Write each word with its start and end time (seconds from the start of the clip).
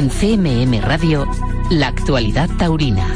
En 0.00 0.08
CMM 0.08 0.80
Radio, 0.80 1.26
la 1.68 1.88
actualidad 1.88 2.48
taurina. 2.56 3.06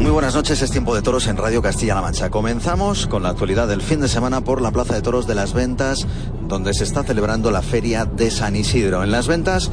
Muy 0.00 0.10
buenas 0.10 0.34
noches, 0.34 0.62
es 0.62 0.70
tiempo 0.70 0.94
de 0.94 1.02
toros 1.02 1.26
en 1.26 1.36
Radio 1.36 1.60
Castilla-La 1.60 2.00
Mancha. 2.00 2.30
Comenzamos 2.30 3.06
con 3.06 3.22
la 3.22 3.28
actualidad 3.28 3.68
del 3.68 3.82
fin 3.82 4.00
de 4.00 4.08
semana 4.08 4.40
por 4.40 4.62
la 4.62 4.70
Plaza 4.70 4.94
de 4.94 5.02
Toros 5.02 5.26
de 5.26 5.34
las 5.34 5.52
Ventas, 5.52 6.06
donde 6.48 6.72
se 6.72 6.84
está 6.84 7.02
celebrando 7.02 7.50
la 7.50 7.60
Feria 7.60 8.06
de 8.06 8.30
San 8.30 8.56
Isidro. 8.56 9.04
En 9.04 9.10
las 9.10 9.28
Ventas 9.28 9.70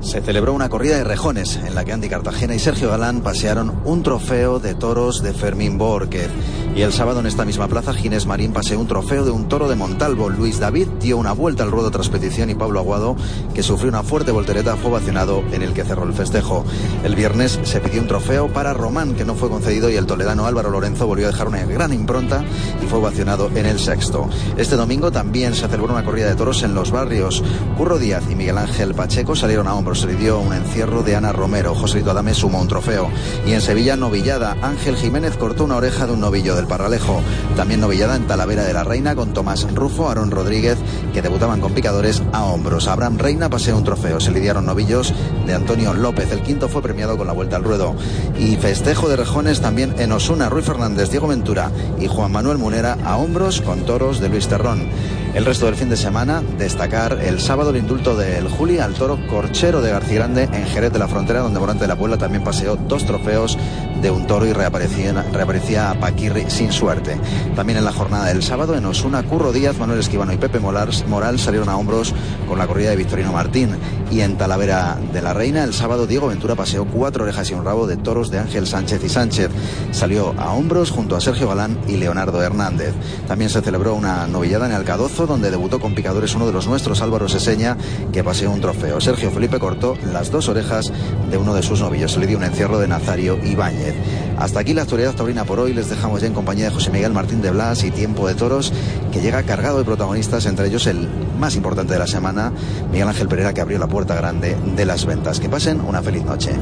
se 0.00 0.20
celebró 0.20 0.52
una 0.52 0.68
corrida 0.68 0.98
de 0.98 1.04
rejones 1.04 1.56
en 1.56 1.74
la 1.74 1.86
que 1.86 1.94
Andy 1.94 2.10
Cartagena 2.10 2.54
y 2.54 2.58
Sergio 2.58 2.90
Galán 2.90 3.22
pasearon 3.22 3.80
un 3.86 4.02
trofeo 4.02 4.60
de 4.60 4.74
toros 4.74 5.22
de 5.22 5.32
Fermín 5.32 5.78
Borquez. 5.78 6.28
Y 6.76 6.82
el 6.82 6.92
sábado 6.92 7.20
en 7.20 7.26
esta 7.26 7.46
misma 7.46 7.68
plaza, 7.68 7.94
Ginés 7.94 8.26
Marín 8.26 8.52
paseó 8.52 8.78
un 8.78 8.86
trofeo 8.86 9.24
de 9.24 9.30
un 9.30 9.48
toro 9.48 9.66
de 9.66 9.76
Montalvo. 9.76 10.28
Luis 10.28 10.60
David 10.60 10.88
dio 11.00 11.16
una 11.16 11.32
vuelta 11.32 11.62
al 11.62 11.70
ruedo 11.70 11.90
tras 11.90 12.10
petición 12.10 12.50
y 12.50 12.54
Pablo 12.54 12.80
Aguado, 12.80 13.16
que 13.54 13.62
sufrió 13.62 13.88
una 13.88 14.02
fuerte 14.02 14.30
voltereta, 14.30 14.76
fue 14.76 14.90
vacionado 14.90 15.42
en 15.52 15.62
el 15.62 15.72
que 15.72 15.84
cerró 15.84 16.04
el 16.04 16.12
festejo. 16.12 16.66
El 17.02 17.14
viernes 17.14 17.58
se 17.62 17.80
pidió 17.80 18.02
un 18.02 18.08
trofeo 18.08 18.48
para 18.48 18.74
Román, 18.74 19.14
que 19.14 19.24
no 19.24 19.34
fue 19.34 19.48
concedido, 19.48 19.88
y 19.88 19.96
el 19.96 20.04
toledano 20.04 20.44
Álvaro 20.44 20.68
Lorenzo 20.68 21.06
volvió 21.06 21.28
a 21.28 21.30
dejar 21.30 21.48
una 21.48 21.64
gran 21.64 21.94
impronta 21.94 22.44
y 22.82 22.86
fue 22.86 23.00
vacionado 23.00 23.50
en 23.54 23.64
el 23.64 23.78
sexto. 23.78 24.28
Este 24.58 24.76
domingo 24.76 25.10
también 25.10 25.54
se 25.54 25.68
celebró 25.68 25.94
una 25.94 26.04
corrida 26.04 26.28
de 26.28 26.34
toros 26.34 26.62
en 26.62 26.74
los 26.74 26.90
barrios. 26.90 27.42
Curro 27.78 27.98
Díaz 27.98 28.24
y 28.30 28.34
Miguel 28.34 28.58
Ángel 28.58 28.94
Pacheco 28.94 29.34
salieron 29.34 29.66
a 29.66 29.74
hombros 29.74 30.00
se 30.00 30.08
le 30.08 30.16
dio 30.16 30.40
un 30.40 30.52
encierro 30.52 31.02
de 31.02 31.16
Ana 31.16 31.32
Romero. 31.32 31.74
Joselito 31.74 32.10
Adame 32.10 32.34
sumó 32.34 32.60
un 32.60 32.68
trofeo. 32.68 33.08
Y 33.46 33.52
en 33.52 33.62
Sevilla, 33.62 33.96
novillada. 33.96 34.58
Ángel 34.60 34.96
Jiménez 34.96 35.38
cortó 35.38 35.64
una 35.64 35.76
oreja 35.76 36.06
de 36.06 36.12
un 36.12 36.20
novillo 36.20 36.54
del 36.54 36.65
Parralejo. 36.66 37.20
También 37.56 37.80
novillada 37.80 38.16
en 38.16 38.26
Talavera 38.26 38.64
de 38.64 38.72
la 38.72 38.84
Reina 38.84 39.14
con 39.14 39.32
Tomás 39.32 39.66
Rufo, 39.74 40.08
Aaron 40.08 40.30
Rodríguez, 40.30 40.78
que 41.12 41.22
debutaban 41.22 41.60
con 41.60 41.72
picadores 41.72 42.22
a 42.32 42.44
hombros. 42.44 42.88
Abraham 42.88 43.18
Reina 43.18 43.48
paseó 43.48 43.76
un 43.76 43.84
trofeo. 43.84 44.20
Se 44.20 44.30
lidiaron 44.30 44.66
novillos 44.66 45.14
de 45.46 45.54
Antonio 45.54 45.94
López. 45.94 46.30
El 46.32 46.42
quinto 46.42 46.68
fue 46.68 46.82
premiado 46.82 47.16
con 47.16 47.26
la 47.26 47.32
vuelta 47.32 47.56
al 47.56 47.64
ruedo. 47.64 47.94
Y 48.38 48.56
festejo 48.56 49.08
de 49.08 49.16
rejones 49.16 49.60
también 49.60 49.94
en 49.98 50.12
Osuna, 50.12 50.48
Ruiz 50.48 50.66
Fernández, 50.66 51.10
Diego 51.10 51.28
Ventura 51.28 51.70
y 51.98 52.06
Juan 52.06 52.32
Manuel 52.32 52.58
Munera 52.58 52.98
a 53.04 53.16
hombros 53.16 53.60
con 53.60 53.84
toros 53.84 54.20
de 54.20 54.28
Luis 54.28 54.48
Terrón. 54.48 54.88
El 55.36 55.44
resto 55.44 55.66
del 55.66 55.74
fin 55.74 55.90
de 55.90 55.98
semana, 55.98 56.42
destacar 56.56 57.18
el 57.20 57.40
sábado 57.40 57.68
el 57.68 57.76
indulto 57.76 58.16
del 58.16 58.48
Juli 58.48 58.78
al 58.78 58.94
toro 58.94 59.18
corchero 59.26 59.82
de 59.82 59.90
García 59.90 60.20
Grande 60.20 60.44
en 60.44 60.64
Jerez 60.64 60.94
de 60.94 60.98
la 60.98 61.08
Frontera, 61.08 61.40
donde 61.40 61.60
Morante 61.60 61.82
de 61.82 61.88
la 61.88 61.98
Puebla 61.98 62.16
también 62.16 62.42
paseó 62.42 62.76
dos 62.76 63.04
trofeos 63.04 63.58
de 64.00 64.10
un 64.10 64.26
toro 64.26 64.46
y 64.46 64.54
reaparecía, 64.54 65.12
reaparecía 65.34 65.94
Paquirri 66.00 66.48
sin 66.48 66.72
suerte. 66.72 67.18
También 67.54 67.78
en 67.78 67.84
la 67.84 67.92
jornada 67.92 68.24
del 68.24 68.42
sábado, 68.42 68.76
en 68.76 68.86
Osuna, 68.86 69.24
Curro 69.24 69.52
Díaz, 69.52 69.76
Manuel 69.76 70.00
Esquivano 70.00 70.32
y 70.32 70.38
Pepe 70.38 70.58
Moral 70.58 71.38
salieron 71.38 71.68
a 71.68 71.76
hombros 71.76 72.14
con 72.48 72.58
la 72.58 72.66
corrida 72.66 72.88
de 72.88 72.96
Victorino 72.96 73.30
Martín. 73.30 73.76
Y 74.10 74.20
en 74.20 74.38
Talavera 74.38 74.96
de 75.12 75.20
la 75.20 75.34
Reina, 75.34 75.64
el 75.64 75.74
sábado, 75.74 76.06
Diego 76.06 76.28
Ventura 76.28 76.54
paseó 76.54 76.84
cuatro 76.84 77.24
orejas 77.24 77.50
y 77.50 77.54
un 77.54 77.64
rabo 77.64 77.86
de 77.86 77.96
toros 77.96 78.30
de 78.30 78.38
Ángel 78.38 78.66
Sánchez 78.66 79.02
y 79.04 79.08
Sánchez. 79.08 79.50
Salió 79.90 80.32
a 80.38 80.52
hombros 80.52 80.90
junto 80.90 81.16
a 81.16 81.20
Sergio 81.20 81.48
Galán 81.48 81.78
y 81.88 81.96
Leonardo 81.96 82.40
Hernández. 82.40 82.94
También 83.26 83.50
se 83.50 83.60
celebró 83.62 83.94
una 83.94 84.26
novillada 84.26 84.66
en 84.66 84.72
Alcadozo, 84.72 85.26
donde 85.26 85.50
debutó 85.50 85.80
con 85.80 85.94
picadores 85.94 86.34
uno 86.34 86.46
de 86.46 86.52
los 86.52 86.68
nuestros, 86.68 87.02
Álvaro 87.02 87.28
Seseña, 87.28 87.76
que 88.12 88.22
paseó 88.22 88.52
un 88.52 88.60
trofeo. 88.60 89.00
Sergio 89.00 89.30
Felipe 89.30 89.58
cortó 89.58 89.96
las 90.12 90.30
dos 90.30 90.48
orejas 90.48 90.92
de 91.28 91.36
uno 91.36 91.54
de 91.54 91.62
sus 91.62 91.80
novillos. 91.80 92.12
Se 92.12 92.20
le 92.20 92.26
dio 92.26 92.38
un 92.38 92.44
encierro 92.44 92.78
de 92.78 92.88
Nazario 92.88 93.38
Ibáñez. 93.44 93.94
Hasta 94.38 94.60
aquí 94.60 94.74
la 94.74 94.82
actualidad 94.82 95.14
taurina 95.14 95.44
por 95.44 95.60
hoy. 95.60 95.72
Les 95.72 95.88
dejamos 95.88 96.20
ya 96.20 96.26
en 96.26 96.34
compañía 96.34 96.66
de 96.66 96.70
José 96.70 96.90
Miguel 96.90 97.12
Martín 97.12 97.40
de 97.40 97.50
Blas 97.50 97.84
y 97.84 97.90
Tiempo 97.90 98.28
de 98.28 98.34
Toros, 98.34 98.72
que 99.12 99.20
llega 99.20 99.42
cargado 99.44 99.78
de 99.78 99.84
protagonistas, 99.84 100.46
entre 100.46 100.66
ellos 100.66 100.86
el 100.86 101.08
más 101.38 101.56
importante 101.56 101.94
de 101.94 101.98
la 101.98 102.06
semana, 102.06 102.52
Miguel 102.90 103.08
Ángel 103.08 103.28
Pereira, 103.28 103.54
que 103.54 103.60
abrió 103.60 103.78
la 103.78 103.86
puerta 103.86 104.14
grande 104.14 104.56
de 104.76 104.84
las 104.84 105.06
ventas. 105.06 105.40
Que 105.40 105.48
pasen 105.48 105.80
una 105.80 106.02
feliz 106.02 106.24
noche. 106.24 106.52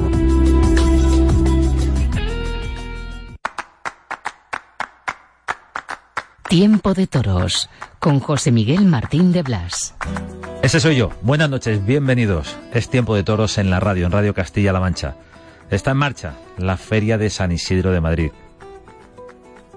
Tiempo 6.48 6.94
de 6.94 7.08
Toros, 7.08 7.68
con 7.98 8.20
José 8.20 8.52
Miguel 8.52 8.84
Martín 8.84 9.32
de 9.32 9.42
Blas. 9.42 9.94
Ese 10.62 10.78
soy 10.78 10.94
yo. 10.94 11.10
Buenas 11.22 11.50
noches, 11.50 11.84
bienvenidos. 11.84 12.56
Es 12.72 12.88
Tiempo 12.88 13.16
de 13.16 13.24
Toros 13.24 13.58
en 13.58 13.70
la 13.70 13.80
radio, 13.80 14.06
en 14.06 14.12
Radio 14.12 14.34
Castilla-La 14.34 14.78
Mancha. 14.78 15.16
Está 15.74 15.90
en 15.90 15.96
marcha 15.96 16.34
la 16.56 16.76
Feria 16.76 17.18
de 17.18 17.28
San 17.30 17.50
Isidro 17.50 17.90
de 17.90 18.00
Madrid. 18.00 18.30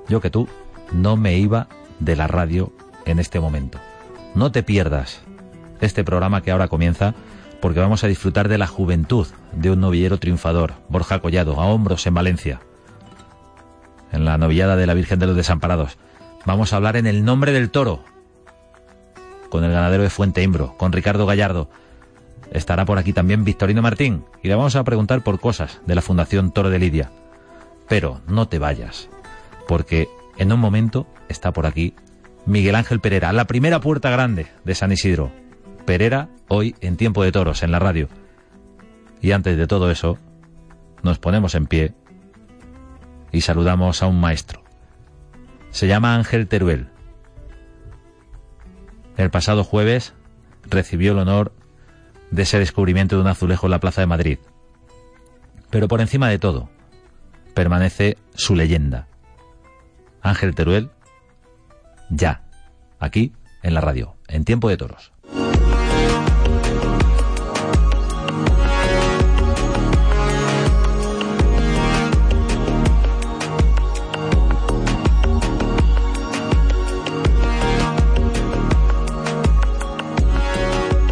Yo 0.08 0.22
que 0.22 0.30
tú 0.30 0.48
no 0.92 1.18
me 1.18 1.40
iba 1.40 1.70
de 2.00 2.16
la 2.16 2.28
radio 2.28 2.72
en 3.06 3.18
este 3.18 3.40
momento. 3.40 3.80
No 4.36 4.52
te 4.52 4.62
pierdas 4.62 5.22
este 5.82 6.04
programa 6.04 6.44
que 6.44 6.52
ahora 6.52 6.68
comienza 6.68 7.16
porque 7.64 7.80
vamos 7.80 8.04
a 8.04 8.08
disfrutar 8.08 8.48
de 8.48 8.60
la 8.60 8.68
juventud 8.68 9.26
de 9.54 9.72
un 9.72 9.80
novillero 9.80 10.20
triunfador, 10.20 10.76
Borja 10.88 11.18
Collado, 11.18 11.60
a 11.60 11.66
hombros 11.66 12.06
en 12.06 12.14
Valencia. 12.14 12.62
En 14.12 14.24
la 14.24 14.38
novillada 14.38 14.76
de 14.76 14.86
la 14.86 14.94
Virgen 14.94 15.18
de 15.18 15.26
los 15.26 15.36
Desamparados. 15.36 15.98
Vamos 16.46 16.74
a 16.74 16.76
hablar 16.76 16.96
en 16.96 17.08
el 17.08 17.26
nombre 17.26 17.54
del 17.54 17.72
toro, 17.72 18.04
con 19.50 19.64
el 19.64 19.72
ganadero 19.72 20.04
de 20.04 20.12
Fuente 20.12 20.44
Imbro, 20.44 20.78
con 20.78 20.92
Ricardo 20.92 21.26
Gallardo. 21.26 21.72
Estará 22.52 22.86
por 22.86 22.98
aquí 22.98 23.14
también 23.14 23.44
Victorino 23.44 23.82
Martín 23.82 24.26
y 24.42 24.48
le 24.48 24.56
vamos 24.56 24.76
a 24.76 24.84
preguntar 24.84 25.24
por 25.24 25.40
cosas 25.40 25.82
de 25.86 25.96
la 25.96 26.02
Fundación 26.02 26.52
Toro 26.52 26.70
de 26.70 26.80
Lidia. 26.80 27.12
Pero 27.88 28.22
no 28.28 28.48
te 28.48 28.60
vayas, 28.60 29.10
porque 29.68 30.08
en 30.38 30.52
un 30.52 30.60
momento 30.60 31.08
está 31.30 31.52
por 31.52 31.66
aquí 31.66 31.94
Miguel 32.46 32.76
Ángel 32.76 33.00
Pereira, 33.00 33.34
la 33.34 33.46
primera 33.46 33.82
puerta 33.82 34.10
grande 34.10 34.48
de 34.64 34.76
San 34.76 34.92
Isidro. 34.92 35.32
Pereira 35.86 36.30
hoy 36.48 36.76
en 36.82 36.98
Tiempo 36.98 37.24
de 37.24 37.32
Toros 37.32 37.64
en 37.64 37.72
la 37.72 37.80
radio. 37.80 38.10
Y 39.22 39.32
antes 39.32 39.58
de 39.58 39.68
todo 39.68 39.92
eso, 39.92 40.18
nos 41.04 41.20
ponemos 41.20 41.56
en 41.56 41.68
pie 41.68 41.94
y 43.32 43.42
saludamos 43.42 44.02
a 44.02 44.08
un 44.08 44.20
maestro. 44.20 44.64
Se 45.72 45.88
llama 45.88 46.16
Ángel 46.16 46.48
Teruel. 46.48 46.90
El 49.18 49.30
pasado 49.30 49.64
jueves 49.64 50.14
recibió 50.70 51.12
el 51.14 51.20
honor 51.20 51.52
de 52.32 52.44
ese 52.44 52.60
descubrimiento 52.60 53.16
de 53.16 53.22
un 53.22 53.28
azulejo 53.28 53.68
en 53.68 53.72
la 53.72 53.80
Plaza 53.80 54.02
de 54.02 54.08
Madrid. 54.08 54.40
Pero 55.70 55.88
por 55.88 56.02
encima 56.02 56.30
de 56.30 56.40
todo, 56.40 56.70
permanece 57.54 58.18
su 58.36 58.56
leyenda. 58.56 59.08
Ángel 60.22 60.56
Teruel, 60.56 60.92
ya, 62.10 62.44
aquí 63.00 63.34
en 63.64 63.74
la 63.74 63.82
radio, 63.82 64.16
en 64.28 64.46
Tiempo 64.46 64.70
de 64.70 64.78
Toros. 64.78 65.12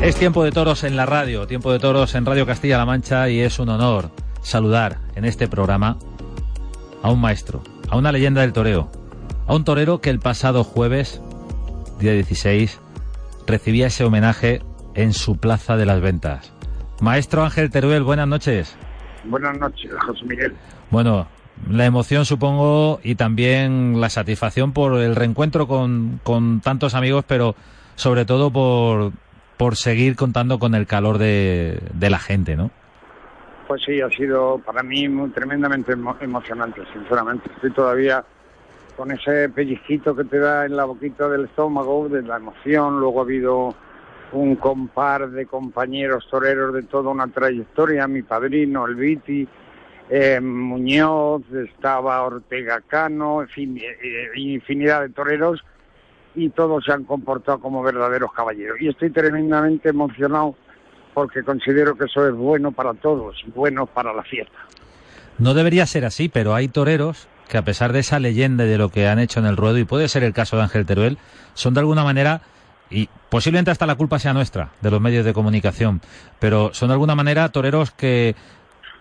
Es 0.05 0.15
tiempo 0.17 0.43
de 0.43 0.51
toros 0.51 0.83
en 0.83 0.95
la 0.95 1.07
radio, 1.07 1.47
tiempo 1.47 1.71
de 1.71 1.79
toros 1.79 2.13
en 2.13 2.27
Radio 2.27 2.45
Castilla-La 2.45 2.85
Mancha 2.85 3.27
y 3.27 3.39
es 3.39 3.57
un 3.57 3.69
honor 3.69 4.11
saludar 4.43 4.99
en 5.15 5.25
este 5.25 5.47
programa 5.47 5.97
a 7.01 7.09
un 7.09 7.19
maestro, 7.19 7.63
a 7.89 7.97
una 7.97 8.11
leyenda 8.11 8.41
del 8.41 8.53
toreo, 8.53 8.91
a 9.47 9.55
un 9.55 9.63
torero 9.63 10.01
que 10.01 10.11
el 10.11 10.19
pasado 10.19 10.63
jueves, 10.63 11.23
día 11.99 12.11
16, 12.11 12.79
recibía 13.47 13.87
ese 13.87 14.03
homenaje 14.03 14.61
en 14.93 15.11
su 15.11 15.37
Plaza 15.37 15.75
de 15.75 15.87
las 15.87 16.01
Ventas. 16.01 16.53
Maestro 17.01 17.43
Ángel 17.43 17.71
Teruel, 17.71 18.03
buenas 18.03 18.27
noches. 18.27 18.77
Buenas 19.23 19.57
noches, 19.57 19.89
José 20.05 20.23
Miguel. 20.25 20.53
Bueno, 20.91 21.25
la 21.67 21.85
emoción 21.85 22.25
supongo 22.25 22.99
y 23.03 23.15
también 23.15 23.99
la 23.99 24.11
satisfacción 24.11 24.71
por 24.71 25.01
el 25.01 25.15
reencuentro 25.15 25.67
con, 25.67 26.19
con 26.21 26.61
tantos 26.61 26.93
amigos, 26.93 27.25
pero 27.27 27.55
sobre 27.95 28.25
todo 28.25 28.51
por, 28.51 29.13
por 29.57 29.75
seguir 29.75 30.15
contando 30.15 30.59
con 30.59 30.75
el 30.75 30.85
calor 30.87 31.17
de, 31.17 31.79
la 31.99 32.19
gente, 32.19 32.55
¿no? 32.55 32.71
Pues 33.67 33.83
sí, 33.83 33.99
ha 34.01 34.09
sido 34.09 34.59
para 34.59 34.83
mí 34.83 35.07
tremendamente 35.33 35.93
emocionante, 36.21 36.81
sinceramente. 36.93 37.49
Estoy 37.55 37.71
todavía 37.71 38.23
con 38.95 39.11
ese 39.11 39.49
pellizquito 39.49 40.15
que 40.15 40.23
te 40.23 40.39
da 40.39 40.65
en 40.65 40.75
la 40.75 40.85
boquita 40.85 41.27
del 41.27 41.45
estómago, 41.45 42.07
de 42.07 42.21
la 42.21 42.37
emoción. 42.37 42.99
Luego 42.99 43.19
ha 43.19 43.23
habido 43.23 43.75
un 44.31 44.55
compar 44.55 45.29
de 45.31 45.45
compañeros 45.45 46.27
toreros 46.29 46.73
de 46.73 46.83
toda 46.83 47.09
una 47.09 47.27
trayectoria, 47.27 48.07
mi 48.07 48.21
padrino, 48.21 48.85
el 48.85 48.95
Viti, 48.95 49.47
eh, 50.09 50.39
Muñoz, 50.39 51.41
estaba 51.51 52.21
Ortega 52.23 52.81
Cano, 52.85 53.43
eh, 53.43 53.47
eh, 53.55 54.29
infinidad 54.35 55.01
de 55.01 55.09
toreros 55.09 55.63
y 56.35 56.49
todos 56.49 56.83
se 56.85 56.91
han 56.91 57.03
comportado 57.03 57.59
como 57.59 57.81
verdaderos 57.81 58.31
caballeros. 58.33 58.79
Y 58.81 58.89
estoy 58.89 59.09
tremendamente 59.11 59.89
emocionado 59.89 60.55
porque 61.13 61.43
considero 61.43 61.95
que 61.95 62.05
eso 62.05 62.27
es 62.27 62.33
bueno 62.33 62.71
para 62.71 62.93
todos, 62.93 63.41
bueno 63.55 63.85
para 63.85 64.13
la 64.13 64.23
fiesta. 64.23 64.57
No 65.39 65.53
debería 65.53 65.85
ser 65.85 66.05
así, 66.05 66.29
pero 66.29 66.53
hay 66.53 66.67
toreros 66.67 67.27
que 67.47 67.57
a 67.57 67.63
pesar 67.63 67.93
de 67.93 67.99
esa 67.99 68.19
leyenda 68.19 68.65
de 68.65 68.77
lo 68.77 68.89
que 68.89 69.07
han 69.07 69.19
hecho 69.19 69.39
en 69.39 69.45
el 69.45 69.57
ruedo, 69.57 69.77
y 69.77 69.85
puede 69.85 70.07
ser 70.07 70.23
el 70.23 70.33
caso 70.33 70.57
de 70.57 70.63
Ángel 70.63 70.85
Teruel, 70.85 71.17
son 71.53 71.73
de 71.73 71.79
alguna 71.81 72.03
manera, 72.03 72.41
y 72.89 73.07
posiblemente 73.29 73.71
hasta 73.71 73.85
la 73.85 73.95
culpa 73.95 74.19
sea 74.19 74.33
nuestra, 74.33 74.71
de 74.81 74.91
los 74.91 74.99
medios 74.99 75.25
de 75.25 75.33
comunicación, 75.33 76.01
pero 76.39 76.73
son 76.73 76.89
de 76.89 76.93
alguna 76.93 77.15
manera 77.15 77.49
toreros 77.49 77.91
que, 77.91 78.35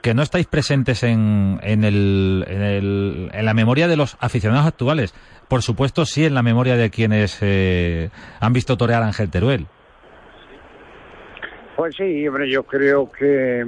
que 0.04 0.12
no 0.12 0.20
estáis 0.20 0.46
presentes 0.46 1.02
en, 1.02 1.58
en, 1.62 1.82
el, 1.82 2.44
en, 2.46 3.44
la 3.46 3.54
memoria 3.54 3.88
de 3.88 3.96
los 3.96 4.18
aficionados 4.20 4.66
actuales. 4.66 5.14
Por 5.48 5.62
supuesto, 5.62 6.04
sí 6.04 6.26
en 6.26 6.34
la 6.34 6.42
memoria 6.42 6.76
de 6.76 6.90
quienes 6.90 7.38
eh, 7.40 8.10
han 8.38 8.52
visto 8.52 8.76
torear 8.76 9.02
a 9.02 9.06
Ángel 9.06 9.30
Teruel. 9.30 9.66
Pues 11.74 11.96
sí, 11.96 12.28
hombre, 12.28 12.50
yo 12.50 12.64
creo 12.64 13.10
que 13.10 13.64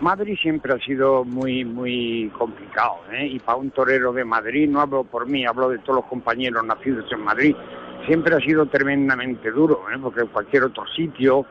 Madrid 0.00 0.36
siempre 0.38 0.74
ha 0.74 0.78
sido 0.84 1.24
muy, 1.24 1.64
muy 1.64 2.30
complicado, 2.36 2.98
¿eh? 3.10 3.28
Y 3.28 3.38
para 3.38 3.56
un 3.56 3.70
torero 3.70 4.12
de 4.12 4.26
Madrid, 4.26 4.68
no 4.68 4.82
hablo 4.82 5.04
por 5.04 5.26
mí, 5.26 5.46
hablo 5.46 5.70
de 5.70 5.78
todos 5.78 6.00
los 6.00 6.04
compañeros 6.04 6.62
nacidos 6.62 7.10
en 7.10 7.20
Madrid, 7.20 7.56
siempre 8.06 8.36
ha 8.36 8.40
sido 8.40 8.66
tremendamente 8.66 9.50
duro, 9.50 9.86
¿eh? 9.90 9.96
Porque 9.98 10.20
en 10.20 10.26
cualquier 10.26 10.64
otro 10.64 10.84
sitio, 10.94 11.46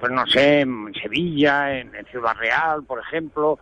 pues 0.00 0.12
no 0.12 0.26
sé, 0.26 0.60
en 0.60 0.92
Sevilla, 1.00 1.78
en, 1.78 1.90
Ciudad 2.10 2.36
Real, 2.36 2.84
por 2.84 3.00
ejemplo, 3.00 3.58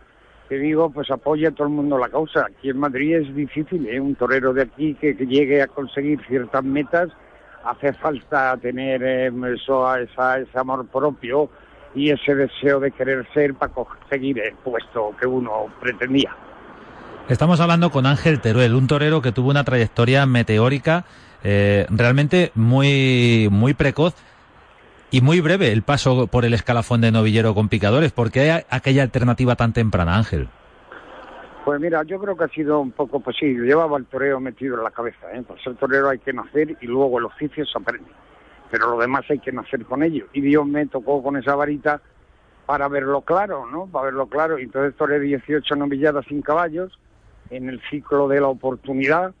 te 0.49 0.57
digo, 0.57 0.89
pues 0.89 1.09
apoya 1.09 1.49
a 1.49 1.51
todo 1.51 1.67
el 1.67 1.73
mundo 1.73 1.97
la 1.97 2.09
causa. 2.09 2.45
Aquí 2.45 2.69
en 2.69 2.77
Madrid 2.77 3.15
es 3.15 3.35
difícil, 3.35 3.87
¿eh? 3.87 3.99
Un 3.99 4.15
torero 4.15 4.53
de 4.53 4.63
aquí 4.63 4.93
que, 4.95 5.15
que 5.15 5.25
llegue 5.25 5.61
a 5.61 5.67
conseguir 5.67 6.19
ciertas 6.27 6.63
metas, 6.63 7.09
hace 7.63 7.93
falta 7.93 8.55
tener 8.57 9.03
eh, 9.03 9.31
eso, 9.55 9.95
esa, 9.95 10.39
ese 10.39 10.59
amor 10.59 10.85
propio 10.87 11.49
y 11.95 12.11
ese 12.11 12.35
deseo 12.35 12.79
de 12.79 12.91
querer 12.91 13.25
ser 13.33 13.55
para 13.55 13.71
conseguir 13.73 14.39
el 14.39 14.53
puesto 14.55 15.15
que 15.19 15.25
uno 15.25 15.67
pretendía. 15.79 16.35
Estamos 17.27 17.59
hablando 17.59 17.89
con 17.89 18.05
Ángel 18.05 18.39
Teruel, 18.39 18.75
un 18.75 18.85
torero 18.87 19.21
que 19.21 19.31
tuvo 19.31 19.49
una 19.49 19.63
trayectoria 19.63 20.27
meteórica, 20.27 21.05
eh, 21.43 21.87
realmente 21.89 22.51
muy, 22.53 23.47
muy 23.49 23.73
precoz 23.73 24.13
y 25.11 25.21
muy 25.21 25.41
breve 25.41 25.71
el 25.71 25.83
paso 25.83 26.27
por 26.27 26.45
el 26.45 26.53
escalafón 26.53 27.01
de 27.01 27.11
novillero 27.11 27.53
con 27.53 27.69
picadores. 27.69 28.11
¿Por 28.11 28.31
qué 28.31 28.51
hay 28.51 28.63
aquella 28.69 29.03
alternativa 29.03 29.55
tan 29.55 29.73
temprana, 29.73 30.17
Ángel? 30.17 30.49
Pues 31.63 31.79
mira, 31.79 32.03
yo 32.03 32.19
creo 32.19 32.37
que 32.37 32.43
ha 32.43 32.49
sido 32.49 32.79
un 32.79 32.91
poco. 32.91 33.19
Pues 33.19 33.37
llevaba 33.41 33.97
el 33.97 34.05
toreo 34.05 34.39
metido 34.39 34.77
en 34.77 34.83
la 34.83 34.91
cabeza. 34.91 35.31
¿eh? 35.33 35.41
Para 35.41 35.61
ser 35.61 35.75
torero 35.75 36.09
hay 36.09 36.19
que 36.19 36.33
nacer 36.33 36.77
y 36.81 36.85
luego 36.85 37.19
el 37.19 37.25
oficio 37.25 37.65
se 37.65 37.77
aprende 37.77 38.09
pero 38.69 38.89
lo 38.89 38.99
demás 38.99 39.23
hay 39.29 39.39
que 39.39 39.51
nacer 39.51 39.85
con 39.85 40.03
ello. 40.03 40.27
Y 40.33 40.41
Dios 40.41 40.65
me 40.65 40.85
tocó 40.87 41.21
con 41.23 41.37
esa 41.37 41.55
varita 41.55 42.01
para 42.65 42.87
verlo 42.87 43.21
claro, 43.21 43.65
¿no? 43.65 43.87
Para 43.87 44.05
verlo 44.05 44.27
claro. 44.27 44.57
Entonces 44.57 44.95
toré 44.95 45.19
18 45.19 45.75
novilladas 45.75 46.25
sin 46.27 46.41
caballos 46.41 46.99
en 47.49 47.69
el 47.69 47.81
ciclo 47.89 48.27
de 48.27 48.41
la 48.41 48.47
oportunidad 48.47 49.33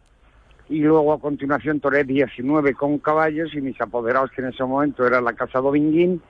y 0.69 0.79
luego 0.79 1.13
a 1.13 1.19
continuación 1.19 1.79
toré 1.79 2.03
19 2.03 2.73
con 2.73 2.97
caballos 2.99 3.53
y 3.53 3.61
mis 3.61 3.79
apoderados, 3.79 4.31
que 4.31 4.41
en 4.41 4.49
ese 4.49 4.63
momento 4.63 5.05
era 5.05 5.21
la 5.21 5.33
Casa 5.33 5.59
Dominguín, 5.59 6.21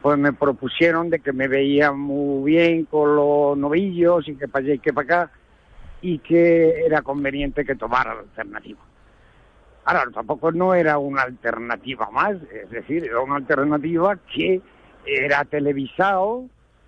pues 0.00 0.18
me 0.18 0.32
propusieron 0.32 1.10
de 1.10 1.20
que 1.20 1.32
me 1.32 1.48
veía 1.48 1.92
muy 1.92 2.52
bien 2.52 2.84
con 2.86 3.16
los 3.16 3.56
novillos 3.56 4.28
y 4.28 4.36
que 4.36 4.48
para 4.48 4.64
allá 4.64 4.74
y 4.74 4.78
que 4.78 4.92
para 4.92 5.04
acá 5.04 5.32
y 6.00 6.18
que 6.18 6.84
era 6.84 7.02
conveniente 7.02 7.64
que 7.64 7.76
tomara 7.76 8.14
la 8.14 8.20
alternativa. 8.20 8.80
Ahora, 9.84 10.04
tampoco 10.12 10.52
no 10.52 10.74
era 10.74 10.98
una 10.98 11.22
alternativa 11.22 12.08
más, 12.10 12.36
es 12.52 12.70
decir, 12.70 13.04
era 13.04 13.20
una 13.20 13.36
alternativa 13.36 14.16
que 14.32 14.60
era 15.04 15.44
televisado, 15.44 16.44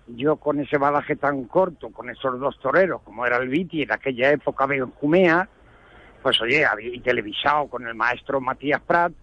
yo 0.07 0.37
con 0.37 0.59
ese 0.59 0.77
balaje 0.77 1.15
tan 1.15 1.45
corto, 1.45 1.89
con 1.89 2.09
esos 2.09 2.39
dos 2.39 2.57
toreros, 2.59 3.01
como 3.01 3.25
era 3.25 3.37
el 3.37 3.49
Viti 3.49 3.81
en 3.81 3.91
aquella 3.91 4.31
época 4.31 4.65
Benjumea, 4.65 5.49
pues 6.25 6.41
oye, 6.41 6.65
había 6.65 6.99
televisado 7.03 7.67
con 7.67 7.85
el 7.85 7.93
maestro 7.93 8.41
Matías 8.41 8.81
Prat, 8.81 9.13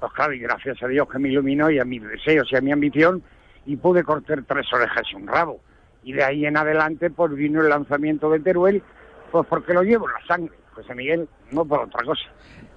pues 0.00 0.12
claro, 0.12 0.32
y 0.32 0.40
gracias 0.40 0.82
a 0.82 0.88
Dios 0.88 1.08
que 1.08 1.20
me 1.20 1.28
iluminó 1.28 1.70
y 1.70 1.78
a 1.78 1.84
mis 1.84 2.02
deseos 2.02 2.48
y 2.50 2.56
a 2.56 2.60
mi 2.60 2.72
ambición, 2.72 3.22
y 3.64 3.76
pude 3.76 4.02
cortar 4.02 4.42
tres 4.42 4.66
orejas 4.72 5.04
y 5.12 5.14
un 5.14 5.28
rabo. 5.28 5.60
Y 6.02 6.14
de 6.14 6.24
ahí 6.24 6.46
en 6.46 6.56
adelante, 6.56 7.10
pues 7.10 7.32
vino 7.32 7.62
el 7.62 7.68
lanzamiento 7.68 8.28
de 8.28 8.40
Teruel, 8.40 8.82
pues 9.30 9.46
porque 9.48 9.72
lo 9.72 9.84
llevo 9.84 10.08
en 10.08 10.14
la 10.14 10.26
sangre, 10.26 10.56
José 10.72 10.96
Miguel, 10.96 11.28
no 11.52 11.64
por 11.64 11.82
otra 11.82 12.04
cosa. 12.04 12.24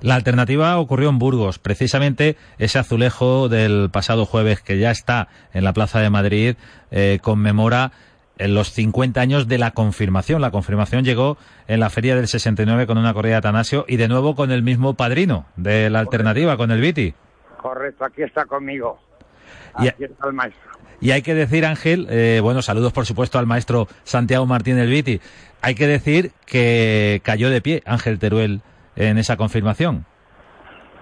La 0.01 0.13
alternativa 0.13 0.77
ocurrió 0.77 1.09
en 1.09 1.17
Burgos, 1.17 1.57
precisamente 1.57 2.37
ese 2.59 2.77
azulejo 2.77 3.49
del 3.49 3.89
pasado 3.91 4.27
jueves 4.27 4.61
que 4.61 4.77
ya 4.77 4.91
está 4.91 5.27
en 5.53 5.63
la 5.63 5.73
Plaza 5.73 6.01
de 6.01 6.11
Madrid 6.11 6.55
eh, 6.91 7.17
conmemora 7.23 7.93
en 8.41 8.55
los 8.55 8.71
50 8.71 9.21
años 9.21 9.47
de 9.47 9.57
la 9.59 9.71
confirmación. 9.71 10.41
La 10.41 10.51
confirmación 10.51 11.03
llegó 11.03 11.37
en 11.67 11.79
la 11.79 11.89
feria 11.89 12.15
del 12.15 12.27
69 12.27 12.87
con 12.87 12.97
una 12.97 13.13
corrida 13.13 13.33
de 13.33 13.37
Atanasio 13.37 13.85
y 13.87 13.97
de 13.97 14.07
nuevo 14.07 14.35
con 14.35 14.51
el 14.51 14.63
mismo 14.63 14.95
padrino 14.95 15.45
de 15.55 15.89
la 15.89 15.99
alternativa, 15.99 16.57
con 16.57 16.71
el 16.71 16.81
Viti. 16.81 17.13
Correcto, 17.61 18.03
aquí 18.03 18.23
está 18.23 18.45
conmigo. 18.45 18.99
Aquí 19.75 20.03
está 20.03 20.27
el 20.27 20.33
maestro. 20.33 20.71
Y 20.99 21.11
hay 21.11 21.21
que 21.21 21.33
decir, 21.33 21.65
Ángel, 21.65 22.07
eh, 22.09 22.39
bueno, 22.41 22.61
saludos 22.61 22.93
por 22.93 23.05
supuesto 23.05 23.37
al 23.37 23.45
maestro 23.45 23.87
Santiago 24.03 24.45
Martín 24.45 24.75
del 24.75 24.89
Viti. 24.89 25.21
Hay 25.61 25.75
que 25.75 25.85
decir 25.85 26.31
que 26.45 27.21
cayó 27.23 27.49
de 27.51 27.61
pie 27.61 27.83
Ángel 27.85 28.17
Teruel 28.17 28.61
en 28.95 29.19
esa 29.19 29.37
confirmación. 29.37 30.05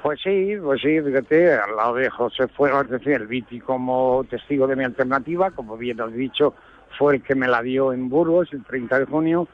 Pues 0.03 0.19
sí, 0.24 0.56
pues 0.62 0.81
sí, 0.81 1.01
fíjate, 1.01 1.54
al 1.54 1.75
lado 1.75 1.95
de 1.95 2.09
José 2.09 2.47
fue, 2.47 2.69
es 2.69 2.90
decir, 2.90 3.13
el 3.13 3.28
Viti 3.28 3.59
como 3.59 4.25
testigo 4.30 4.68
de 4.68 4.75
mi 4.75 4.85
alternativa, 4.85 5.52
como 5.52 5.75
bien 5.78 5.99
has 5.99 6.13
dicho, 6.13 6.54
fue 6.99 7.15
el 7.15 7.23
que 7.23 7.33
me 7.33 7.47
la 7.47 7.61
dio 7.61 7.94
en 7.94 8.09
Burgos 8.09 8.49
el 8.51 8.65
30 8.65 8.99
de 8.99 9.06
junio 9.06 9.47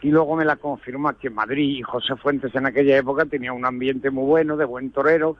y 0.00 0.10
luego 0.10 0.34
me 0.34 0.46
la 0.46 0.56
confirmó 0.56 1.10
aquí 1.10 1.26
en 1.26 1.34
Madrid. 1.34 1.76
Y 1.78 1.82
José 1.82 2.16
Fuentes 2.16 2.54
en 2.54 2.64
aquella 2.64 2.96
época 2.96 3.26
tenía 3.26 3.52
un 3.52 3.66
ambiente 3.66 4.10
muy 4.10 4.24
bueno, 4.24 4.56
de 4.56 4.64
buen 4.64 4.90
torero, 4.90 5.36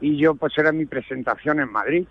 y 0.00 0.16
yo 0.16 0.36
pues 0.36 0.56
era 0.56 0.70
mi 0.70 0.86
presentación 0.86 1.58
en 1.58 1.72
Madrid. 1.72 2.06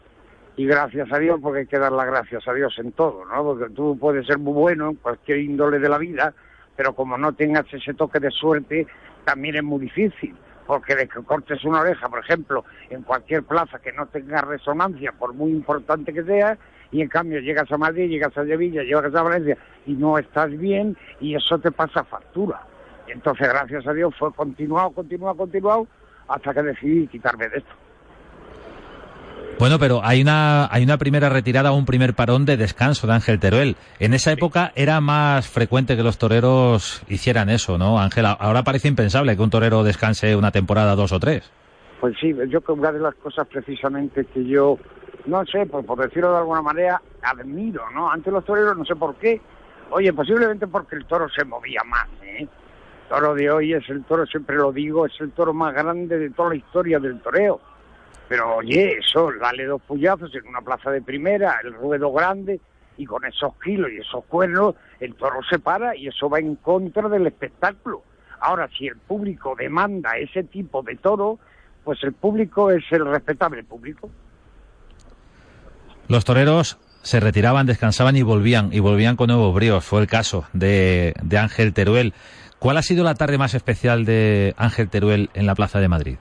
Y 0.58 0.66
gracias 0.66 1.10
a 1.14 1.18
Dios, 1.18 1.40
porque 1.42 1.60
hay 1.60 1.68
que 1.68 1.80
dar 1.80 1.94
las 1.94 2.08
gracias 2.08 2.46
a 2.46 2.54
Dios 2.54 2.78
en 2.78 2.92
todo, 2.92 3.24
¿no? 3.24 3.42
Porque 3.42 3.74
tú 3.74 3.98
puedes 3.98 4.28
ser 4.28 4.38
muy 4.38 4.52
bueno 4.52 4.90
en 4.90 4.96
cualquier 4.96 5.40
índole 5.40 5.80
de 5.80 5.88
la 5.88 5.98
vida, 5.98 6.34
pero 6.76 6.94
como 6.94 7.18
no 7.18 7.32
tengas 7.32 7.74
ese 7.74 7.94
toque 7.94 8.20
de 8.20 8.32
suerte, 8.32 8.86
también 9.24 9.56
es 9.56 9.64
muy 9.64 9.80
difícil, 9.80 10.36
porque 10.68 10.98
de 10.98 11.08
que 11.08 11.24
cortes 11.24 11.64
una 11.64 11.80
oreja, 11.80 12.10
por 12.10 12.20
ejemplo, 12.20 12.66
en 12.90 13.04
cualquier 13.04 13.44
plaza 13.44 13.80
que 13.80 13.94
no 13.94 14.08
tenga 14.08 14.42
resonancia, 14.42 15.14
por 15.14 15.34
muy 15.34 15.52
importante 15.52 16.12
que 16.12 16.24
sea, 16.24 16.58
y 16.92 17.02
en 17.02 17.08
cambio 17.08 17.40
llegas 17.40 17.72
a 17.72 17.78
Madrid, 17.78 18.10
llegas 18.10 18.38
a 18.38 18.46
Sevilla, 18.46 18.84
llegas 18.84 19.14
a 19.14 19.22
Valencia 19.22 19.58
y 19.86 19.94
no 19.94 20.18
estás 20.18 20.58
bien, 20.58 20.98
y 21.20 21.36
eso 21.36 21.60
te 21.60 21.72
pasa 21.72 22.04
factura. 22.04 22.62
Entonces, 23.08 23.48
gracias 23.48 23.88
a 23.88 23.94
Dios, 23.94 24.14
fue 24.18 24.32
continuado, 24.34 24.92
continuado, 24.92 25.36
continuado, 25.36 25.88
hasta 26.28 26.54
que 26.54 26.62
decidí 26.62 27.08
quitarme 27.08 27.50
de 27.50 27.58
esto. 27.58 27.74
Bueno, 29.60 29.78
pero 29.78 30.00
hay 30.04 30.22
una, 30.22 30.72
hay 30.72 30.84
una 30.84 30.98
primera 30.98 31.28
retirada, 31.28 31.74
un 31.74 31.86
primer 31.86 32.14
parón 32.14 32.46
de 32.46 32.56
descanso 32.56 33.08
de 33.08 33.14
Ángel 33.14 33.42
Teruel. 33.42 33.76
En 34.00 34.14
esa 34.14 34.32
época 34.32 34.72
era 34.74 35.02
más 35.02 35.50
frecuente 35.50 35.98
que 35.98 36.04
los 36.04 36.18
toreros 36.18 37.04
hicieran 37.10 37.50
eso, 37.50 37.78
¿no, 37.78 38.00
Ángel? 38.00 38.26
Ahora 38.26 38.64
parece 38.64 38.88
impensable 38.88 39.36
que 39.36 39.42
un 39.42 39.50
torero 39.50 39.84
descanse 39.84 40.34
una 40.38 40.52
temporada, 40.52 40.96
dos 40.96 41.12
o 41.12 41.20
tres. 41.20 41.52
Pues 42.00 42.16
sí, 42.22 42.34
yo 42.48 42.62
creo 42.62 42.76
que 42.76 42.80
una 42.80 42.94
de 42.94 43.00
las 43.00 43.16
cosas 43.16 43.48
precisamente 43.48 44.24
que 44.24 44.46
yo, 44.46 44.78
no 45.26 45.46
sé, 45.46 45.66
por, 45.66 45.86
por 45.86 46.00
decirlo 46.00 46.32
de 46.32 46.38
alguna 46.40 46.62
manera, 46.62 47.02
admiro, 47.22 47.90
¿no? 47.92 48.10
Ante 48.10 48.32
los 48.32 48.46
toreros, 48.46 48.78
no 48.78 48.86
sé 48.86 48.96
por 48.96 49.16
qué. 49.16 49.42
Oye, 49.92 50.14
posiblemente 50.14 50.68
porque 50.68 50.96
el 50.96 51.06
toro 51.06 51.28
se 51.30 51.44
movía 51.46 51.84
más, 51.84 52.08
¿eh? 52.24 52.42
El 52.42 52.50
toro 53.10 53.34
de 53.34 53.50
hoy 53.50 53.74
es 53.74 53.90
el 53.90 54.04
toro, 54.04 54.26
siempre 54.26 54.56
lo 54.56 54.72
digo, 54.72 55.06
es 55.06 55.20
el 55.20 55.32
toro 55.32 55.54
más 55.54 55.74
grande 55.74 56.18
de 56.20 56.30
toda 56.30 56.50
la 56.50 56.56
historia 56.56 57.00
del 57.00 57.20
toreo 57.22 57.60
pero 58.30 58.58
oye, 58.58 59.00
eso, 59.00 59.32
dale 59.42 59.66
dos 59.66 59.82
puyazos 59.82 60.34
en 60.36 60.48
una 60.48 60.62
plaza 60.62 60.92
de 60.92 61.02
primera, 61.02 61.60
el 61.64 61.74
ruedo 61.74 62.14
grande, 62.14 62.62
y 62.96 63.06
con 63.06 63.26
esos 63.26 63.56
kilos 63.64 63.90
y 63.92 63.98
esos 63.98 64.24
cuernos 64.26 64.76
el 65.00 65.16
toro 65.16 65.40
se 65.50 65.58
para 65.58 65.96
y 65.96 66.08
eso 66.08 66.30
va 66.30 66.38
en 66.38 66.56
contra 66.56 67.10
del 67.10 67.26
espectáculo. 67.26 68.04
Ahora, 68.40 68.70
si 68.78 68.86
el 68.86 68.98
público 68.98 69.56
demanda 69.58 70.12
ese 70.18 70.44
tipo 70.44 70.84
de 70.84 70.96
toro, 70.98 71.40
pues 71.84 72.04
el 72.04 72.14
público 72.14 72.70
es 72.70 72.84
el 72.92 73.06
respetable 73.06 73.64
público. 73.64 74.12
Los 76.10 76.26
toreros 76.26 76.80
se 77.04 77.20
retiraban, 77.20 77.68
descansaban 77.68 78.16
y 78.16 78.24
volvían, 78.24 78.74
y 78.74 78.80
volvían 78.80 79.16
con 79.16 79.28
nuevos 79.28 79.54
bríos. 79.54 79.86
Fue 79.86 80.02
el 80.02 80.08
caso 80.08 80.46
de, 80.54 81.14
de 81.22 81.38
Ángel 81.38 81.72
Teruel. 81.72 82.16
¿Cuál 82.58 82.78
ha 82.78 82.82
sido 82.82 83.04
la 83.04 83.14
tarde 83.14 83.38
más 83.38 83.54
especial 83.54 84.06
de 84.06 84.56
Ángel 84.58 84.90
Teruel 84.90 85.30
en 85.36 85.46
la 85.46 85.54
Plaza 85.54 85.80
de 85.80 85.88
Madrid? 85.88 86.18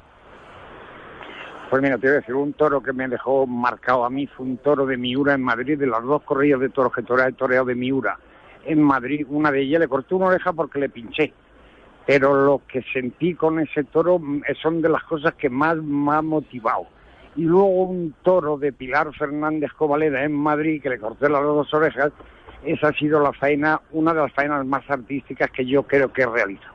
Pues 1.71 1.83
mira, 1.83 1.97
te 1.97 2.07
voy 2.07 2.17
a 2.17 2.21
decir, 2.21 2.35
un 2.35 2.53
toro 2.53 2.83
que 2.83 2.93
me 2.93 3.09
dejó 3.09 3.47
marcado 3.47 4.05
a 4.05 4.11
mí 4.11 4.27
fue 4.27 4.45
un 4.45 4.59
toro 4.59 4.85
de 4.85 4.99
Miura 4.99 5.33
en 5.33 5.43
Madrid, 5.43 5.79
de 5.79 5.87
las 5.87 6.03
dos 6.03 6.23
corridas 6.23 6.61
de 6.61 6.69
toros 6.69 6.93
que 6.93 7.01
he 7.01 7.33
toreado 7.33 7.65
de 7.65 7.75
Miura 7.75 8.19
en 8.67 8.83
Madrid. 8.83 9.27
Una 9.31 9.51
de 9.51 9.63
ellas 9.63 9.81
le 9.81 9.89
corté 9.89 10.15
una 10.15 10.27
oreja 10.27 10.53
porque 10.53 10.79
le 10.79 10.91
pinché. 10.91 11.33
Pero 12.07 12.45
lo 12.45 12.61
que 12.71 12.83
sentí 12.93 13.35
con 13.35 13.59
ese 13.59 13.85
toro 13.85 14.19
mm, 14.19 14.43
son 14.61 14.83
de 14.83 14.91
las 14.91 15.03
cosas 15.05 15.33
que 15.35 15.49
más 15.49 15.79
me 15.79 16.15
ha 16.15 16.21
motivado. 16.21 16.98
Y 17.39 17.43
luego 17.43 17.69
un 17.69 18.15
toro 18.25 18.59
de 18.59 18.73
Pilar 18.73 19.15
Fernández 19.17 19.71
Covaleda 19.73 20.25
en 20.25 20.33
Madrid, 20.33 20.83
que 20.83 20.91
le 20.91 20.99
corté 20.99 21.31
las 21.31 21.41
dos 21.43 21.73
orejas, 21.73 22.11
esa 22.65 22.89
ha 22.89 22.93
sido 22.95 23.21
la 23.21 23.33
faena, 23.33 23.81
una 23.93 24.13
de 24.13 24.23
las 24.23 24.33
faenas 24.33 24.67
más 24.67 24.83
artísticas 24.91 25.49
que 25.53 25.65
yo 25.65 25.85
creo 25.85 26.13
que 26.13 26.23
he 26.23 26.27
realizado. 26.27 26.75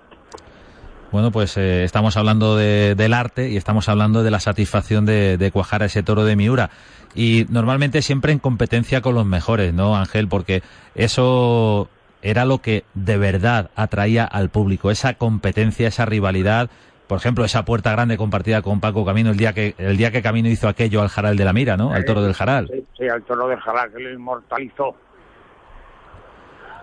Bueno, 1.11 1.31
pues 1.31 1.57
eh, 1.57 1.83
estamos 1.83 2.15
hablando 2.15 2.55
del 2.55 3.13
arte 3.13 3.49
y 3.49 3.57
estamos 3.57 3.89
hablando 3.89 4.23
de 4.23 4.31
la 4.31 4.39
satisfacción 4.39 5.05
de, 5.05 5.37
de, 5.37 5.51
cuajar 5.51 5.83
a 5.83 5.87
ese 5.87 6.01
toro 6.01 6.23
de 6.23 6.37
Miura. 6.37 6.69
Y 7.13 7.45
normalmente 7.49 8.01
siempre 8.01 8.31
en 8.31 8.39
competencia 8.39 9.01
con 9.01 9.15
los 9.15 9.25
mejores, 9.25 9.73
¿no, 9.73 9.97
Ángel? 9.97 10.29
Porque 10.29 10.63
eso 10.95 11.89
era 12.21 12.45
lo 12.45 12.59
que 12.59 12.85
de 12.93 13.17
verdad 13.17 13.69
atraía 13.75 14.23
al 14.23 14.49
público, 14.49 14.89
esa 14.89 15.15
competencia, 15.15 15.89
esa 15.89 16.05
rivalidad. 16.05 16.69
Por 17.07 17.17
ejemplo, 17.17 17.43
esa 17.45 17.65
puerta 17.65 17.91
grande 17.91 18.17
compartida 18.17 18.61
con 18.61 18.79
Paco 18.79 19.05
Camino 19.05 19.29
el 19.31 19.37
día 19.37 19.53
que 19.53 19.75
el 19.77 19.97
día 19.97 20.11
que 20.11 20.21
Camino 20.21 20.47
hizo 20.49 20.67
aquello 20.67 21.01
al 21.01 21.09
Jaral 21.09 21.35
de 21.35 21.45
la 21.45 21.53
Mira, 21.53 21.77
¿no? 21.77 21.91
Al 21.93 22.05
toro 22.05 22.21
del 22.23 22.33
Jaral. 22.33 22.69
Sí, 22.71 22.85
sí 22.97 23.07
al 23.07 23.23
toro 23.23 23.47
del 23.47 23.59
Jaral, 23.59 23.91
que 23.91 23.99
lo 23.99 24.11
inmortalizó 24.11 24.95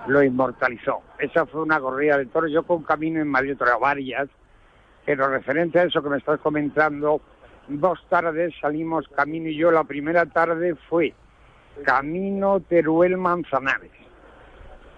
lo 0.07 0.23
inmortalizó. 0.23 1.03
Esa 1.19 1.47
fue 1.47 1.63
una 1.63 1.81
corrida 1.81 2.19
de 2.19 2.27
toros. 2.27 2.51
Yo 2.51 2.63
con 2.63 2.83
Camino 2.83 3.21
en 3.21 3.29
Madrid 3.29 3.55
otras 3.55 3.79
varias, 3.79 4.29
pero 5.05 5.29
referente 5.29 5.79
a 5.79 5.85
eso 5.85 6.03
que 6.03 6.09
me 6.09 6.19
estás 6.19 6.41
comentando, 6.41 7.21
dos 7.69 7.99
tardes 8.09 8.55
salimos 8.61 9.09
Camino 9.09 9.49
y 9.49 9.57
yo. 9.57 9.71
La 9.71 9.85
primera 9.85 10.27
tarde 10.27 10.75
fue 10.89 11.15
Camino 11.85 12.61
Teruel 12.61 13.17
Manzanares 13.17 13.93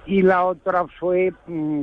y 0.07 0.23
la 0.23 0.45
otra 0.45 0.87
fue 0.99 1.33
mm, 1.47 1.83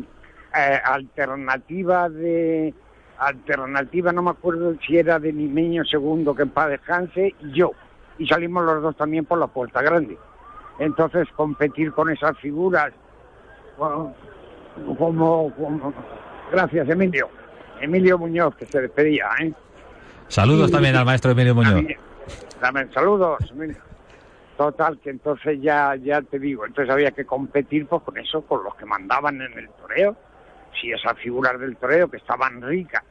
eh, 0.56 0.82
alternativa 0.84 2.10
de 2.10 2.74
alternativa 3.20 4.12
no 4.12 4.24
me 4.24 4.32
acuerdo 4.32 4.76
si 4.86 4.98
era 4.98 5.20
de 5.20 5.34
Nimeño 5.34 5.84
segundo 5.86 6.34
que 6.34 6.44
en 6.44 6.50
paz 6.50 6.70
descanse 6.70 7.36
y 7.42 7.52
yo 7.52 7.72
y 8.18 8.28
salimos 8.28 8.64
los 8.64 8.82
dos 8.82 8.96
también 8.96 9.26
por 9.26 9.38
la 9.38 9.48
puerta 9.48 9.82
grande 9.82 10.18
entonces 10.80 11.28
competir 11.36 11.92
con 11.92 12.10
esas 12.10 12.38
figuras 12.38 12.92
como, 13.78 15.54
Gracias, 16.52 16.90
Emilio. 16.90 17.30
Emilio 17.80 18.18
Muñoz, 18.18 18.56
que 18.56 18.66
se 18.66 18.82
despedía, 18.82 19.30
¿eh? 19.42 19.54
Saludos 20.28 20.72
también 20.72 20.96
al 20.96 21.06
maestro 21.06 21.32
Emilio 21.32 21.56
Muñoz. 21.56 21.86
También, 22.60 22.92
saludos, 22.94 23.40
Emilio. 23.52 23.78
Total, 24.58 25.00
que 25.00 25.12
entonces 25.12 25.62
ya, 25.62 25.96
ya 25.96 26.22
te 26.22 26.38
digo, 26.38 26.66
entonces 26.66 26.94
había 26.94 27.12
que 27.12 27.26
competir 27.26 27.88
pues 27.88 28.04
con 28.04 28.18
eso, 28.18 28.42
con 28.42 28.64
los 28.64 28.76
que 28.76 28.86
mandaban 28.86 29.42
en 29.42 29.58
el 29.58 29.70
toreo. 29.70 30.18
Si 30.80 30.92
esas 30.92 31.18
figuras 31.18 31.60
del 31.60 31.78
toreo 31.78 32.10
que 32.10 32.18
estaban 32.18 32.62
ricas 32.62 33.04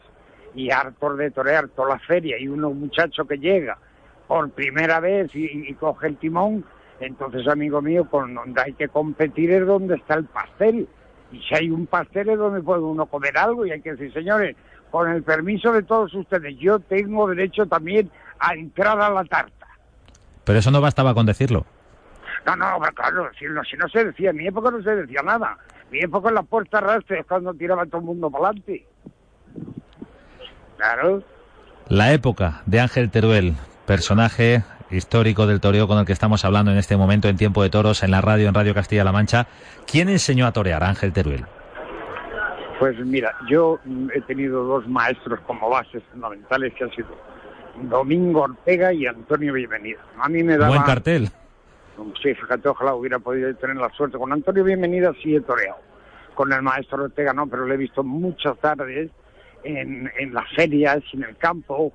y 0.55 0.71
hartos 0.71 1.19
de 1.19 1.31
torear 1.31 1.69
toda 1.69 1.91
la 1.91 1.99
feria 1.99 2.39
y 2.39 2.49
uno 2.49 2.71
muchacho 2.71 3.27
que 3.27 3.37
llega 3.37 3.79
por 4.27 4.51
primera 4.51 5.01
vez 5.01 5.31
y 5.35 5.73
coge 5.75 6.09
el 6.09 6.17
timón, 6.17 6.65
entonces, 7.01 7.47
amigo 7.47 7.81
mío, 7.81 8.09
con 8.11 8.35
donde 8.35 8.61
hay 8.61 8.73
que 8.73 8.89
competir 8.89 9.53
es 9.53 9.67
donde 9.67 9.97
está 9.97 10.15
el 10.15 10.25
pastel. 10.25 10.89
Y 11.31 11.41
si 11.43 11.55
hay 11.55 11.71
un 11.71 11.87
pastel 11.87 12.31
es 12.31 12.39
donde 12.39 12.63
puede 12.63 12.81
uno 12.81 13.07
comer 13.07 13.37
algo 13.39 13.67
y 13.67 13.71
hay 13.71 13.81
que 13.81 13.93
decir, 13.93 14.13
señores, 14.13 14.57
con 14.91 15.11
el 15.11 15.23
permiso 15.23 15.73
de 15.73 15.83
todos 15.83 16.13
ustedes, 16.15 16.57
yo 16.59 16.79
tengo 16.81 17.29
derecho 17.29 17.67
también 17.67 18.11
a 18.41 18.55
entrar 18.55 19.01
a 19.01 19.11
la 19.11 19.25
tarta. 19.25 19.67
Pero 20.45 20.59
eso 20.59 20.71
no 20.71 20.81
bastaba 20.81 21.15
con 21.15 21.27
decirlo. 21.27 21.67
No, 22.47 22.57
no, 22.57 22.79
claro, 22.95 23.31
si 23.39 23.45
no, 23.45 23.63
si 23.65 23.77
no 23.77 23.87
se 23.89 24.07
decía, 24.07 24.31
en 24.31 24.37
mi 24.37 24.47
época 24.47 24.71
no 24.71 24.83
se 24.83 24.97
decía 24.97 25.21
nada. 25.23 25.59
En 25.91 27.25
cuando 27.27 27.55
tiraba 27.55 27.87
todo 27.87 27.99
el 27.99 28.07
mundo 28.07 28.31
para 28.31 28.49
adelante. 28.49 28.87
Claro. 30.77 31.23
La 31.89 32.13
época 32.13 32.63
de 32.67 32.81
Ángel 32.81 33.11
Teruel, 33.11 33.55
personaje 33.87 34.63
histórico 34.91 35.47
del 35.47 35.61
toreo 35.61 35.89
con 35.89 35.99
el 35.99 36.07
que 36.07 36.13
estamos 36.13 36.45
hablando 36.45 36.71
en 36.71 36.79
este 36.79 36.97
momento 36.97 37.29
en 37.29 37.37
Tiempo 37.37 37.63
de 37.63 37.71
Toros 37.71 38.03
en 38.03 38.11
la 38.11 38.21
radio, 38.21 38.49
en 38.49 38.55
Radio 38.55 38.75
Castilla-La 38.75 39.13
Mancha. 39.13 39.47
¿Quién 39.87 40.09
enseñó 40.09 40.47
a 40.47 40.53
torear 40.53 40.85
Ángel 40.85 41.13
Teruel? 41.13 41.45
Pues 42.79 42.97
mira, 43.05 43.35
yo 43.51 43.81
he 44.15 44.21
tenido 44.23 44.63
dos 44.63 44.87
maestros 44.87 45.41
como 45.47 45.69
bases 45.69 46.03
fundamentales 46.13 46.73
que 46.75 46.85
han 46.85 46.91
sido 46.93 47.09
Domingo 47.83 48.43
Ortega 48.43 48.93
y 48.93 49.07
Antonio 49.07 49.53
Bienvenida. 49.53 49.99
A 50.21 50.29
mí 50.29 50.43
me 50.43 50.57
daba... 50.57 50.69
Buen 50.69 50.83
cartel. 50.83 51.31
Sí, 52.23 52.35
fíjate, 52.35 52.69
ojalá 52.69 52.95
hubiera 52.95 53.19
podido 53.19 53.55
tener 53.57 53.77
la 53.77 53.91
suerte. 53.91 54.19
Con 54.19 54.33
Antonio 54.33 54.65
Bienvenida 54.65 55.13
sí 55.23 55.35
he 55.35 55.41
toreado. 55.41 55.79
Con 56.35 56.53
el 56.53 56.63
maestro 56.63 57.05
Ortega 57.05 57.33
no, 57.33 57.47
pero 57.47 57.67
le 57.67 57.75
he 57.75 57.79
visto 57.79 58.05
muchas 58.05 58.57
tardes 58.59 59.11
en, 59.65 60.11
en 60.19 60.35
las 60.35 60.49
ferias, 60.55 61.03
en 61.13 61.25
el 61.25 61.37
campo, 61.37 61.93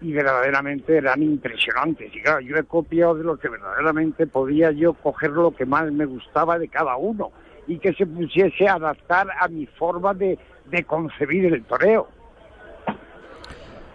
y 0.00 0.12
verdaderamente 0.12 0.96
eran 0.96 1.22
impresionantes. 1.22 2.14
Y 2.14 2.22
claro, 2.22 2.40
yo 2.40 2.56
he 2.56 2.64
copiado 2.64 3.14
de 3.14 3.24
lo 3.24 3.38
que 3.38 3.48
verdaderamente 3.48 4.26
podía 4.26 4.70
yo 4.70 4.92
coger 4.94 5.30
lo 5.30 5.52
que 5.52 5.66
más 5.66 5.90
me 5.90 6.04
gustaba 6.04 6.58
de 6.58 6.68
cada 6.68 6.96
uno 6.96 7.32
y 7.66 7.78
que 7.78 7.92
se 7.94 8.06
pusiese 8.06 8.68
a 8.68 8.74
adaptar 8.74 9.28
a 9.40 9.48
mi 9.48 9.66
forma 9.66 10.14
de, 10.14 10.38
de 10.66 10.84
concebir 10.84 11.46
el 11.46 11.64
toreo. 11.64 12.08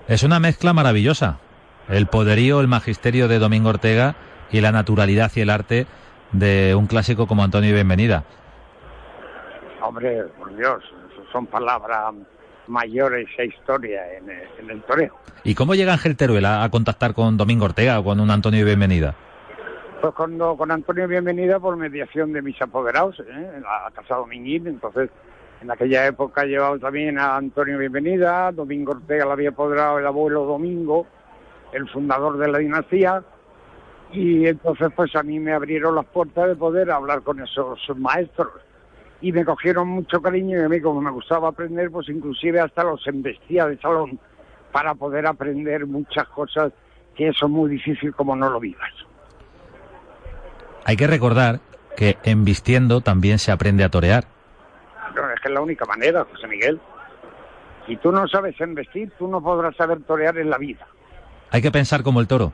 Es 0.07 0.23
una 0.23 0.39
mezcla 0.39 0.73
maravillosa. 0.73 1.39
El 1.87 2.07
poderío, 2.07 2.61
el 2.61 2.67
magisterio 2.67 3.27
de 3.27 3.39
Domingo 3.39 3.69
Ortega 3.69 4.15
y 4.53 4.61
la 4.61 4.71
naturalidad 4.71 5.31
y 5.35 5.41
el 5.41 5.49
arte 5.49 5.85
de 6.31 6.73
un 6.75 6.87
clásico 6.87 7.27
como 7.27 7.43
Antonio 7.43 7.73
Bienvenida. 7.73 8.23
Hombre, 9.81 10.23
por 10.37 10.55
Dios, 10.55 10.81
son 11.31 11.45
palabras 11.47 12.13
mayor 12.67 13.15
esa 13.15 13.43
historia 13.43 14.01
en, 14.15 14.29
en 14.29 14.69
el 14.69 14.81
toreo. 14.83 15.13
¿Y 15.43 15.55
cómo 15.55 15.75
llega 15.75 15.91
Ángel 15.91 16.15
Teruel 16.15 16.45
a, 16.45 16.69
contactar 16.69 17.13
con 17.13 17.35
Domingo 17.35 17.65
Ortega 17.65 17.99
o 17.99 18.03
con 18.03 18.19
un 18.19 18.31
Antonio 18.31 18.63
Bienvenida? 18.63 19.15
Pues 20.01 20.13
con, 20.13 20.37
con 20.37 20.71
Antonio 20.71 21.07
Bienvenida 21.07 21.59
por 21.59 21.75
mediación 21.75 22.31
de 22.31 22.41
mis 22.41 22.61
apoderados, 22.61 23.19
¿eh? 23.19 23.51
en 23.55 23.63
la 23.63 23.91
Casa 23.93 24.15
Dominguín, 24.15 24.67
entonces 24.67 25.09
en 25.61 25.71
aquella 25.71 26.05
época 26.05 26.45
llevaba 26.45 26.77
también 26.77 27.17
a 27.17 27.37
Antonio 27.37 27.77
Bienvenida, 27.77 28.51
Domingo 28.51 28.91
Ortega 28.91 29.25
lo 29.25 29.31
había 29.31 29.49
apoderado 29.49 29.99
el 29.99 30.05
abuelo 30.05 30.45
Domingo, 30.45 31.07
el 31.71 31.89
fundador 31.89 32.37
de 32.37 32.49
la 32.49 32.59
dinastía, 32.59 33.23
y 34.13 34.47
entonces 34.47 34.89
pues 34.95 35.15
a 35.15 35.23
mí 35.23 35.39
me 35.39 35.53
abrieron 35.53 35.95
las 35.95 36.05
puertas 36.05 36.47
de 36.47 36.55
poder 36.55 36.91
hablar 36.91 37.21
con 37.23 37.39
esos 37.39 37.79
maestros 37.97 38.49
y 39.21 39.31
me 39.31 39.43
cogieron 39.43 39.87
mucho 39.87 40.21
cariño 40.21 40.59
y 40.59 40.63
a 40.63 40.69
mí 40.69 40.79
como 40.81 41.01
me 41.01 41.09
gustaba 41.09 41.49
aprender, 41.49 41.89
pues 41.89 42.09
inclusive 42.09 42.59
hasta 42.59 42.83
los 42.83 43.05
embestía 43.07 43.65
de 43.67 43.77
salón 43.79 44.19
para 44.71 44.93
poder 44.95 45.25
aprender 45.25 45.85
muchas 45.87 46.27
cosas 46.27 46.71
que 47.15 47.29
eso 47.29 47.45
es 47.45 47.51
muy 47.51 47.69
difícil 47.69 48.13
como 48.13 48.35
no 48.35 48.49
lo 48.49 48.59
vivas. 48.59 48.91
Hay 50.85 50.95
que 50.95 51.07
recordar 51.07 51.59
que 51.95 52.17
embistiendo 52.23 53.01
también 53.01 53.39
se 53.39 53.51
aprende 53.51 53.83
a 53.83 53.89
torear. 53.89 54.25
No, 55.15 55.29
es 55.29 55.39
que 55.39 55.47
es 55.47 55.53
la 55.53 55.61
única 55.61 55.85
manera, 55.85 56.25
José 56.29 56.47
Miguel. 56.47 56.79
Si 57.87 57.95
tú 57.97 58.11
no 58.11 58.27
sabes 58.27 58.59
embestir, 58.59 59.11
tú 59.17 59.27
no 59.27 59.41
podrás 59.41 59.75
saber 59.75 60.01
torear 60.03 60.37
en 60.37 60.49
la 60.49 60.57
vida. 60.57 60.85
Hay 61.51 61.61
que 61.61 61.71
pensar 61.71 62.03
como 62.03 62.19
el 62.19 62.27
toro. 62.27 62.51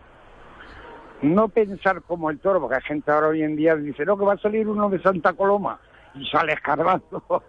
No 1.22 1.50
pensar 1.50 2.02
como 2.04 2.30
el 2.30 2.40
toro, 2.40 2.62
porque 2.62 2.76
hay 2.76 2.82
gente 2.82 3.12
ahora 3.12 3.28
hoy 3.28 3.44
en 3.44 3.56
día 3.56 3.76
dice, 3.76 4.06
no, 4.06 4.18
que 4.18 4.26
va 4.26 4.34
a 4.34 4.38
salir 4.38 4.68
uno 4.68 4.90
de 4.90 5.02
Santa 5.02 5.34
Coloma 5.34 5.80
y 6.16 6.26
sale 6.28 6.54
escarbando. 6.54 7.24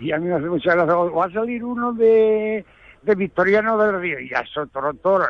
y 0.00 0.12
a 0.12 0.18
mí 0.18 0.26
me 0.28 0.34
hace 0.34 0.46
mucha 0.46 0.74
gracia. 0.74 0.94
Va 0.94 1.24
a 1.24 1.30
salir 1.30 1.64
uno 1.64 1.92
de, 1.94 2.64
de 3.02 3.14
Victoriano 3.14 3.78
del 3.78 4.00
Río 4.00 4.20
y 4.20 4.28
ya 4.28 4.40
es 4.40 4.56
otro 4.56 4.92
toro. 4.94 5.24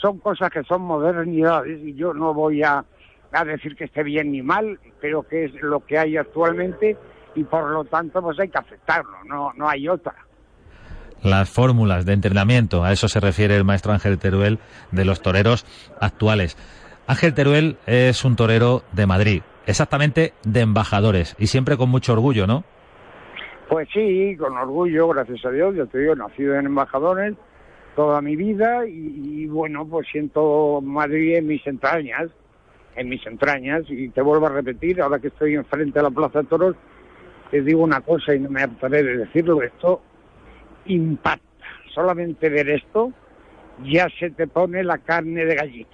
Son 0.00 0.18
cosas 0.18 0.50
que 0.50 0.62
son 0.64 0.82
modernidades 0.82 1.80
y 1.82 1.94
yo 1.94 2.14
no 2.14 2.32
voy 2.32 2.62
a, 2.62 2.84
a 3.32 3.44
decir 3.44 3.76
que 3.76 3.84
esté 3.84 4.02
bien 4.02 4.32
ni 4.32 4.40
mal, 4.42 4.78
pero 5.00 5.22
que 5.22 5.44
es 5.44 5.54
lo 5.62 5.84
que 5.84 5.98
hay 5.98 6.16
actualmente 6.16 6.96
y 7.34 7.44
por 7.44 7.68
lo 7.70 7.84
tanto 7.84 8.22
pues 8.22 8.40
hay 8.40 8.48
que 8.48 8.58
aceptarlo, 8.58 9.22
no, 9.24 9.52
no 9.54 9.68
hay 9.68 9.88
otra 9.88 10.14
las 11.22 11.50
fórmulas 11.50 12.06
de 12.06 12.14
entrenamiento. 12.14 12.84
A 12.84 12.92
eso 12.92 13.08
se 13.08 13.20
refiere 13.20 13.56
el 13.56 13.64
maestro 13.64 13.92
Ángel 13.92 14.18
Teruel 14.18 14.58
de 14.90 15.04
los 15.04 15.20
toreros 15.20 15.66
actuales. 16.00 16.56
Ángel 17.10 17.34
Teruel 17.34 17.76
es 17.88 18.24
un 18.24 18.36
torero 18.36 18.84
de 18.92 19.04
Madrid, 19.04 19.42
exactamente 19.66 20.32
de 20.44 20.60
embajadores 20.60 21.34
y 21.40 21.48
siempre 21.48 21.76
con 21.76 21.88
mucho 21.88 22.12
orgullo, 22.12 22.46
¿no? 22.46 22.62
Pues 23.68 23.88
sí, 23.92 24.36
con 24.38 24.56
orgullo, 24.56 25.08
gracias 25.08 25.44
a 25.44 25.50
Dios. 25.50 25.74
Yo 25.74 25.88
te 25.88 25.98
digo, 25.98 26.14
nacido 26.14 26.54
en 26.54 26.66
embajadores 26.66 27.34
toda 27.96 28.20
mi 28.20 28.36
vida 28.36 28.86
y, 28.86 29.44
bueno, 29.46 29.84
pues 29.86 30.06
siento 30.12 30.80
Madrid 30.80 31.34
en 31.34 31.48
mis 31.48 31.66
entrañas, 31.66 32.30
en 32.94 33.08
mis 33.08 33.26
entrañas. 33.26 33.82
Y 33.88 34.10
te 34.10 34.22
vuelvo 34.22 34.46
a 34.46 34.50
repetir, 34.50 35.02
ahora 35.02 35.18
que 35.18 35.28
estoy 35.28 35.56
enfrente 35.56 35.98
de 35.98 36.04
la 36.04 36.10
Plaza 36.12 36.42
de 36.42 36.46
Toros, 36.46 36.76
te 37.50 37.60
digo 37.60 37.82
una 37.82 38.02
cosa 38.02 38.36
y 38.36 38.38
no 38.38 38.50
me 38.50 38.62
hartaré 38.62 39.02
de 39.02 39.16
decirlo, 39.16 39.60
esto 39.62 40.00
impacta. 40.84 41.66
Solamente 41.92 42.48
ver 42.48 42.70
esto 42.70 43.12
ya 43.82 44.06
se 44.20 44.30
te 44.30 44.46
pone 44.46 44.84
la 44.84 44.98
carne 44.98 45.44
de 45.44 45.56
gallina. 45.56 45.88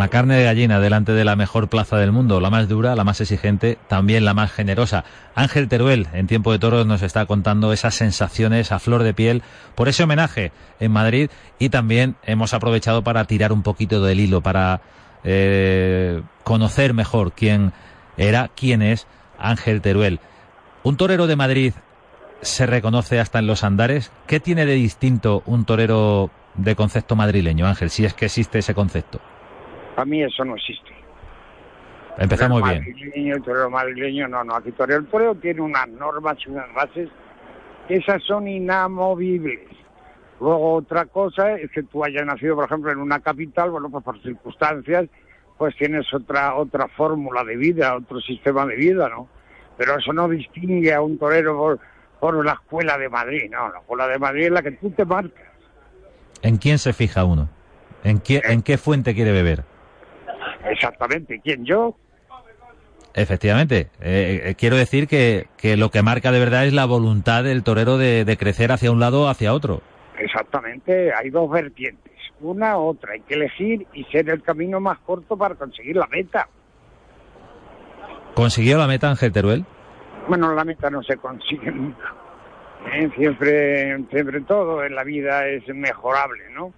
La 0.00 0.08
carne 0.08 0.38
de 0.38 0.44
gallina 0.44 0.80
delante 0.80 1.12
de 1.12 1.26
la 1.26 1.36
mejor 1.36 1.68
plaza 1.68 1.98
del 1.98 2.10
mundo, 2.10 2.40
la 2.40 2.48
más 2.48 2.70
dura, 2.70 2.96
la 2.96 3.04
más 3.04 3.20
exigente, 3.20 3.76
también 3.86 4.24
la 4.24 4.32
más 4.32 4.50
generosa. 4.50 5.04
Ángel 5.34 5.68
Teruel, 5.68 6.08
en 6.14 6.26
Tiempo 6.26 6.52
de 6.52 6.58
Toros, 6.58 6.86
nos 6.86 7.02
está 7.02 7.26
contando 7.26 7.70
esas 7.70 7.96
sensaciones 7.96 8.72
a 8.72 8.78
flor 8.78 9.02
de 9.02 9.12
piel 9.12 9.42
por 9.74 9.90
ese 9.90 10.04
homenaje 10.04 10.52
en 10.80 10.90
Madrid 10.90 11.28
y 11.58 11.68
también 11.68 12.16
hemos 12.22 12.54
aprovechado 12.54 13.04
para 13.04 13.26
tirar 13.26 13.52
un 13.52 13.62
poquito 13.62 14.02
del 14.02 14.20
hilo, 14.20 14.40
para 14.40 14.80
eh, 15.22 16.22
conocer 16.44 16.94
mejor 16.94 17.32
quién 17.32 17.74
era, 18.16 18.48
quién 18.56 18.80
es 18.80 19.06
Ángel 19.38 19.82
Teruel. 19.82 20.18
Un 20.82 20.96
torero 20.96 21.26
de 21.26 21.36
Madrid 21.36 21.74
se 22.40 22.64
reconoce 22.64 23.20
hasta 23.20 23.38
en 23.40 23.46
los 23.46 23.64
andares. 23.64 24.10
¿Qué 24.26 24.40
tiene 24.40 24.64
de 24.64 24.76
distinto 24.76 25.42
un 25.44 25.66
torero 25.66 26.30
de 26.54 26.74
concepto 26.74 27.16
madrileño, 27.16 27.66
Ángel, 27.66 27.90
si 27.90 28.06
es 28.06 28.14
que 28.14 28.24
existe 28.24 28.60
ese 28.60 28.72
concepto? 28.72 29.20
A 29.96 30.04
mí 30.04 30.22
eso 30.22 30.44
no 30.44 30.56
existe. 30.56 30.90
Empezamos 32.18 32.62
bien. 32.62 32.78
Madrileño, 32.78 33.36
el 33.36 33.42
torero 33.42 33.70
madrileño, 33.70 34.28
no, 34.28 34.44
no. 34.44 34.56
Aquí 34.56 34.72
torero, 34.72 35.00
el 35.00 35.06
torero 35.06 35.34
tiene 35.36 35.60
unas 35.60 35.88
normas 35.88 36.36
y 36.46 36.50
unas 36.50 36.72
bases 36.74 37.08
que 37.88 37.96
esas 37.96 38.22
son 38.24 38.46
inamovibles. 38.46 39.68
Luego 40.40 40.74
otra 40.74 41.06
cosa 41.06 41.52
es 41.58 41.70
que 41.70 41.82
tú 41.82 42.04
hayas 42.04 42.24
nacido, 42.24 42.56
por 42.56 42.64
ejemplo, 42.64 42.90
en 42.90 42.98
una 42.98 43.20
capital, 43.20 43.70
bueno, 43.70 43.90
pues 43.90 44.04
por 44.04 44.20
circunstancias, 44.22 45.06
pues 45.58 45.76
tienes 45.76 46.12
otra 46.14 46.54
otra 46.54 46.88
fórmula 46.88 47.44
de 47.44 47.56
vida, 47.56 47.94
otro 47.94 48.20
sistema 48.20 48.64
de 48.64 48.76
vida, 48.76 49.08
¿no? 49.10 49.28
Pero 49.76 49.98
eso 49.98 50.12
no 50.12 50.28
distingue 50.28 50.94
a 50.94 51.02
un 51.02 51.18
torero 51.18 51.56
por, 51.56 51.80
por 52.18 52.44
la 52.44 52.52
escuela 52.52 52.96
de 52.96 53.08
Madrid, 53.10 53.50
no, 53.50 53.70
la 53.70 53.78
escuela 53.80 54.08
de 54.08 54.18
Madrid 54.18 54.44
es 54.44 54.52
la 54.52 54.62
que 54.62 54.72
tú 54.72 54.90
te 54.90 55.04
marcas. 55.04 55.46
¿En 56.42 56.56
quién 56.56 56.78
se 56.78 56.94
fija 56.94 57.24
uno? 57.24 57.50
¿En 58.02 58.18
qué, 58.20 58.40
¿En 58.44 58.62
qué 58.62 58.78
fuente 58.78 59.14
quiere 59.14 59.32
beber? 59.32 59.64
Exactamente, 60.64 61.40
¿quién 61.42 61.64
yo? 61.64 61.96
Efectivamente, 63.14 63.88
eh, 64.00 64.42
eh, 64.44 64.54
quiero 64.56 64.76
decir 64.76 65.08
que, 65.08 65.46
que, 65.56 65.76
lo 65.76 65.90
que 65.90 66.02
marca 66.02 66.30
de 66.30 66.38
verdad 66.38 66.66
es 66.66 66.72
la 66.72 66.84
voluntad 66.84 67.42
del 67.42 67.64
torero 67.64 67.98
de, 67.98 68.24
de, 68.24 68.36
crecer 68.36 68.70
hacia 68.70 68.92
un 68.92 69.00
lado 69.00 69.22
o 69.22 69.28
hacia 69.28 69.52
otro. 69.52 69.82
Exactamente, 70.18 71.12
hay 71.12 71.30
dos 71.30 71.50
vertientes, 71.50 72.12
una 72.40 72.78
u 72.78 72.82
otra, 72.82 73.14
hay 73.14 73.20
que 73.22 73.34
elegir 73.34 73.86
y 73.92 74.04
ser 74.04 74.30
el 74.30 74.42
camino 74.42 74.78
más 74.78 74.98
corto 74.98 75.36
para 75.36 75.56
conseguir 75.56 75.96
la 75.96 76.06
meta. 76.06 76.48
¿Consiguió 78.34 78.78
la 78.78 78.86
meta 78.86 79.10
Ángel 79.10 79.32
Teruel? 79.32 79.64
Bueno, 80.28 80.54
la 80.54 80.64
meta 80.64 80.88
no 80.90 81.02
se 81.02 81.16
consigue 81.16 81.72
nunca. 81.72 82.14
¿Eh? 82.94 83.10
Siempre, 83.16 84.04
siempre 84.10 84.40
todo 84.42 84.84
en 84.84 84.94
la 84.94 85.04
vida 85.04 85.46
es 85.46 85.66
mejorable, 85.74 86.44
¿no? 86.52 86.72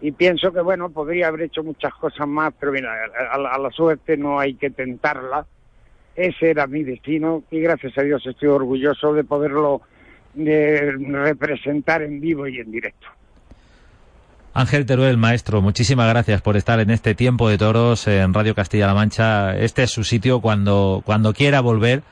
Y 0.00 0.12
pienso 0.12 0.52
que 0.52 0.60
bueno 0.60 0.90
podría 0.90 1.28
haber 1.28 1.42
hecho 1.42 1.62
muchas 1.62 1.94
cosas 1.94 2.26
más 2.28 2.52
pero 2.58 2.72
mira 2.72 2.90
a, 3.30 3.38
la, 3.38 3.50
a 3.50 3.58
la 3.58 3.70
suerte 3.70 4.16
no 4.16 4.38
hay 4.38 4.54
que 4.54 4.70
tentarla 4.70 5.46
ese 6.14 6.50
era 6.50 6.66
mi 6.66 6.82
destino 6.82 7.42
y 7.50 7.60
gracias 7.60 7.96
a 7.98 8.02
Dios 8.02 8.26
estoy 8.26 8.48
orgulloso 8.48 9.12
de 9.12 9.24
poderlo 9.24 9.82
de 10.34 10.92
representar 10.92 12.02
en 12.02 12.20
vivo 12.20 12.46
y 12.46 12.58
en 12.58 12.70
directo 12.70 13.06
Ángel 14.58 14.86
Teruel, 14.86 15.18
maestro, 15.18 15.60
muchísimas 15.60 16.08
gracias 16.08 16.40
por 16.40 16.56
estar 16.56 16.80
en 16.80 16.88
este 16.88 17.14
tiempo 17.14 17.50
de 17.50 17.58
toros 17.58 18.08
en 18.08 18.32
Radio 18.32 18.54
Castilla-La 18.54 18.94
Mancha. 18.94 19.54
Este 19.54 19.82
es 19.82 19.90
su 19.90 20.02
sitio 20.02 20.40
cuando, 20.40 21.02
cuando 21.04 21.34
quiera 21.34 21.60
volver. 21.60 22.02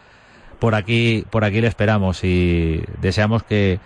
Por 0.59 0.75
aquí, 0.75 1.25
por 1.31 1.47
aquí 1.47 1.63
le 1.63 1.69
esperamos 1.69 2.23
y 2.23 2.83
deseamos 3.01 3.45
que, 3.45 3.81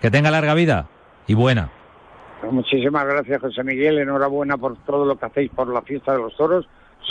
que 0.00 0.12
tenga 0.12 0.30
larga 0.30 0.54
vida 0.54 0.86
y 1.26 1.34
buena. 1.34 1.70
Muchísimas 2.50 3.06
gracias, 3.06 3.40
José 3.40 3.64
Miguel. 3.64 3.98
Enhorabuena 3.98 4.56
por 4.56 4.76
todo 4.84 5.04
lo 5.04 5.18
que 5.18 5.26
hacéis 5.26 5.50
por 5.50 5.68
la 5.68 5.82
fiesta 5.82 6.12
de 6.12 6.18
los 6.18 6.36
toros. 6.36 6.68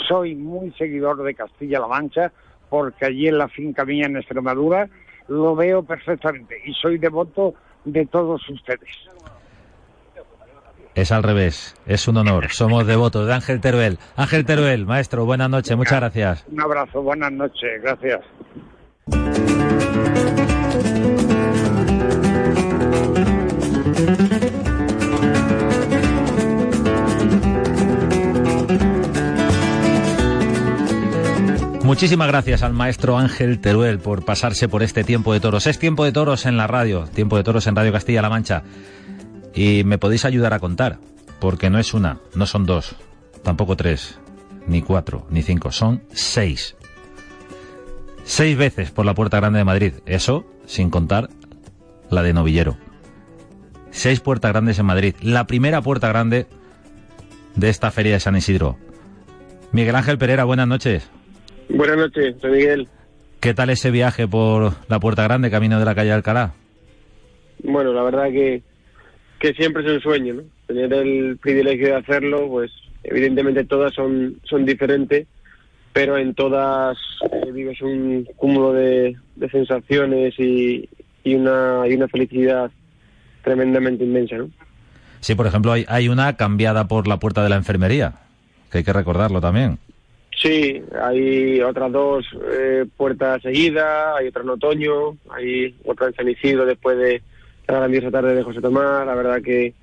Soy 0.08 0.34
muy 0.34 0.72
seguidor 0.72 1.22
de 1.22 1.34
Castilla-La 1.34 1.88
Mancha 1.88 2.32
porque 2.68 3.06
allí 3.06 3.28
en 3.28 3.38
la 3.38 3.48
finca 3.48 3.84
mía 3.84 4.06
en 4.06 4.16
Extremadura 4.16 4.88
lo 5.28 5.54
veo 5.56 5.82
perfectamente 5.82 6.56
y 6.64 6.72
soy 6.74 6.98
devoto 6.98 7.54
de 7.84 8.06
todos 8.06 8.48
ustedes. 8.48 8.90
Es 10.94 11.12
al 11.12 11.22
revés, 11.22 11.74
es 11.86 12.08
un 12.08 12.16
honor. 12.16 12.48
Somos 12.50 12.86
devotos 12.86 13.26
de 13.26 13.34
Ángel 13.34 13.60
Teruel. 13.60 13.98
Ángel 14.16 14.46
Teruel, 14.46 14.86
maestro, 14.86 15.26
buenas 15.26 15.50
noches, 15.50 15.76
muchas 15.76 16.00
gracias. 16.00 16.46
Un 16.50 16.60
abrazo, 16.60 17.02
buenas 17.02 17.32
noches, 17.32 17.82
gracias. 17.82 18.20
Muchísimas 31.96 32.28
gracias 32.28 32.62
al 32.62 32.74
maestro 32.74 33.16
Ángel 33.16 33.58
Teruel 33.58 34.00
por 34.00 34.22
pasarse 34.22 34.68
por 34.68 34.82
este 34.82 35.02
tiempo 35.02 35.32
de 35.32 35.40
toros. 35.40 35.66
Es 35.66 35.78
tiempo 35.78 36.04
de 36.04 36.12
toros 36.12 36.44
en 36.44 36.58
la 36.58 36.66
radio, 36.66 37.06
tiempo 37.06 37.38
de 37.38 37.42
toros 37.42 37.66
en 37.66 37.74
Radio 37.74 37.90
Castilla-La 37.90 38.28
Mancha. 38.28 38.64
Y 39.54 39.82
me 39.82 39.96
podéis 39.96 40.26
ayudar 40.26 40.52
a 40.52 40.58
contar, 40.58 40.98
porque 41.40 41.70
no 41.70 41.78
es 41.78 41.94
una, 41.94 42.18
no 42.34 42.44
son 42.44 42.66
dos, 42.66 42.96
tampoco 43.42 43.78
tres, 43.78 44.20
ni 44.66 44.82
cuatro, 44.82 45.26
ni 45.30 45.40
cinco, 45.40 45.72
son 45.72 46.02
seis. 46.12 46.76
Seis 48.24 48.58
veces 48.58 48.90
por 48.90 49.06
la 49.06 49.14
Puerta 49.14 49.38
Grande 49.38 49.60
de 49.60 49.64
Madrid, 49.64 49.94
eso 50.04 50.44
sin 50.66 50.90
contar 50.90 51.30
la 52.10 52.22
de 52.22 52.34
Novillero. 52.34 52.76
Seis 53.90 54.20
puertas 54.20 54.52
grandes 54.52 54.78
en 54.78 54.84
Madrid, 54.84 55.14
la 55.22 55.46
primera 55.46 55.80
puerta 55.80 56.08
grande 56.08 56.46
de 57.54 57.70
esta 57.70 57.90
feria 57.90 58.12
de 58.12 58.20
San 58.20 58.36
Isidro. 58.36 58.76
Miguel 59.72 59.96
Ángel 59.96 60.18
Pereira, 60.18 60.44
buenas 60.44 60.68
noches. 60.68 61.08
Buenas 61.68 61.96
noches, 61.96 62.36
soy 62.40 62.50
Miguel. 62.52 62.88
¿Qué 63.40 63.54
tal 63.54 63.70
ese 63.70 63.90
viaje 63.90 64.26
por 64.26 64.72
la 64.88 65.00
Puerta 65.00 65.22
Grande, 65.22 65.50
camino 65.50 65.78
de 65.78 65.84
la 65.84 65.94
calle 65.94 66.12
Alcalá? 66.12 66.54
Bueno, 67.62 67.92
la 67.92 68.02
verdad 68.02 68.26
que, 68.30 68.62
que 69.38 69.52
siempre 69.54 69.84
es 69.84 69.90
un 69.90 70.00
sueño, 70.00 70.34
¿no? 70.34 70.42
Tener 70.66 70.92
el 70.92 71.38
privilegio 71.38 71.88
de 71.88 71.94
hacerlo, 71.96 72.48
pues 72.48 72.70
evidentemente 73.04 73.64
todas 73.64 73.94
son, 73.94 74.40
son 74.44 74.64
diferentes, 74.64 75.26
pero 75.92 76.18
en 76.18 76.34
todas 76.34 76.96
eh, 77.30 77.52
vives 77.52 77.80
un 77.82 78.26
cúmulo 78.36 78.72
de, 78.72 79.16
de 79.36 79.50
sensaciones 79.50 80.34
y, 80.38 80.88
y, 81.24 81.34
una, 81.34 81.82
y 81.88 81.94
una 81.94 82.08
felicidad 82.08 82.70
tremendamente 83.42 84.04
inmensa, 84.04 84.36
¿no? 84.36 84.50
Sí, 85.20 85.34
por 85.34 85.46
ejemplo, 85.46 85.72
hay, 85.72 85.84
hay 85.88 86.08
una 86.08 86.36
cambiada 86.36 86.88
por 86.88 87.08
la 87.08 87.18
puerta 87.18 87.42
de 87.42 87.48
la 87.48 87.56
enfermería, 87.56 88.14
que 88.70 88.78
hay 88.78 88.84
que 88.84 88.92
recordarlo 88.92 89.40
también. 89.40 89.78
Sí, 90.46 90.80
hay 91.02 91.60
otras 91.60 91.90
dos 91.90 92.24
eh, 92.52 92.84
puertas 92.96 93.42
seguidas, 93.42 94.14
hay 94.16 94.28
otra 94.28 94.42
en 94.42 94.50
otoño, 94.50 95.16
hay 95.28 95.74
otra 95.84 96.06
en 96.06 96.14
San 96.14 96.66
después 96.66 96.96
de 96.96 97.20
la 97.66 97.78
grandiosa 97.78 98.12
tarde 98.12 98.32
de 98.32 98.44
José 98.44 98.60
Tomás. 98.60 99.04
La 99.04 99.16
verdad 99.16 99.42
que, 99.42 99.74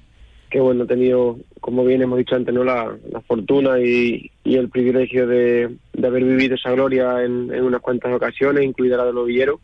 que 0.49 0.61
bueno, 0.61 0.85
he 0.85 0.87
tenido, 0.87 1.37
como 1.59 1.83
bien 1.83 2.01
hemos 2.01 2.17
dicho 2.17 2.37
antes, 2.37 2.55
¿no? 2.55 2.63
la, 2.63 2.95
la 3.11 3.19
fortuna 3.19 3.77
y, 3.77 4.31
y, 4.45 4.55
el 4.55 4.69
privilegio 4.69 5.27
de, 5.27 5.75
de, 5.91 6.07
haber 6.07 6.23
vivido 6.23 6.55
esa 6.55 6.71
gloria 6.71 7.21
en, 7.25 7.53
en, 7.53 7.61
unas 7.65 7.81
cuantas 7.81 8.13
ocasiones, 8.13 8.63
incluida 8.63 8.95
la 8.95 9.05
de 9.05 9.13
novillero. 9.13 9.59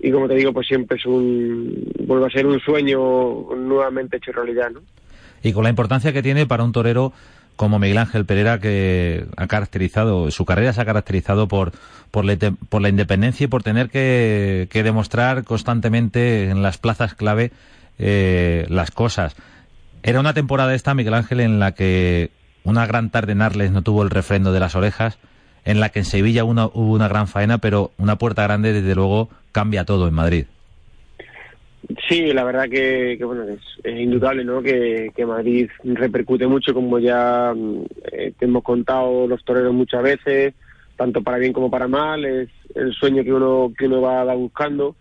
Y 0.00 0.10
como 0.10 0.26
te 0.26 0.34
digo, 0.34 0.52
pues 0.52 0.66
siempre 0.66 0.96
es 0.98 1.06
un, 1.06 1.92
vuelve 2.00 2.26
a 2.26 2.30
ser 2.30 2.44
un 2.46 2.58
sueño 2.58 3.54
nuevamente 3.54 4.16
hecho 4.16 4.32
realidad, 4.32 4.72
¿no? 4.72 4.80
Y 5.44 5.52
con 5.52 5.62
la 5.62 5.70
importancia 5.70 6.12
que 6.12 6.22
tiene 6.22 6.46
para 6.46 6.64
un 6.64 6.72
torero 6.72 7.12
como 7.56 7.78
Miguel 7.78 7.98
Ángel 7.98 8.24
Pereira 8.24 8.58
que 8.58 9.26
ha 9.36 9.46
caracterizado, 9.46 10.30
su 10.30 10.44
carrera 10.44 10.72
se 10.72 10.80
ha 10.80 10.84
caracterizado 10.84 11.48
por, 11.48 11.72
por, 12.10 12.24
la, 12.24 12.36
por 12.68 12.82
la 12.82 12.88
independencia 12.88 13.44
y 13.44 13.48
por 13.48 13.62
tener 13.62 13.90
que, 13.90 14.68
que, 14.70 14.82
demostrar 14.82 15.44
constantemente 15.44 16.50
en 16.50 16.62
las 16.62 16.78
plazas 16.78 17.14
clave 17.14 17.52
eh, 17.98 18.66
las 18.68 18.90
cosas. 18.90 19.36
Era 20.02 20.20
una 20.20 20.34
temporada 20.34 20.74
esta, 20.74 20.94
Miguel 20.94 21.14
Ángel, 21.14 21.40
en 21.40 21.60
la 21.60 21.72
que 21.72 22.30
una 22.64 22.86
gran 22.86 23.10
tarde 23.10 23.32
en 23.32 23.42
Arles 23.42 23.70
no 23.70 23.82
tuvo 23.82 24.02
el 24.02 24.10
refrendo 24.10 24.52
de 24.52 24.60
las 24.60 24.74
orejas, 24.74 25.18
en 25.64 25.80
la 25.80 25.88
que 25.90 26.00
en 26.00 26.04
Sevilla 26.04 26.44
hubo 26.44 26.70
una 26.74 27.08
gran 27.08 27.28
faena, 27.28 27.58
pero 27.58 27.92
una 27.96 28.16
puerta 28.16 28.42
grande, 28.42 28.72
desde 28.72 28.94
luego, 28.94 29.30
cambia 29.52 29.84
todo 29.84 30.08
en 30.08 30.14
Madrid. 30.14 30.46
Sí, 32.08 32.32
la 32.32 32.44
verdad 32.44 32.68
que, 32.68 33.18
bueno, 33.24 33.44
es, 33.44 33.60
indudable, 33.84 34.44
¿no? 34.44 34.62
Que, 34.62 35.12
Madrid 35.26 35.68
repercute 35.84 36.46
mucho, 36.46 36.72
como 36.72 36.98
ya 36.98 37.54
eh, 38.12 38.32
te 38.38 38.44
hemos 38.44 38.62
contado 38.62 39.26
los 39.26 39.44
toreros 39.44 39.74
muchas 39.74 40.02
veces, 40.02 40.54
tanto 40.96 41.22
para 41.22 41.38
bien 41.38 41.52
como 41.52 41.70
para 41.70 41.88
mal, 41.88 42.24
es 42.24 42.48
el 42.74 42.92
sueño 42.92 43.24
que 43.24 43.32
uno 43.32 43.72
que 43.76 43.86
uno 43.86 44.00
va, 44.00 44.34
buscando. 44.34 44.96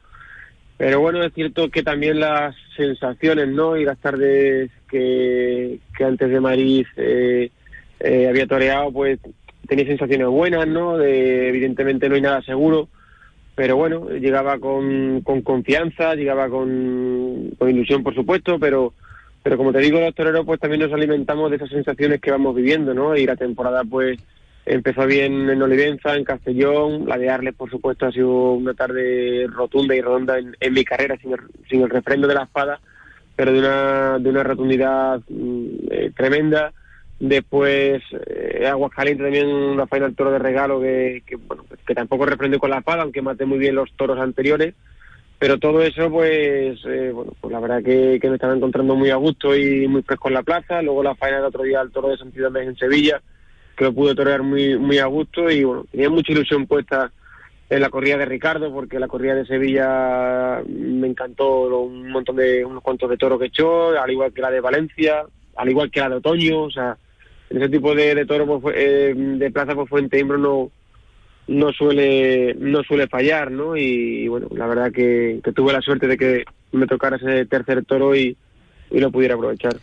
Pero 0.77 0.99
bueno, 0.99 1.23
es 1.23 1.33
cierto 1.33 1.69
que 1.69 1.83
también 1.83 2.19
las 2.19 2.55
sensaciones, 2.75 3.47
¿no? 3.47 3.77
Y 3.77 3.85
las 3.85 3.99
tardes 3.99 4.71
que, 4.89 5.79
que 5.95 6.03
antes 6.03 6.29
de 6.29 6.39
Madrid 6.39 6.85
eh, 6.97 7.51
eh, 7.99 8.27
había 8.27 8.47
toreado, 8.47 8.91
pues 8.91 9.19
tenía 9.67 9.85
sensaciones 9.85 10.27
buenas, 10.27 10.67
¿no? 10.67 10.97
De, 10.97 11.47
evidentemente 11.49 12.09
no 12.09 12.15
hay 12.15 12.21
nada 12.21 12.41
seguro 12.41 12.89
pero 13.55 13.75
bueno, 13.77 14.09
llegaba 14.09 14.57
con, 14.59 15.21
con 15.21 15.41
confianza, 15.41 16.15
llegaba 16.15 16.49
con, 16.49 17.51
con, 17.57 17.69
ilusión, 17.69 18.03
por 18.03 18.15
supuesto, 18.15 18.57
pero, 18.59 18.93
pero 19.43 19.57
como 19.57 19.71
te 19.71 19.79
digo, 19.79 19.99
los 19.99 20.15
toreros, 20.15 20.45
pues 20.45 20.59
también 20.59 20.81
nos 20.81 20.93
alimentamos 20.93 21.49
de 21.49 21.57
esas 21.57 21.69
sensaciones 21.69 22.19
que 22.19 22.31
vamos 22.31 22.55
viviendo, 22.55 22.93
¿no? 22.93 23.15
Y 23.15 23.25
la 23.25 23.35
temporada, 23.35 23.83
pues, 23.83 24.19
empezó 24.65 25.05
bien 25.05 25.49
en 25.49 25.61
Olivenza, 25.61 26.15
en 26.15 26.23
Castellón, 26.23 27.07
la 27.07 27.17
de 27.17 27.29
Arles, 27.29 27.53
por 27.53 27.69
supuesto, 27.69 28.07
ha 28.07 28.11
sido 28.11 28.53
una 28.53 28.73
tarde 28.73 29.45
rotunda 29.47 29.95
y 29.95 30.01
redonda 30.01 30.39
en, 30.39 30.73
mi 30.73 30.83
carrera, 30.83 31.15
sin 31.17 31.33
el, 31.33 31.39
sin 31.69 31.81
el 31.83 31.89
refrendo 31.89 32.27
de 32.27 32.35
la 32.35 32.43
espada, 32.43 32.79
pero 33.35 33.51
de 33.51 33.59
una, 33.59 34.17
de 34.19 34.29
una 34.29 34.43
rotundidad 34.43 35.21
mm, 35.29 35.67
eh, 35.91 36.11
tremenda 36.15 36.73
Después, 37.25 38.03
eh, 38.27 38.67
Aguascalientes 38.67 39.23
también 39.23 39.47
una 39.47 39.87
faena 39.87 40.11
toro 40.11 40.29
de 40.29 40.39
regalo 40.39 40.81
que, 40.81 41.23
bueno, 41.47 41.63
que 41.87 41.95
tampoco 41.95 42.25
reprende 42.25 42.59
con 42.59 42.69
la 42.69 42.79
espada, 42.79 43.03
aunque 43.03 43.21
mate 43.21 43.45
muy 43.45 43.59
bien 43.59 43.75
los 43.75 43.93
toros 43.93 44.19
anteriores. 44.19 44.75
Pero 45.39 45.57
todo 45.57 45.81
eso, 45.81 46.09
pues, 46.09 46.81
eh, 46.85 47.11
bueno, 47.13 47.31
pues 47.39 47.53
la 47.53 47.61
verdad 47.61 47.81
que, 47.81 48.19
me 48.21 48.35
estaba 48.35 48.53
encontrando 48.53 48.97
muy 48.97 49.09
a 49.09 49.15
gusto 49.15 49.55
y 49.55 49.87
muy 49.87 50.01
fresco 50.01 50.27
en 50.27 50.33
la 50.33 50.43
plaza. 50.43 50.81
Luego 50.81 51.01
la 51.01 51.15
faena 51.15 51.37
del 51.37 51.45
otro 51.45 51.63
día 51.63 51.79
al 51.79 51.91
toro 51.91 52.09
de 52.09 52.17
Santidad 52.17 52.53
en 52.57 52.75
Sevilla, 52.75 53.21
que 53.77 53.85
lo 53.85 53.93
pude 53.93 54.15
torear 54.15 54.43
muy, 54.43 54.77
muy 54.77 54.97
a 54.97 55.05
gusto 55.05 55.49
y 55.49 55.63
bueno, 55.63 55.85
tenía 55.89 56.09
mucha 56.09 56.33
ilusión 56.33 56.67
puesta 56.67 57.09
en 57.69 57.79
la 57.79 57.89
corrida 57.89 58.17
de 58.17 58.25
Ricardo, 58.25 58.69
porque 58.73 58.99
la 58.99 59.07
corrida 59.07 59.35
de 59.35 59.45
Sevilla 59.45 60.61
me 60.67 61.07
encantó 61.07 61.85
un 61.85 62.11
montón 62.11 62.35
de, 62.35 62.65
unos 62.65 62.83
cuantos 62.83 63.09
de 63.09 63.15
toros 63.15 63.39
que 63.39 63.45
echó, 63.45 63.97
al 63.97 64.11
igual 64.11 64.33
que 64.33 64.41
la 64.41 64.51
de 64.51 64.59
Valencia, 64.59 65.23
al 65.55 65.69
igual 65.69 65.89
que 65.89 66.01
la 66.01 66.09
de 66.09 66.15
Otoño, 66.15 66.63
o 66.63 66.69
sea, 66.69 66.97
ese 67.53 67.69
tipo 67.69 67.93
de, 67.95 68.15
de 68.15 68.25
toro 68.25 68.59
pues, 68.59 68.75
eh, 68.77 69.13
de 69.15 69.51
plaza 69.51 69.75
por 69.75 69.87
Fuente 69.87 70.19
Imbro 70.19 70.37
no 70.37 70.71
no 71.45 71.73
suele 71.73 72.55
no 72.55 72.83
suele 72.83 73.07
fallar 73.07 73.51
no 73.51 73.75
y, 73.75 74.27
bueno 74.27 74.47
la 74.55 74.65
verdad 74.67 74.91
que, 74.91 75.41
tuve 75.55 75.73
la 75.73 75.81
suerte 75.81 76.07
de 76.07 76.17
que 76.17 76.45
me 76.71 76.87
tocara 76.87 77.17
ese 77.17 77.45
tercer 77.45 77.83
toro 77.85 78.15
y, 78.15 78.35
y 78.89 78.99
lo 78.99 79.11
pudiera 79.11 79.35
aprovechar. 79.35 79.75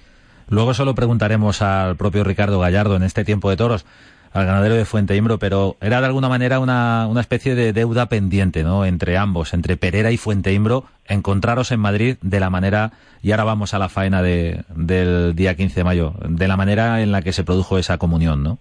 Luego 0.49 0.75
solo 0.75 0.97
preguntaremos 0.97 1.63
al 1.63 1.97
propio 1.97 2.25
Ricardo 2.25 2.59
Gallardo 2.59 2.97
en 2.97 3.05
este 3.05 3.25
tiempo 3.25 3.51
de 3.51 3.57
toros 3.57 3.87
al 4.33 4.47
ganadero 4.47 4.77
de 4.77 4.85
Fuente 4.85 5.17
Imbro, 5.17 5.39
pero 5.39 5.77
era 5.81 6.01
de 6.01 6.07
alguna 6.07 6.29
manera 6.29 6.61
una, 6.61 7.07
una 7.09 7.21
especie 7.21 7.55
de 7.55 7.73
deuda 7.73 8.07
pendiente, 8.07 8.63
¿no? 8.63 8.85
Entre 8.85 9.17
ambos, 9.17 9.55
entre 9.55 9.77
Perera 9.77 10.13
y 10.13 10.17
Fuente 10.17 10.53
Imbro, 10.53 10.85
encontraros 11.07 11.73
en 11.73 11.81
Madrid 11.81 12.17
de 12.23 12.41
la 12.41 12.51
manera, 12.51 12.93
y 13.23 13.33
ahora 13.33 13.45
vamos 13.45 13.75
a 13.75 13.79
la 13.79 13.89
faena 13.89 14.23
de, 14.23 14.63
del 14.69 15.35
día 15.35 15.57
15 15.57 15.81
de 15.81 15.85
mayo, 15.85 16.15
de 16.29 16.47
la 16.47 16.57
manera 16.57 17.03
en 17.03 17.11
la 17.11 17.23
que 17.23 17.33
se 17.33 17.45
produjo 17.45 17.79
esa 17.79 17.99
comunión, 17.99 18.43
¿no? 18.43 18.59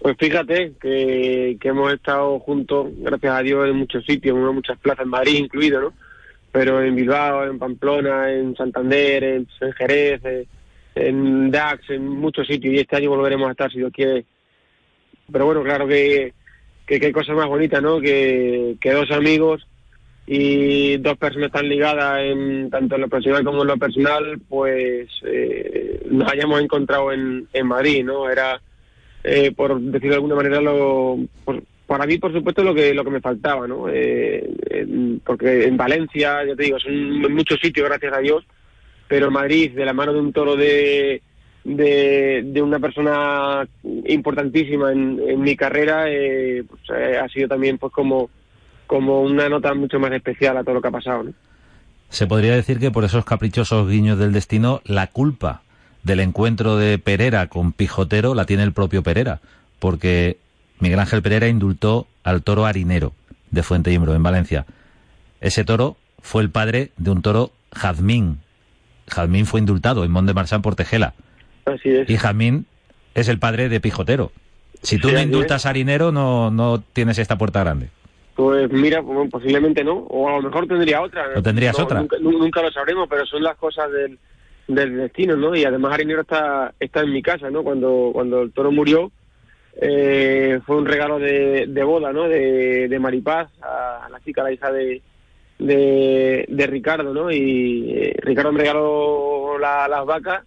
Pues 0.00 0.16
fíjate 0.18 0.72
que, 0.80 1.56
hemos 1.62 1.92
estado 1.92 2.40
juntos, 2.40 2.88
gracias 2.98 3.34
a 3.34 3.42
Dios, 3.42 3.68
en 3.68 3.76
muchos 3.76 4.04
sitios, 4.04 4.36
en 4.36 4.54
muchas 4.54 4.76
plazas, 4.78 5.04
en 5.04 5.10
Madrid 5.10 5.36
incluido, 5.36 5.80
¿no? 5.80 5.92
Pero 6.50 6.82
en 6.82 6.96
Bilbao, 6.96 7.44
en 7.44 7.56
Pamplona, 7.56 8.32
en 8.32 8.56
Santander, 8.56 9.22
en, 9.22 9.46
Jerez, 9.78 10.20
en 10.96 11.52
Dax, 11.52 11.88
en 11.90 12.08
muchos 12.08 12.48
sitios, 12.48 12.74
y 12.74 12.78
este 12.78 12.96
año 12.96 13.10
volveremos 13.10 13.48
a 13.48 13.52
estar, 13.52 13.70
si 13.70 13.78
Dios 13.78 13.92
quiere, 13.94 14.24
pero 15.30 15.46
bueno, 15.46 15.62
claro 15.62 15.86
que, 15.86 16.32
que, 16.86 17.00
hay 17.02 17.12
cosas 17.12 17.36
más 17.36 17.46
bonitas, 17.46 17.82
¿no? 17.82 18.00
Que, 18.00 18.76
que 18.80 18.92
dos 18.92 19.10
amigos 19.10 19.66
y 20.26 20.96
dos 20.98 21.16
personas 21.18 21.50
tan 21.50 21.68
ligadas 21.68 22.20
en 22.20 22.70
tanto 22.70 22.94
en 22.94 23.00
lo 23.02 23.08
profesional 23.08 23.44
como 23.44 23.62
en 23.62 23.68
lo 23.68 23.76
personal, 23.76 24.40
pues 24.48 25.08
eh, 25.24 26.06
nos 26.10 26.30
hayamos 26.30 26.60
encontrado 26.60 27.12
en, 27.12 27.48
en 27.52 27.66
Madrid, 27.66 28.04
¿no? 28.04 28.30
Era, 28.30 28.60
eh, 29.24 29.52
por 29.52 29.80
decirlo 29.80 30.10
de 30.10 30.16
alguna 30.16 30.36
manera, 30.36 30.60
lo, 30.60 31.18
para 31.86 32.06
mí, 32.06 32.18
por 32.18 32.32
supuesto, 32.32 32.62
lo 32.62 32.74
que 32.74 32.94
lo 32.94 33.04
que 33.04 33.10
me 33.10 33.20
faltaba, 33.20 33.66
¿no? 33.66 33.86
Eh, 33.88 34.48
porque 35.24 35.64
en 35.64 35.76
Valencia, 35.76 36.44
ya 36.46 36.54
te 36.54 36.62
digo, 36.62 36.78
son 36.78 37.20
muchos 37.34 37.58
sitios, 37.60 37.88
gracias 37.88 38.14
a 38.14 38.20
Dios, 38.20 38.44
pero 39.08 39.26
en 39.26 39.32
Madrid, 39.32 39.72
de 39.72 39.84
la 39.84 39.92
mano 39.92 40.12
de 40.12 40.20
un 40.20 40.32
toro 40.32 40.56
de 40.56 41.20
de, 41.64 42.62
una 42.62 42.78
persona 42.78 43.66
importantísima 44.06 44.92
en, 44.92 45.20
en 45.26 45.40
mi 45.40 45.56
carrera 45.56 46.04
eh, 46.08 46.64
pues, 46.68 46.82
eh, 46.94 47.18
ha 47.18 47.28
sido 47.28 47.48
también 47.48 47.78
pues 47.78 47.92
como, 47.92 48.30
como 48.86 49.22
una 49.22 49.48
nota 49.48 49.74
mucho 49.74 49.98
más 49.98 50.12
especial 50.12 50.56
a 50.56 50.64
todo 50.64 50.74
lo 50.74 50.82
que 50.82 50.88
ha 50.88 50.92
pasado. 50.92 51.24
Se 52.08 52.26
podría 52.26 52.54
decir 52.54 52.78
que 52.78 52.90
por 52.90 53.04
esos 53.04 53.24
caprichosos 53.24 53.88
guiños 53.88 54.18
del 54.18 54.32
destino, 54.32 54.82
la 54.84 55.06
culpa 55.06 55.62
del 56.02 56.20
encuentro 56.20 56.76
de 56.76 56.98
Perera 56.98 57.46
con 57.46 57.72
Pijotero 57.72 58.34
la 58.34 58.44
tiene 58.44 58.64
el 58.64 58.72
propio 58.72 59.02
Perera, 59.02 59.40
porque 59.78 60.36
Miguel 60.78 60.98
Ángel 60.98 61.22
Perera 61.22 61.48
indultó 61.48 62.06
al 62.24 62.42
toro 62.42 62.66
harinero 62.66 63.12
de 63.50 63.62
Fuente 63.62 63.92
Imbro 63.92 64.14
en 64.14 64.22
Valencia. 64.22 64.66
Ese 65.40 65.64
toro 65.64 65.96
fue 66.20 66.42
el 66.42 66.50
padre 66.50 66.90
de 66.96 67.10
un 67.10 67.22
toro 67.22 67.52
Jazmín. 67.72 68.40
Jazmín 69.08 69.46
fue 69.46 69.60
indultado 69.60 70.04
en 70.04 70.10
Mont 70.10 70.26
de 70.26 70.34
Marsan 70.34 70.62
por 70.62 70.74
Tejela. 70.74 71.14
Y 72.06 72.16
Jamín 72.16 72.66
es 73.14 73.28
el 73.28 73.38
padre 73.38 73.68
de 73.68 73.80
Pijotero. 73.80 74.32
Si 74.82 74.98
tú 74.98 75.12
no 75.12 75.20
indultas 75.20 75.64
a 75.64 75.70
harinero, 75.70 76.10
no, 76.10 76.50
no 76.50 76.80
tienes 76.80 77.18
esta 77.18 77.38
puerta 77.38 77.60
grande. 77.60 77.88
Pues 78.34 78.70
mira, 78.72 79.02
posiblemente 79.30 79.84
no, 79.84 79.98
o 79.98 80.28
a 80.28 80.36
lo 80.36 80.42
mejor 80.42 80.66
tendría 80.66 81.02
otra. 81.02 81.26
¿O 81.36 81.42
tendrías 81.42 81.78
otra? 81.78 82.04
Nunca, 82.20 82.62
lo 82.62 82.72
sabremos, 82.72 83.06
pero 83.08 83.26
son 83.26 83.42
las 83.42 83.56
cosas 83.56 83.92
del, 83.92 84.18
del 84.66 84.96
destino, 84.96 85.36
¿no? 85.36 85.54
Y 85.54 85.64
además 85.64 85.92
Harinero 85.92 86.22
está, 86.22 86.72
está 86.80 87.02
en 87.02 87.12
mi 87.12 87.22
casa, 87.22 87.50
¿no? 87.50 87.62
Cuando, 87.62 88.10
cuando 88.12 88.42
el 88.42 88.52
toro 88.52 88.72
murió, 88.72 89.12
eh, 89.80 90.60
fue 90.66 90.76
un 90.76 90.86
regalo 90.86 91.18
de, 91.18 91.66
de 91.68 91.84
boda, 91.84 92.12
¿no? 92.12 92.26
De, 92.26 92.88
de 92.88 92.98
Maripaz, 92.98 93.50
a, 93.60 94.08
la 94.10 94.20
chica, 94.20 94.42
la 94.42 94.52
hija 94.52 94.72
de, 94.72 95.02
de, 95.58 96.46
de 96.48 96.66
Ricardo, 96.66 97.12
¿no? 97.12 97.30
Y 97.30 97.92
eh, 97.92 98.16
Ricardo 98.22 98.52
me 98.52 98.60
regaló 98.60 99.58
las 99.58 100.06
vacas 100.06 100.42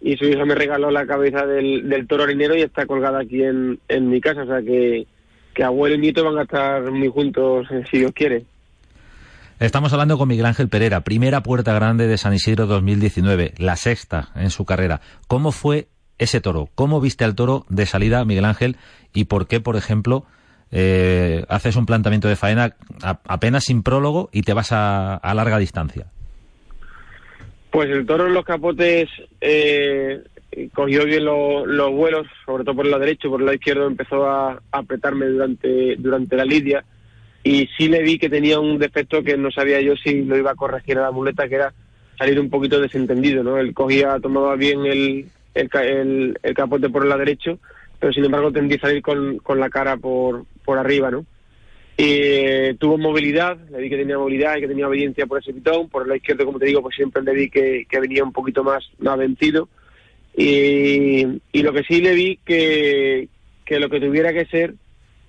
y 0.00 0.16
su 0.16 0.24
hija 0.24 0.44
me 0.44 0.54
regaló 0.54 0.90
la 0.90 1.06
cabeza 1.06 1.46
del, 1.46 1.88
del 1.88 2.06
toro 2.06 2.24
harinero 2.24 2.56
y 2.56 2.62
está 2.62 2.86
colgada 2.86 3.20
aquí 3.20 3.42
en, 3.42 3.78
en 3.88 4.08
mi 4.08 4.20
casa, 4.20 4.42
o 4.42 4.46
sea 4.46 4.62
que, 4.62 5.06
que 5.54 5.64
abuelo 5.64 5.96
y 5.96 5.98
nieto 5.98 6.24
van 6.24 6.38
a 6.38 6.42
estar 6.42 6.90
muy 6.90 7.08
juntos 7.08 7.66
eh, 7.70 7.84
si 7.90 7.98
Dios 7.98 8.12
quiere. 8.12 8.44
Estamos 9.58 9.92
hablando 9.92 10.16
con 10.16 10.28
Miguel 10.28 10.46
Ángel 10.46 10.70
Pereira, 10.70 11.02
primera 11.02 11.42
puerta 11.42 11.74
grande 11.74 12.06
de 12.06 12.16
San 12.16 12.32
Isidro 12.32 12.66
2019, 12.66 13.52
la 13.58 13.76
sexta 13.76 14.30
en 14.34 14.48
su 14.48 14.64
carrera. 14.64 15.02
¿Cómo 15.28 15.52
fue 15.52 15.88
ese 16.16 16.40
toro? 16.40 16.70
¿Cómo 16.74 16.98
viste 17.00 17.24
al 17.24 17.34
toro 17.34 17.66
de 17.68 17.84
salida, 17.84 18.24
Miguel 18.24 18.46
Ángel? 18.46 18.76
¿Y 19.12 19.24
por 19.24 19.46
qué, 19.48 19.60
por 19.60 19.76
ejemplo, 19.76 20.24
eh, 20.70 21.44
haces 21.50 21.76
un 21.76 21.84
planteamiento 21.84 22.28
de 22.28 22.36
faena 22.36 22.74
apenas 23.02 23.64
sin 23.64 23.82
prólogo 23.82 24.30
y 24.32 24.42
te 24.42 24.54
vas 24.54 24.72
a, 24.72 25.16
a 25.16 25.34
larga 25.34 25.58
distancia? 25.58 26.06
Pues 27.70 27.88
el 27.90 28.04
toro 28.06 28.26
en 28.26 28.34
los 28.34 28.44
capotes 28.44 29.08
eh, 29.40 30.20
cogió 30.74 31.04
bien 31.04 31.24
los 31.24 31.92
vuelos, 31.92 32.26
sobre 32.44 32.64
todo 32.64 32.76
por 32.76 32.84
el 32.84 32.90
lado 32.90 33.04
derecho, 33.04 33.30
por 33.30 33.40
el 33.40 33.46
lado 33.46 33.54
izquierdo 33.54 33.86
empezó 33.86 34.26
a, 34.26 34.60
apretarme 34.72 35.26
durante, 35.26 35.96
durante 35.96 36.36
la 36.36 36.44
lidia 36.44 36.84
y 37.42 37.68
sí 37.76 37.88
le 37.88 38.02
vi 38.02 38.18
que 38.18 38.28
tenía 38.28 38.60
un 38.60 38.78
defecto 38.78 39.22
que 39.22 39.36
no 39.36 39.50
sabía 39.50 39.80
yo 39.80 39.96
si 39.96 40.24
lo 40.24 40.36
iba 40.36 40.50
a 40.50 40.56
corregir 40.56 40.98
a 40.98 41.02
la 41.02 41.10
muleta, 41.10 41.48
que 41.48 41.54
era 41.54 41.72
salir 42.18 42.38
un 42.38 42.50
poquito 42.50 42.80
desentendido, 42.80 43.42
¿no? 43.42 43.58
Él 43.58 43.72
cogía, 43.72 44.18
tomaba 44.20 44.56
bien 44.56 44.84
el, 44.84 45.26
el, 45.54 46.38
el, 46.42 46.54
capote 46.54 46.90
por 46.90 47.02
el 47.02 47.08
lado 47.08 47.20
derecho, 47.20 47.58
pero 47.98 48.12
sin 48.12 48.24
embargo 48.24 48.52
tendía 48.52 48.76
a 48.76 48.80
salir 48.80 49.00
con, 49.00 49.38
con 49.38 49.58
la 49.58 49.70
cara 49.70 49.96
por, 49.96 50.44
por 50.64 50.76
arriba, 50.76 51.10
¿no? 51.10 51.24
Eh, 52.02 52.76
tuvo 52.78 52.96
movilidad, 52.96 53.58
le 53.70 53.78
vi 53.78 53.90
que 53.90 53.98
tenía 53.98 54.16
movilidad 54.16 54.56
y 54.56 54.62
que 54.62 54.68
tenía 54.68 54.88
obediencia 54.88 55.26
por 55.26 55.38
ese 55.38 55.52
pitón. 55.52 55.90
Por 55.90 56.02
el 56.02 56.08
lado 56.08 56.16
izquierdo, 56.16 56.46
como 56.46 56.58
te 56.58 56.64
digo, 56.64 56.80
pues 56.80 56.96
siempre 56.96 57.22
le 57.22 57.34
vi 57.34 57.50
que, 57.50 57.86
venía 58.00 58.24
un 58.24 58.32
poquito 58.32 58.64
más, 58.64 58.90
más 59.00 59.18
vencido. 59.18 59.68
Y, 60.34 61.24
lo 61.52 61.72
que 61.74 61.82
sí 61.82 62.00
le 62.00 62.14
vi 62.14 62.38
que, 62.42 63.28
que 63.66 63.78
lo 63.78 63.90
que 63.90 64.00
tuviera 64.00 64.32
que 64.32 64.46
ser 64.46 64.76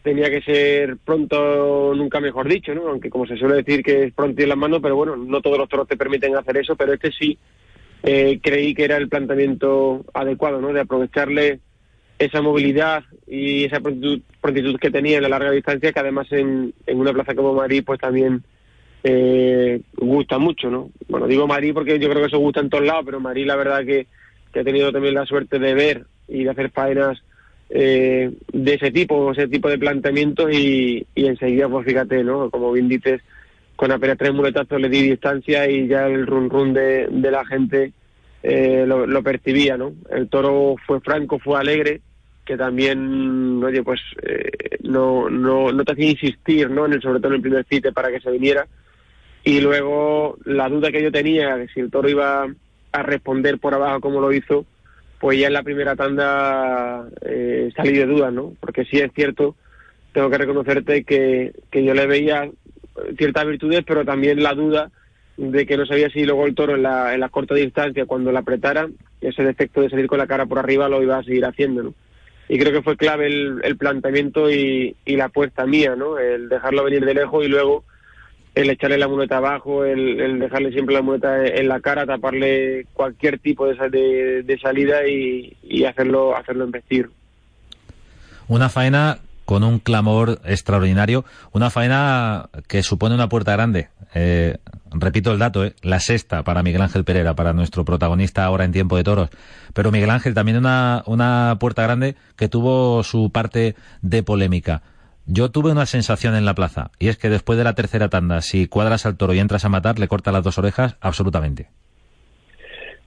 tenía 0.01 0.29
que 0.29 0.41
ser 0.43 0.95
pronto, 1.03 1.93
nunca 1.93 2.21
mejor 2.21 2.47
dicho, 2.47 2.73
¿no? 2.73 2.88
Aunque 2.88 3.10
como 3.10 3.27
se 3.27 3.36
suele 3.36 3.55
decir 3.55 3.84
que 3.84 4.05
es 4.05 4.13
pronto 4.13 4.39
y 4.39 4.43
en 4.43 4.49
las 4.49 4.57
manos, 4.57 4.79
pero 4.81 4.95
bueno, 4.95 5.17
no 5.17 5.41
todos 5.41 5.57
los 5.57 5.67
toros 5.67 5.89
te 5.89 5.97
permiten 5.97 6.38
hacer 6.38 6.55
eso, 6.55 6.77
pero 6.77 6.93
este 6.93 7.12
sí 7.12 7.38
eh, 8.01 8.39
creí 8.41 8.73
que 8.73 8.86
era 8.86 8.95
el 8.95 9.10
planteamiento 9.10 10.05
adecuado, 10.13 10.62
¿no? 10.62 10.71
De 10.71 10.79
aprovecharle 10.79 11.60
esa 12.19 12.41
movilidad 12.41 13.04
y 13.28 13.65
esa 13.65 13.80
prontitud, 13.80 14.80
que 14.80 14.91
tenía 14.91 15.17
en 15.17 15.24
la 15.24 15.30
larga 15.30 15.52
distancia, 15.52 15.91
que 15.91 16.00
además 16.00 16.28
en, 16.32 16.74
una 16.88 17.13
plaza 17.13 17.34
como 17.34 17.54
Madrid, 17.54 17.84
pues 17.86 18.00
también 18.00 18.43
eh, 19.04 19.82
gusta 19.97 20.38
mucho, 20.38 20.69
¿no? 20.69 20.91
Bueno, 21.08 21.28
digo 21.28 21.47
Madrid 21.47 21.74
porque 21.74 22.00
yo 22.00 22.10
creo 22.10 22.21
que 22.21 22.28
eso 22.28 22.39
gusta 22.39 22.60
en 22.60 22.69
todos 22.69 22.86
lados, 22.86 23.04
pero 23.06 23.19
Madrid 23.19 23.45
la 23.47 23.56
verdad 23.56 23.86
que, 23.86 24.08
que 24.54 24.60
ha 24.60 24.63
tenido 24.63 24.91
también 24.91 25.15
la 25.15 25.26
suerte 25.26 25.58
de 25.60 25.74
ver 25.74 26.06
y 26.28 26.43
de 26.43 26.50
hacer 26.52 26.69
faenas 26.71 27.21
eh, 27.69 28.32
de 28.52 28.74
ese 28.74 28.91
tipo, 28.91 29.32
ese 29.32 29.47
tipo 29.47 29.69
de 29.69 29.80
planteamientos 29.80 30.52
y, 30.54 31.08
enseguida, 31.15 31.69
pues 31.69 31.86
fíjate, 31.86 32.24
¿no? 32.24 32.50
Como 32.50 32.71
bien 32.71 32.88
dices, 32.88 33.21
con 33.76 33.91
apenas 33.91 34.17
tres 34.17 34.34
muletazos 34.34 34.80
le 34.80 34.89
di 34.89 35.02
distancia 35.02 35.69
y 35.69 35.88
ya 35.88 36.06
el 36.06 36.28
run 36.28 36.50
run 36.50 36.74
de 36.74 37.32
la 37.32 37.45
gente 37.45 37.93
eh, 38.43 38.86
lo, 38.88 39.06
lo, 39.06 39.23
percibía, 39.23 39.77
¿no? 39.77 39.93
El 40.10 40.30
toro 40.30 40.75
fue 40.86 40.99
franco, 41.01 41.39
fue 41.39 41.60
alegre, 41.60 42.01
que 42.45 42.58
también, 42.58 43.63
oye, 43.63 43.84
pues 43.84 44.01
eh, 44.23 44.77
no, 44.84 45.30
no, 45.30 45.71
no 45.71 45.84
te 45.84 45.93
hacía 45.93 46.12
insistir, 46.12 46.69
¿no? 46.69 46.86
En 46.86 46.93
el, 46.93 47.01
sobre 47.01 47.19
todo 47.19 47.30
en 47.30 47.36
el 47.36 47.41
primer 47.41 47.65
cite 47.65 47.91
para 47.91 48.10
que 48.10 48.19
se 48.19 48.32
viniera. 48.32 48.67
Y 49.43 49.62
luego 49.62 50.38
la 50.45 50.69
duda 50.69 50.91
que 50.91 51.01
yo 51.01 51.12
tenía, 51.12 51.56
de 51.56 51.67
si 51.69 51.80
el 51.80 51.91
toro 51.91 52.10
iba 52.10 52.47
a 52.91 53.04
responder 53.04 53.60
por 53.60 53.73
abajo 53.73 54.01
como 54.01 54.21
lo 54.21 54.34
hizo, 54.34 54.65
pues 55.19 55.39
ya 55.39 55.47
en 55.47 55.54
la 55.54 55.63
primera 55.63 55.95
tanda 55.95 57.08
eh, 57.21 57.71
salí 57.75 57.93
de 57.93 58.06
dudas, 58.06 58.34
¿no? 58.34 58.54
Porque 58.60 58.86
sí 58.86 58.97
es 58.97 59.12
cierto, 59.13 59.56
tengo 60.13 60.30
que 60.30 60.38
reconocerte 60.39 61.04
que, 61.04 61.54
que 61.69 61.84
yo 61.84 61.93
le 61.93 62.08
veía 62.08 62.49
ciertas 63.17 63.45
virtudes, 63.45 63.84
pero 63.86 64.04
también 64.04 64.41
la 64.41 64.54
duda 64.54 64.91
de 65.49 65.65
que 65.65 65.75
no 65.75 65.88
sabía 65.88 66.10
si 66.12 66.23
luego 66.23 66.45
el 66.45 66.54
toro 66.54 66.75
en 66.75 66.84
la, 66.84 67.15
en 67.15 67.19
la 67.19 67.30
corta 67.30 67.56
distancia, 67.56 68.06
cuando 68.06 68.32
la 68.32 68.41
apretara, 68.41 68.88
ese 69.21 69.43
defecto 69.43 69.82
de 69.82 69.89
salir 69.89 70.06
con 70.06 70.19
la 70.19 70.27
cara 70.27 70.45
por 70.45 70.60
arriba 70.60 70.88
lo 70.88 71.01
iba 71.01 71.17
a 71.17 71.23
seguir 71.23 71.45
haciendo. 71.45 71.95
Y 72.47 72.60
creo 72.60 72.71
que 72.71 72.84
fue 72.84 72.95
clave 72.95 73.25
el, 73.25 73.60
el 73.63 73.75
planteamiento 73.75 74.51
y, 74.51 74.95
y, 75.04 75.15
la 75.15 75.25
apuesta 75.25 75.65
mía, 75.65 75.95
¿no? 75.95 76.19
El 76.19 76.47
dejarlo 76.47 76.84
venir 76.84 77.06
de 77.06 77.15
lejos 77.15 77.43
y 77.43 77.47
luego 77.47 77.84
el 78.54 78.69
echarle 78.69 78.99
la 78.99 79.08
muleta 79.08 79.38
abajo, 79.38 79.84
el, 79.84 80.19
el 80.19 80.39
dejarle 80.39 80.71
siempre 80.73 80.93
la 80.93 81.01
muleta 81.01 81.43
en 81.43 81.67
la 81.67 81.80
cara, 81.80 82.06
taparle 82.06 82.86
cualquier 82.93 83.39
tipo 83.39 83.65
de, 83.65 83.89
de, 83.89 84.43
de 84.43 84.60
salida 84.60 85.08
y, 85.08 85.58
y 85.63 85.86
hacerlo, 85.86 86.36
hacerlo 86.36 86.65
embestir. 86.65 87.10
Una 88.47 88.69
faena 88.69 89.19
con 89.52 89.66
un 89.66 89.80
clamor 89.80 90.40
extraordinario, 90.46 91.26
una 91.52 91.70
faena 91.70 92.50
que 92.70 92.84
supone 92.84 93.16
una 93.16 93.28
puerta 93.28 93.52
grande. 93.52 93.90
Eh, 94.16 94.60
repito 94.94 95.34
el 95.34 95.40
dato, 95.40 95.66
eh, 95.66 95.74
la 95.82 96.00
sexta 96.00 96.44
para 96.46 96.64
Miguel 96.64 96.82
Ángel 96.82 97.04
Pereira, 97.04 97.36
para 97.36 97.52
nuestro 97.52 97.84
protagonista 97.84 98.46
ahora 98.46 98.64
en 98.64 98.72
tiempo 98.72 98.96
de 98.96 99.04
toros. 99.04 99.30
Pero 99.74 99.92
Miguel 99.92 100.10
Ángel 100.10 100.34
también 100.34 100.58
una, 100.58 101.04
una 101.06 101.58
puerta 101.60 101.84
grande 101.84 102.16
que 102.38 102.48
tuvo 102.48 103.04
su 103.04 103.30
parte 103.30 103.76
de 104.02 104.24
polémica. 104.24 104.84
Yo 105.26 105.52
tuve 105.52 105.74
una 105.74 105.86
sensación 105.86 106.34
en 106.36 106.46
la 106.46 106.56
plaza, 106.56 106.92
y 106.98 107.10
es 107.10 107.18
que 107.18 107.30
después 107.30 107.58
de 107.58 107.66
la 107.66 107.76
tercera 107.76 108.08
tanda, 108.08 108.40
si 108.40 108.68
cuadras 108.68 109.06
al 109.06 109.18
toro 109.18 109.34
y 109.34 109.40
entras 109.40 109.66
a 109.66 109.70
matar, 109.70 110.00
le 110.00 110.08
corta 110.08 110.32
las 110.32 110.46
dos 110.46 110.60
orejas 110.60 110.96
absolutamente. 111.02 111.68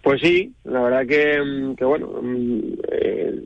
Pues 0.03 0.21
sí, 0.21 0.53
la 0.65 0.83
verdad 0.83 1.07
que, 1.07 1.75
que 1.79 1.85
bueno, 1.87 2.21
eh, 2.93 3.45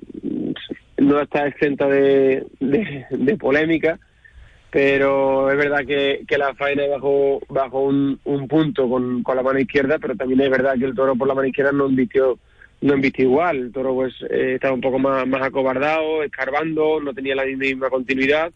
no 0.99 1.21
está 1.21 1.47
exenta 1.47 1.87
de, 1.89 2.45
de, 2.61 3.37
polémica, 3.37 3.99
pero 4.71 5.51
es 5.51 5.57
verdad 5.57 5.87
que, 5.87 6.25
que 6.27 6.39
la 6.39 6.55
faena 6.55 6.87
bajo, 6.89 7.41
bajo 7.49 7.81
un, 7.81 8.21
un 8.25 8.49
punto 8.49 8.89
con, 8.89 9.23
con, 9.23 9.37
la 9.37 9.43
mano 9.43 9.59
izquierda, 9.59 9.99
pero 9.99 10.17
también 10.17 10.41
es 10.41 10.51
verdad 10.51 10.75
que 10.79 10.85
el 10.85 10.95
toro 10.95 11.17
por 11.17 11.29
la 11.29 11.35
mano 11.35 11.49
izquierda 11.49 11.73
no 11.73 11.87
embistió, 11.87 12.39
no 12.81 12.95
igual. 12.97 13.57
El 13.57 13.73
toro 13.73 13.95
pues 13.95 14.15
eh, 14.29 14.55
estaba 14.55 14.75
un 14.75 14.81
poco 14.81 14.99
más, 14.99 15.27
más 15.27 15.43
acobardado, 15.43 16.23
escarbando, 16.23 17.01
no 17.01 17.15
tenía 17.15 17.35
la 17.35 17.45
misma 17.45 17.91
continuidad. 17.91 18.53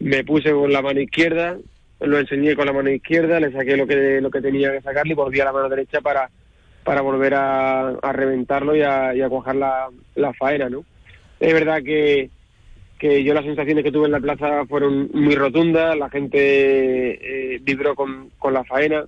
Me 0.00 0.24
puse 0.24 0.50
con 0.50 0.72
la 0.72 0.82
mano 0.82 1.00
izquierda, 1.00 1.58
lo 2.00 2.18
enseñé 2.18 2.56
con 2.56 2.66
la 2.66 2.72
mano 2.72 2.90
izquierda, 2.90 3.38
le 3.38 3.52
saqué 3.52 3.76
lo 3.76 3.86
que, 3.86 4.20
lo 4.20 4.30
que 4.30 4.40
tenía 4.40 4.72
que 4.72 4.80
sacarle 4.80 5.12
y 5.12 5.16
volví 5.16 5.40
a 5.40 5.44
la 5.44 5.52
mano 5.52 5.68
derecha 5.68 6.00
para, 6.00 6.28
para 6.82 7.02
volver 7.02 7.34
a, 7.34 7.90
a 7.90 8.12
reventarlo 8.12 8.74
y 8.74 8.82
a, 8.82 9.14
y 9.14 9.20
a 9.20 9.28
cuajar 9.28 9.56
la, 9.56 9.88
la 10.16 10.32
faena, 10.32 10.68
¿no? 10.68 10.84
Es 11.42 11.52
verdad 11.52 11.82
que, 11.82 12.30
que 13.00 13.24
yo 13.24 13.34
las 13.34 13.44
sensaciones 13.44 13.82
que 13.82 13.90
tuve 13.90 14.06
en 14.06 14.12
la 14.12 14.20
plaza 14.20 14.64
fueron 14.66 15.10
muy 15.12 15.34
rotundas, 15.34 15.98
la 15.98 16.08
gente 16.08 17.54
eh, 17.54 17.58
vibró 17.60 17.96
con, 17.96 18.30
con 18.38 18.54
la 18.54 18.62
faena, 18.62 19.04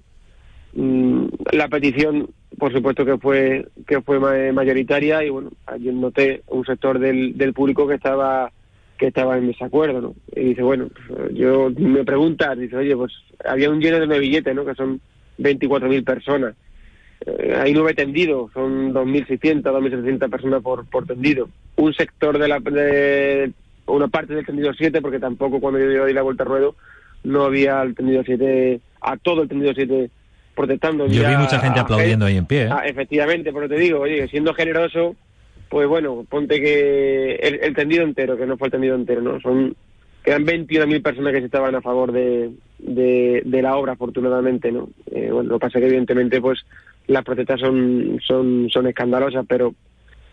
mm, 0.72 1.26
la 1.52 1.68
petición 1.68 2.28
por 2.58 2.72
supuesto 2.72 3.04
que 3.04 3.18
fue 3.18 3.68
que 3.86 4.00
fue 4.00 4.18
mayoritaria 4.52 5.24
y 5.24 5.28
bueno 5.28 5.50
ayer 5.66 5.94
noté 5.94 6.42
un 6.48 6.64
sector 6.64 6.98
del, 6.98 7.36
del 7.36 7.52
público 7.52 7.86
que 7.86 7.94
estaba 7.94 8.52
que 8.96 9.08
estaba 9.08 9.36
en 9.36 9.48
desacuerdo 9.48 10.00
no 10.00 10.14
y 10.36 10.50
dice 10.50 10.62
bueno 10.62 10.88
pues, 11.08 11.34
yo 11.34 11.70
me 11.76 12.04
pregunta 12.04 12.54
dice 12.54 12.76
oye 12.76 12.96
pues 12.96 13.12
había 13.44 13.70
un 13.70 13.80
lleno 13.80 14.06
de 14.06 14.18
billetes 14.20 14.54
no 14.54 14.64
que 14.64 14.76
son 14.76 15.00
24.000 15.38 16.04
personas 16.04 16.54
eh, 17.26 17.56
hay 17.58 17.72
nueve 17.72 17.94
tendidos, 17.94 18.52
son 18.52 18.92
2.600, 18.92 19.62
2.700 19.62 20.30
personas 20.30 20.62
por, 20.62 20.84
por 20.86 21.06
tendido. 21.06 21.48
Un 21.76 21.94
sector 21.94 22.38
de 22.38 22.48
la 22.48 22.60
de 22.60 23.52
una 23.86 24.08
parte 24.08 24.34
del 24.34 24.46
tendido 24.46 24.72
7, 24.72 25.00
porque 25.00 25.18
tampoco 25.18 25.60
cuando 25.60 25.78
yo 25.78 26.06
di 26.06 26.12
la 26.12 26.22
vuelta 26.22 26.42
al 26.42 26.48
ruedo 26.48 26.74
no 27.24 27.44
había 27.44 27.80
el 27.82 27.94
tendido 27.94 28.22
7, 28.24 28.80
a 29.00 29.16
todo 29.16 29.42
el 29.42 29.48
tendido 29.48 29.72
7 29.74 30.10
protestando. 30.54 31.06
Yo 31.06 31.26
vi 31.26 31.36
mucha 31.36 31.58
gente 31.58 31.80
aplaudiendo 31.80 32.26
ahí 32.26 32.36
en 32.36 32.46
pie. 32.46 32.64
¿eh? 32.64 32.68
Ah, 32.70 32.82
efectivamente, 32.84 33.52
pero 33.52 33.68
te 33.68 33.76
digo, 33.76 34.00
oye, 34.00 34.28
siendo 34.28 34.54
generoso, 34.54 35.16
pues 35.68 35.88
bueno, 35.88 36.24
ponte 36.28 36.60
que 36.60 37.36
el, 37.36 37.60
el, 37.62 37.74
tendido 37.74 38.04
entero, 38.04 38.36
que 38.36 38.46
no 38.46 38.56
fue 38.56 38.68
el 38.68 38.72
tendido 38.72 38.94
entero, 38.94 39.22
¿no? 39.22 39.40
Son 39.40 39.74
quedan 40.22 40.46
21.000 40.46 41.02
personas 41.02 41.32
que 41.32 41.38
estaban 41.40 41.74
a 41.74 41.82
favor 41.82 42.10
de, 42.12 42.50
de, 42.78 43.42
de 43.44 43.62
la 43.62 43.76
obra, 43.76 43.92
afortunadamente, 43.92 44.72
¿no? 44.72 44.88
Eh, 45.10 45.28
bueno, 45.30 45.50
lo 45.50 45.58
que 45.58 45.66
pasa 45.66 45.78
es 45.78 45.82
que 45.82 45.88
evidentemente, 45.88 46.40
pues 46.40 46.64
las 47.06 47.24
protestas 47.24 47.60
son, 47.60 48.20
son, 48.26 48.68
son 48.70 48.86
escandalosas, 48.86 49.44
pero 49.48 49.74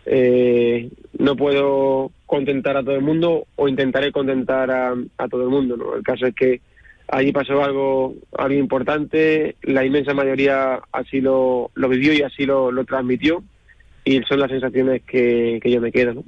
eh, 0.06 0.90
no 1.18 1.36
puedo 1.36 2.10
contentar 2.26 2.76
a 2.76 2.82
todo 2.82 2.94
el 2.94 3.02
mundo 3.02 3.46
o 3.56 3.68
intentaré 3.68 4.10
contentar 4.10 4.70
a, 4.70 4.94
a, 5.18 5.28
todo 5.28 5.42
el 5.42 5.50
mundo. 5.50 5.76
¿no? 5.76 5.94
El 5.94 6.02
caso 6.02 6.26
es 6.26 6.34
que 6.34 6.60
allí 7.08 7.32
pasó 7.32 7.62
algo, 7.62 8.14
algo 8.36 8.58
importante, 8.58 9.56
la 9.62 9.84
inmensa 9.84 10.14
mayoría 10.14 10.80
así 10.92 11.20
lo, 11.20 11.70
lo 11.74 11.88
vivió 11.88 12.12
y 12.12 12.22
así 12.22 12.46
lo, 12.46 12.72
lo 12.72 12.84
transmitió 12.84 13.42
y 14.04 14.20
son 14.22 14.40
las 14.40 14.50
sensaciones 14.50 15.02
que, 15.02 15.60
que 15.62 15.70
yo 15.70 15.80
me 15.80 15.92
quedo. 15.92 16.14
¿no? 16.14 16.24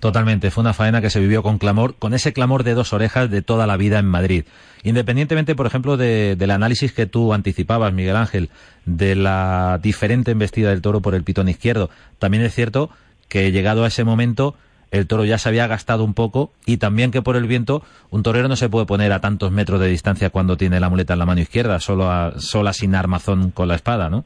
Totalmente, 0.00 0.50
fue 0.50 0.62
una 0.62 0.72
faena 0.72 1.02
que 1.02 1.10
se 1.10 1.20
vivió 1.20 1.42
con 1.42 1.58
clamor, 1.58 1.94
con 1.94 2.14
ese 2.14 2.32
clamor 2.32 2.64
de 2.64 2.72
dos 2.72 2.94
orejas 2.94 3.30
de 3.30 3.42
toda 3.42 3.66
la 3.66 3.76
vida 3.76 3.98
en 3.98 4.06
Madrid. 4.06 4.44
Independientemente, 4.82 5.54
por 5.54 5.66
ejemplo, 5.66 5.98
de, 5.98 6.36
del 6.36 6.50
análisis 6.50 6.92
que 6.92 7.04
tú 7.04 7.34
anticipabas, 7.34 7.92
Miguel 7.92 8.16
Ángel, 8.16 8.48
de 8.86 9.14
la 9.14 9.78
diferente 9.82 10.30
embestida 10.30 10.70
del 10.70 10.80
toro 10.80 11.02
por 11.02 11.14
el 11.14 11.22
pitón 11.22 11.50
izquierdo, 11.50 11.90
también 12.18 12.42
es 12.42 12.54
cierto 12.54 12.88
que 13.28 13.52
llegado 13.52 13.84
a 13.84 13.88
ese 13.88 14.02
momento 14.04 14.56
el 14.90 15.06
toro 15.06 15.26
ya 15.26 15.36
se 15.36 15.50
había 15.50 15.66
gastado 15.66 16.02
un 16.02 16.14
poco 16.14 16.50
y 16.64 16.78
también 16.78 17.10
que 17.10 17.22
por 17.22 17.36
el 17.36 17.46
viento 17.46 17.82
un 18.08 18.22
torero 18.22 18.48
no 18.48 18.56
se 18.56 18.70
puede 18.70 18.86
poner 18.86 19.12
a 19.12 19.20
tantos 19.20 19.52
metros 19.52 19.80
de 19.80 19.86
distancia 19.86 20.30
cuando 20.30 20.56
tiene 20.56 20.80
la 20.80 20.88
muleta 20.88 21.12
en 21.12 21.18
la 21.18 21.26
mano 21.26 21.42
izquierda, 21.42 21.78
solo 21.78 22.10
a, 22.10 22.40
sola 22.40 22.72
sin 22.72 22.94
armazón 22.94 23.50
con 23.50 23.68
la 23.68 23.76
espada, 23.76 24.08
¿no? 24.08 24.24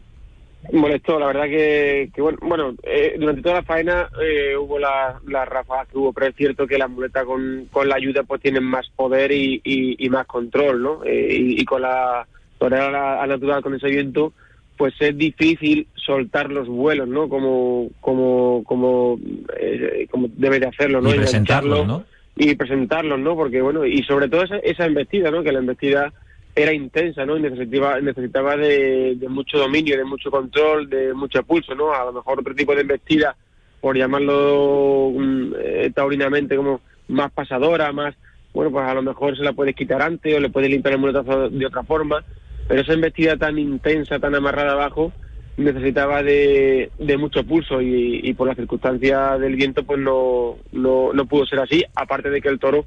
Molestó, 0.72 1.18
la 1.18 1.26
verdad 1.26 1.44
que, 1.44 2.10
que 2.14 2.22
bueno, 2.22 2.38
bueno 2.42 2.74
eh, 2.82 3.16
durante 3.18 3.42
toda 3.42 3.56
la 3.56 3.62
faena 3.62 4.08
eh, 4.22 4.56
hubo 4.56 4.78
las 4.78 5.22
la 5.24 5.44
ráfagas 5.44 5.88
que 5.88 5.98
hubo, 5.98 6.12
pero 6.12 6.26
es 6.28 6.36
cierto 6.36 6.66
que 6.66 6.78
la 6.78 6.88
muleta 6.88 7.24
con, 7.24 7.68
con 7.70 7.88
la 7.88 7.96
ayuda 7.96 8.22
pues 8.22 8.40
tienen 8.40 8.64
más 8.64 8.88
poder 8.96 9.32
y, 9.32 9.60
y, 9.64 10.04
y 10.04 10.08
más 10.08 10.26
control, 10.26 10.82
¿no? 10.82 11.04
Eh, 11.04 11.28
y, 11.30 11.60
y, 11.60 11.64
con 11.64 11.82
la 11.82 12.26
torera 12.58 13.26
natural 13.26 13.62
con 13.62 13.74
ese 13.74 13.88
viento, 13.88 14.32
pues 14.76 14.94
es 15.00 15.16
difícil 15.16 15.86
soltar 15.94 16.50
los 16.50 16.68
vuelos, 16.68 17.08
¿no? 17.08 17.28
Como 17.28 17.90
como 18.00 18.62
como, 18.64 19.18
eh, 19.58 20.06
como 20.10 20.28
debe 20.36 20.60
de 20.60 20.66
hacerlo, 20.66 21.00
¿no? 21.00 21.14
Y 21.14 21.18
presentarlos, 21.18 21.86
¿no? 21.86 22.04
Y 22.36 22.54
presentarlos, 22.54 23.18
¿no? 23.20 23.36
Porque 23.36 23.60
bueno, 23.62 23.84
y 23.84 24.02
sobre 24.02 24.28
todo 24.28 24.42
esa, 24.42 24.56
esa 24.58 24.86
embestida, 24.86 25.30
¿no? 25.30 25.42
Que 25.42 25.52
la 25.52 25.60
embestida 25.60 26.12
era 26.54 26.72
intensa, 26.72 27.26
¿no? 27.26 27.36
Y 27.36 27.42
necesitaba, 27.42 28.00
necesitaba 28.00 28.56
de, 28.56 29.16
de, 29.16 29.28
mucho 29.28 29.58
dominio, 29.58 29.96
de 29.96 30.04
mucho 30.04 30.30
control, 30.30 30.88
de 30.88 31.12
mucho 31.12 31.42
pulso, 31.42 31.74
¿no? 31.74 31.92
A 31.92 32.04
lo 32.04 32.12
mejor 32.12 32.40
otro 32.40 32.54
tipo 32.54 32.74
de 32.74 32.82
embestida, 32.82 33.36
por 33.80 33.96
llamarlo 33.96 35.08
um, 35.08 35.52
eh, 35.58 35.90
taurinamente 35.94 36.56
como 36.56 36.80
más 37.08 37.32
pasadora, 37.32 37.92
más, 37.92 38.14
bueno, 38.52 38.70
pues 38.70 38.86
a 38.86 38.94
lo 38.94 39.02
mejor 39.02 39.36
se 39.36 39.42
la 39.42 39.52
puedes 39.52 39.74
quitar 39.74 40.00
antes 40.00 40.34
o 40.34 40.40
le 40.40 40.48
puedes 40.48 40.70
limpiar 40.70 40.94
el 40.94 41.00
muletazo 41.00 41.50
de 41.50 41.66
otra 41.66 41.82
forma, 41.82 42.24
pero 42.68 42.80
esa 42.80 42.92
embestida 42.92 43.36
tan 43.36 43.58
intensa, 43.58 44.20
tan 44.20 44.34
amarrada 44.34 44.72
abajo, 44.72 45.12
necesitaba 45.56 46.22
de, 46.22 46.90
de 46.98 47.16
mucho 47.16 47.44
pulso 47.44 47.80
y, 47.80 48.20
y 48.22 48.34
por 48.34 48.48
la 48.48 48.54
circunstancia 48.54 49.38
del 49.38 49.56
viento 49.56 49.84
pues 49.84 50.00
no, 50.00 50.56
no, 50.72 51.12
no 51.12 51.26
pudo 51.26 51.46
ser 51.46 51.60
así, 51.60 51.84
aparte 51.94 52.30
de 52.30 52.40
que 52.40 52.48
el 52.48 52.58
toro 52.58 52.84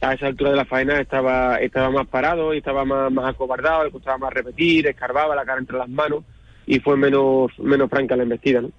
a 0.00 0.14
esa 0.14 0.26
altura 0.26 0.50
de 0.50 0.56
la 0.56 0.64
faena 0.64 1.00
estaba, 1.00 1.56
estaba 1.56 1.90
más 1.90 2.06
parado 2.06 2.54
y 2.54 2.58
estaba 2.58 2.84
más, 2.84 3.12
más 3.12 3.34
acobardado, 3.34 3.84
le 3.84 3.90
costaba 3.90 4.18
más 4.18 4.32
repetir, 4.32 4.86
escarbaba 4.86 5.34
la 5.34 5.44
cara 5.44 5.58
entre 5.60 5.76
las 5.76 5.88
manos 5.88 6.24
y 6.66 6.80
fue 6.80 6.96
menos, 6.96 7.50
menos 7.58 7.90
franca 7.90 8.16
la 8.16 8.22
embestida. 8.22 8.62
¿no? 8.62 8.70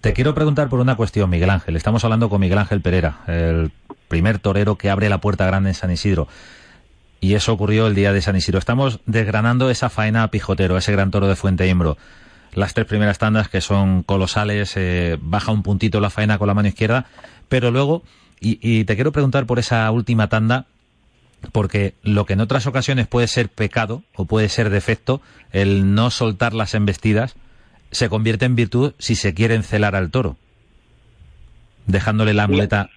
Te 0.00 0.12
quiero 0.12 0.34
preguntar 0.34 0.68
por 0.68 0.80
una 0.80 0.96
cuestión, 0.96 1.30
Miguel 1.30 1.48
Ángel. 1.48 1.76
Estamos 1.76 2.04
hablando 2.04 2.28
con 2.28 2.40
Miguel 2.40 2.58
Ángel 2.58 2.82
Pereira, 2.82 3.20
el 3.26 3.70
primer 4.08 4.38
torero 4.38 4.76
que 4.76 4.90
abre 4.90 5.08
la 5.08 5.18
puerta 5.18 5.46
grande 5.46 5.70
en 5.70 5.74
San 5.74 5.90
Isidro. 5.90 6.28
Y 7.20 7.34
eso 7.34 7.54
ocurrió 7.54 7.86
el 7.86 7.94
día 7.94 8.12
de 8.12 8.20
San 8.20 8.36
Isidro. 8.36 8.58
Estamos 8.58 9.00
desgranando 9.06 9.70
esa 9.70 9.88
faena 9.88 10.24
a 10.24 10.28
Pijotero, 10.28 10.76
ese 10.76 10.92
gran 10.92 11.10
toro 11.10 11.26
de 11.26 11.36
Fuente 11.36 11.66
Imbro. 11.66 11.96
Las 12.52 12.74
tres 12.74 12.86
primeras 12.86 13.18
tandas 13.18 13.48
que 13.48 13.62
son 13.62 14.02
colosales, 14.02 14.74
eh, 14.76 15.16
baja 15.22 15.52
un 15.52 15.62
puntito 15.62 16.00
la 16.00 16.10
faena 16.10 16.36
con 16.36 16.48
la 16.48 16.54
mano 16.54 16.68
izquierda, 16.68 17.06
pero 17.48 17.70
luego, 17.70 18.02
y, 18.44 18.58
y 18.60 18.84
te 18.84 18.94
quiero 18.94 19.12
preguntar 19.12 19.46
por 19.46 19.58
esa 19.58 19.90
última 19.90 20.28
tanda, 20.28 20.66
porque 21.52 21.94
lo 22.02 22.26
que 22.26 22.34
en 22.34 22.40
otras 22.40 22.66
ocasiones 22.66 23.06
puede 23.06 23.26
ser 23.26 23.48
pecado 23.48 24.02
o 24.14 24.26
puede 24.26 24.48
ser 24.48 24.70
defecto, 24.70 25.20
el 25.52 25.94
no 25.94 26.10
soltar 26.10 26.54
las 26.54 26.74
embestidas, 26.74 27.36
se 27.90 28.08
convierte 28.08 28.44
en 28.44 28.56
virtud 28.56 28.92
si 28.98 29.14
se 29.14 29.34
quiere 29.34 29.54
encelar 29.54 29.96
al 29.96 30.10
toro, 30.10 30.36
dejándole 31.86 32.34
la 32.34 32.46
muleta 32.48 32.90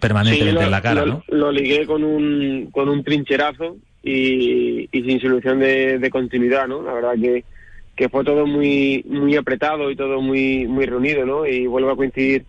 permanentemente 0.00 0.64
en 0.64 0.70
la 0.70 0.82
cara, 0.82 1.04
lo, 1.04 1.06
¿no? 1.06 1.24
Lo 1.28 1.52
ligué 1.52 1.86
con 1.86 2.02
un, 2.02 2.70
con 2.72 2.88
un 2.88 3.04
trincherazo 3.04 3.76
y, 4.02 4.88
y 4.90 5.02
sin 5.02 5.20
solución 5.20 5.60
de, 5.60 5.98
de, 5.98 6.10
continuidad, 6.10 6.66
¿no? 6.66 6.82
La 6.82 6.94
verdad 6.94 7.14
que, 7.20 7.44
que 7.94 8.08
fue 8.08 8.24
todo 8.24 8.46
muy 8.46 9.04
muy 9.06 9.36
apretado 9.36 9.90
y 9.90 9.96
todo 9.96 10.22
muy 10.22 10.66
muy 10.66 10.86
reunido, 10.86 11.26
¿no? 11.26 11.46
Y 11.46 11.66
vuelvo 11.66 11.90
a 11.90 11.96
coincidir 11.96 12.46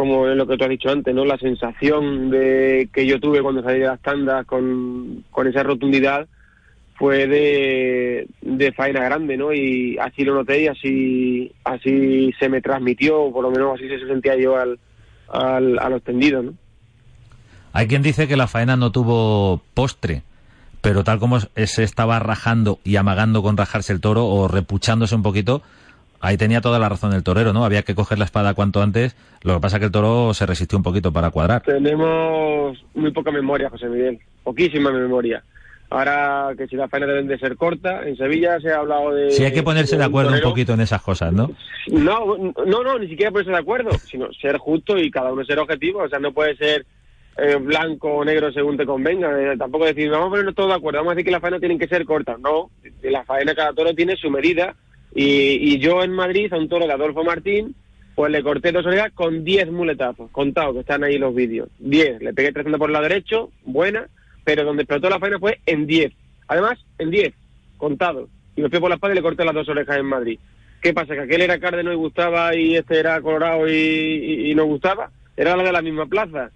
como 0.00 0.26
en 0.26 0.38
lo 0.38 0.46
que 0.46 0.56
tú 0.56 0.64
has 0.64 0.70
dicho 0.70 0.88
antes, 0.88 1.14
¿no? 1.14 1.26
La 1.26 1.36
sensación 1.36 2.30
de 2.30 2.88
que 2.90 3.04
yo 3.04 3.20
tuve 3.20 3.42
cuando 3.42 3.62
salí 3.62 3.80
de 3.80 3.86
las 3.86 4.00
tandas 4.00 4.46
con, 4.46 5.26
con 5.30 5.46
esa 5.46 5.62
rotundidad 5.62 6.26
fue 6.94 7.26
de, 7.26 8.26
de 8.40 8.72
faena 8.72 9.04
grande, 9.04 9.36
¿no? 9.36 9.52
Y 9.52 9.98
así 9.98 10.24
lo 10.24 10.34
noté 10.34 10.62
y 10.62 10.68
así, 10.68 11.52
así 11.64 12.32
se 12.38 12.48
me 12.48 12.62
transmitió, 12.62 13.24
o 13.24 13.30
por 13.30 13.42
lo 13.42 13.50
menos 13.50 13.74
así 13.74 13.90
se 13.90 14.06
sentía 14.06 14.36
yo 14.36 14.56
al, 14.56 14.78
al, 15.28 15.78
a 15.78 15.90
los 15.90 16.02
tendidos, 16.02 16.46
¿no? 16.46 16.54
Hay 17.74 17.86
quien 17.86 18.00
dice 18.00 18.26
que 18.26 18.38
la 18.38 18.46
faena 18.46 18.76
no 18.76 18.92
tuvo 18.92 19.60
postre, 19.74 20.22
pero 20.80 21.04
tal 21.04 21.18
como 21.18 21.40
se 21.40 21.82
estaba 21.82 22.18
rajando 22.20 22.80
y 22.84 22.96
amagando 22.96 23.42
con 23.42 23.58
rajarse 23.58 23.92
el 23.92 24.00
toro 24.00 24.24
o 24.24 24.48
repuchándose 24.48 25.14
un 25.14 25.22
poquito, 25.22 25.60
ahí 26.20 26.36
tenía 26.36 26.60
toda 26.60 26.78
la 26.78 26.88
razón 26.88 27.12
el 27.12 27.22
torero, 27.22 27.52
¿no? 27.52 27.64
Había 27.64 27.82
que 27.82 27.94
coger 27.94 28.18
la 28.18 28.24
espada 28.24 28.54
cuanto 28.54 28.82
antes. 28.82 29.16
Lo 29.42 29.54
que 29.54 29.60
pasa 29.60 29.76
es 29.76 29.80
que 29.80 29.86
el 29.86 29.92
toro 29.92 30.34
se 30.34 30.46
resistió 30.46 30.78
un 30.78 30.84
poquito 30.84 31.12
para 31.12 31.30
cuadrar. 31.30 31.62
Tenemos 31.62 32.78
muy 32.94 33.10
poca 33.10 33.30
memoria, 33.30 33.70
José 33.70 33.88
Miguel. 33.88 34.18
Poquísima 34.44 34.90
memoria. 34.92 35.42
Ahora 35.88 36.50
que 36.56 36.68
si 36.68 36.76
la 36.76 36.88
faena 36.88 37.06
deben 37.06 37.26
de 37.26 37.38
ser 37.38 37.56
corta, 37.56 38.06
en 38.06 38.16
Sevilla 38.16 38.60
se 38.60 38.70
ha 38.70 38.78
hablado 38.78 39.12
de... 39.12 39.32
Sí, 39.32 39.44
hay 39.44 39.52
que 39.52 39.64
ponerse 39.64 39.96
de, 39.96 40.00
de 40.00 40.04
acuerdo 40.04 40.30
torero. 40.30 40.46
un 40.46 40.52
poquito 40.52 40.74
en 40.74 40.80
esas 40.82 41.02
cosas, 41.02 41.32
¿no? 41.32 41.50
No, 41.88 42.36
no, 42.64 42.84
no, 42.84 42.98
ni 42.98 43.08
siquiera 43.08 43.32
ponerse 43.32 43.50
de 43.50 43.58
acuerdo, 43.58 43.90
sino 43.98 44.32
ser 44.34 44.58
justo 44.58 44.96
y 44.98 45.10
cada 45.10 45.32
uno 45.32 45.44
ser 45.44 45.58
objetivo. 45.58 46.02
O 46.04 46.08
sea, 46.08 46.20
no 46.20 46.32
puede 46.32 46.54
ser 46.56 46.86
eh, 47.38 47.56
blanco 47.56 48.08
o 48.08 48.24
negro 48.24 48.52
según 48.52 48.76
te 48.76 48.86
convenga. 48.86 49.30
Eh, 49.36 49.56
tampoco 49.56 49.86
decir, 49.86 50.08
vamos 50.10 50.28
a 50.28 50.30
ponernos 50.30 50.54
todos 50.54 50.68
de 50.68 50.76
acuerdo, 50.76 50.98
vamos 51.00 51.12
a 51.12 51.14
decir 51.14 51.24
que 51.24 51.32
las 51.32 51.40
faenas 51.40 51.60
tienen 51.60 51.78
que 51.78 51.88
ser 51.88 52.04
cortas. 52.04 52.38
No, 52.38 52.70
la 53.02 53.24
faena 53.24 53.54
cada 53.56 53.72
toro 53.72 53.92
tiene 53.92 54.16
su 54.16 54.30
medida 54.30 54.76
y, 55.14 55.74
y, 55.74 55.78
yo 55.78 56.02
en 56.02 56.12
Madrid, 56.12 56.52
a 56.52 56.58
un 56.58 56.68
toro 56.68 56.86
de 56.86 56.92
Adolfo 56.92 57.24
Martín, 57.24 57.74
pues 58.14 58.30
le 58.30 58.42
corté 58.42 58.72
dos 58.72 58.86
orejas 58.86 59.12
con 59.12 59.44
10 59.44 59.70
muletazos, 59.72 60.30
contados, 60.30 60.74
que 60.74 60.80
están 60.80 61.04
ahí 61.04 61.18
los 61.18 61.34
vídeos. 61.34 61.68
10, 61.78 62.22
le 62.22 62.34
pegué 62.34 62.52
300 62.52 62.78
por 62.78 62.90
el 62.90 62.92
lado 62.92 63.08
derecho, 63.08 63.50
buena, 63.64 64.08
pero 64.44 64.64
donde 64.64 64.82
explotó 64.82 65.08
la 65.08 65.18
faena 65.18 65.38
fue 65.38 65.60
en 65.66 65.86
10. 65.86 66.12
Además, 66.48 66.78
en 66.98 67.10
10, 67.10 67.34
contados. 67.76 68.28
Y 68.56 68.62
me 68.62 68.68
fui 68.68 68.78
por 68.78 68.88
la 68.88 68.96
espalda 68.96 69.14
y 69.14 69.16
le 69.16 69.22
corté 69.22 69.44
las 69.44 69.54
dos 69.54 69.68
orejas 69.68 69.96
en 69.96 70.06
Madrid. 70.06 70.38
¿Qué 70.82 70.92
pasa? 70.92 71.14
¿Que 71.14 71.20
aquel 71.20 71.42
era 71.42 71.58
cárdeno 71.58 71.92
y 71.92 71.96
gustaba 71.96 72.54
y 72.54 72.76
este 72.76 72.98
era 72.98 73.20
colorado 73.20 73.68
y, 73.68 73.72
y, 73.72 74.50
y 74.50 74.54
no 74.54 74.64
gustaba? 74.64 75.10
Era 75.36 75.56
la 75.56 75.62
de 75.62 75.72
la 75.72 75.82
misma 75.82 76.06
plaza. 76.06 76.50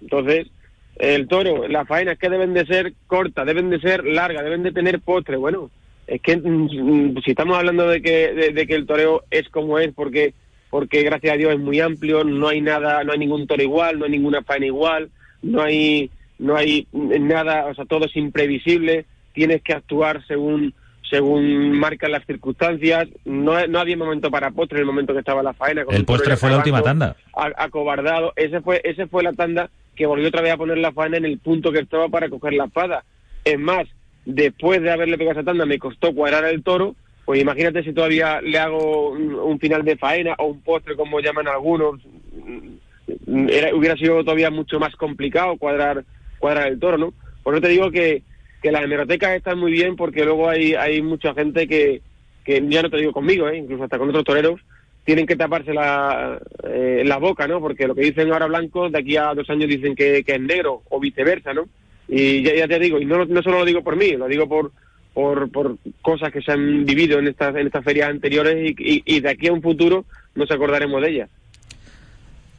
Entonces, 0.00 0.48
el 0.96 1.28
toro, 1.28 1.68
las 1.68 1.86
faenas 1.86 2.18
que 2.18 2.30
deben 2.30 2.54
de 2.54 2.66
ser 2.66 2.94
cortas, 3.06 3.46
deben 3.46 3.70
de 3.70 3.80
ser 3.80 4.04
largas, 4.04 4.44
deben 4.44 4.62
de 4.62 4.72
tener 4.72 5.00
postre. 5.00 5.36
Bueno, 5.36 5.70
es 6.06 6.20
que 6.20 6.36
mm, 6.36 7.18
si 7.24 7.30
estamos 7.30 7.56
hablando 7.56 7.88
de 7.88 8.00
que, 8.00 8.32
de, 8.32 8.50
de, 8.50 8.66
que 8.66 8.74
el 8.74 8.86
toreo 8.86 9.24
es 9.30 9.48
como 9.48 9.78
es, 9.78 9.92
porque, 9.92 10.34
porque 10.70 11.02
gracias 11.02 11.34
a 11.34 11.36
Dios 11.36 11.52
es 11.52 11.58
muy 11.58 11.80
amplio, 11.80 12.24
no 12.24 12.48
hay 12.48 12.60
nada, 12.60 13.02
no 13.04 13.12
hay 13.12 13.18
ningún 13.18 13.46
toro 13.46 13.62
igual, 13.62 13.98
no 13.98 14.04
hay 14.04 14.12
ninguna 14.12 14.42
faena 14.42 14.66
igual, 14.66 15.10
no 15.42 15.62
hay, 15.62 16.10
no 16.38 16.56
hay 16.56 16.86
nada, 16.92 17.66
o 17.66 17.74
sea, 17.74 17.84
todo 17.84 18.06
es 18.06 18.16
imprevisible, 18.16 19.04
tienes 19.32 19.62
que 19.62 19.72
actuar 19.72 20.24
según, 20.26 20.74
según 21.10 21.72
marcan 21.72 22.12
las 22.12 22.24
circunstancias, 22.24 23.08
no, 23.24 23.66
no 23.66 23.78
había 23.80 23.96
momento 23.96 24.30
para 24.30 24.52
postre 24.52 24.78
en 24.78 24.82
el 24.82 24.86
momento 24.86 25.12
que 25.12 25.20
estaba 25.20 25.42
la 25.42 25.54
faena. 25.54 25.84
el 25.90 26.04
postre 26.04 26.36
fue 26.36 26.50
la 26.50 26.58
última 26.58 26.82
tanda. 26.82 27.16
Acobardado, 27.34 28.32
ese 28.36 28.60
fue, 28.60 28.80
ese 28.84 29.06
fue 29.08 29.24
la 29.24 29.32
tanda 29.32 29.70
que 29.96 30.06
volvió 30.06 30.28
otra 30.28 30.42
vez 30.42 30.52
a 30.52 30.56
poner 30.56 30.78
la 30.78 30.92
faena 30.92 31.16
en 31.16 31.24
el 31.24 31.38
punto 31.38 31.72
que 31.72 31.80
estaba 31.80 32.08
para 32.08 32.28
coger 32.28 32.52
la 32.52 32.66
espada. 32.66 33.04
Es 33.44 33.58
más, 33.58 33.86
después 34.26 34.82
de 34.82 34.90
haberle 34.90 35.16
pegado 35.16 35.40
esa 35.40 35.46
tanda 35.46 35.64
me 35.64 35.78
costó 35.78 36.14
cuadrar 36.14 36.44
el 36.44 36.62
toro, 36.62 36.94
pues 37.24 37.40
imagínate 37.40 37.82
si 37.82 37.92
todavía 37.92 38.40
le 38.40 38.58
hago 38.58 39.10
un, 39.10 39.58
final 39.58 39.84
de 39.84 39.96
faena 39.96 40.34
o 40.38 40.46
un 40.46 40.60
postre 40.60 40.94
como 40.96 41.20
llaman 41.20 41.48
algunos, 41.48 42.00
era, 43.48 43.74
hubiera 43.74 43.96
sido 43.96 44.22
todavía 44.22 44.50
mucho 44.50 44.78
más 44.78 44.94
complicado 44.96 45.56
cuadrar 45.56 46.04
cuadrar 46.38 46.68
el 46.68 46.78
toro, 46.78 46.98
¿no? 46.98 47.14
Por 47.42 47.54
eso 47.54 47.62
te 47.62 47.68
digo 47.68 47.90
que, 47.90 48.22
que 48.60 48.70
las 48.70 48.82
hemerotecas 48.82 49.36
están 49.36 49.58
muy 49.58 49.72
bien 49.72 49.96
porque 49.96 50.24
luego 50.24 50.48
hay, 50.48 50.74
hay 50.74 51.00
mucha 51.00 51.32
gente 51.34 51.66
que, 51.66 52.02
que 52.44 52.62
ya 52.68 52.82
no 52.82 52.90
te 52.90 52.98
digo 52.98 53.12
conmigo, 53.12 53.48
¿eh? 53.48 53.56
incluso 53.56 53.84
hasta 53.84 53.98
con 53.98 54.08
otros 54.08 54.24
toreros, 54.24 54.60
tienen 55.04 55.26
que 55.26 55.36
taparse 55.36 55.72
la, 55.72 56.40
eh, 56.64 57.02
la 57.04 57.18
boca, 57.18 57.46
¿no? 57.46 57.60
Porque 57.60 57.86
lo 57.86 57.94
que 57.94 58.02
dicen 58.02 58.32
ahora 58.32 58.46
blancos, 58.46 58.90
de 58.92 58.98
aquí 58.98 59.16
a 59.16 59.34
dos 59.34 59.48
años 59.50 59.68
dicen 59.68 59.94
que, 59.94 60.24
que 60.24 60.34
es 60.34 60.40
negro 60.40 60.82
o 60.90 61.00
viceversa, 61.00 61.54
¿no? 61.54 61.68
Y 62.08 62.42
ya, 62.42 62.54
ya 62.54 62.68
te 62.68 62.78
digo, 62.78 63.00
y 63.00 63.04
no, 63.04 63.24
no 63.24 63.42
solo 63.42 63.60
lo 63.60 63.64
digo 63.64 63.82
por 63.82 63.96
mí, 63.96 64.12
lo 64.12 64.28
digo 64.28 64.48
por, 64.48 64.72
por, 65.50 65.76
cosas 66.02 66.32
que 66.32 66.42
se 66.42 66.52
han 66.52 66.84
vivido 66.84 67.18
en 67.18 67.28
estas, 67.28 67.54
en 67.56 67.66
estas 67.66 67.84
ferias 67.84 68.10
anteriores 68.10 68.70
y, 68.70 68.74
y, 68.78 69.02
y 69.04 69.20
de 69.20 69.30
aquí 69.30 69.48
a 69.48 69.52
un 69.52 69.62
futuro 69.62 70.04
nos 70.34 70.50
acordaremos 70.50 71.02
de 71.02 71.10
ellas. 71.10 71.30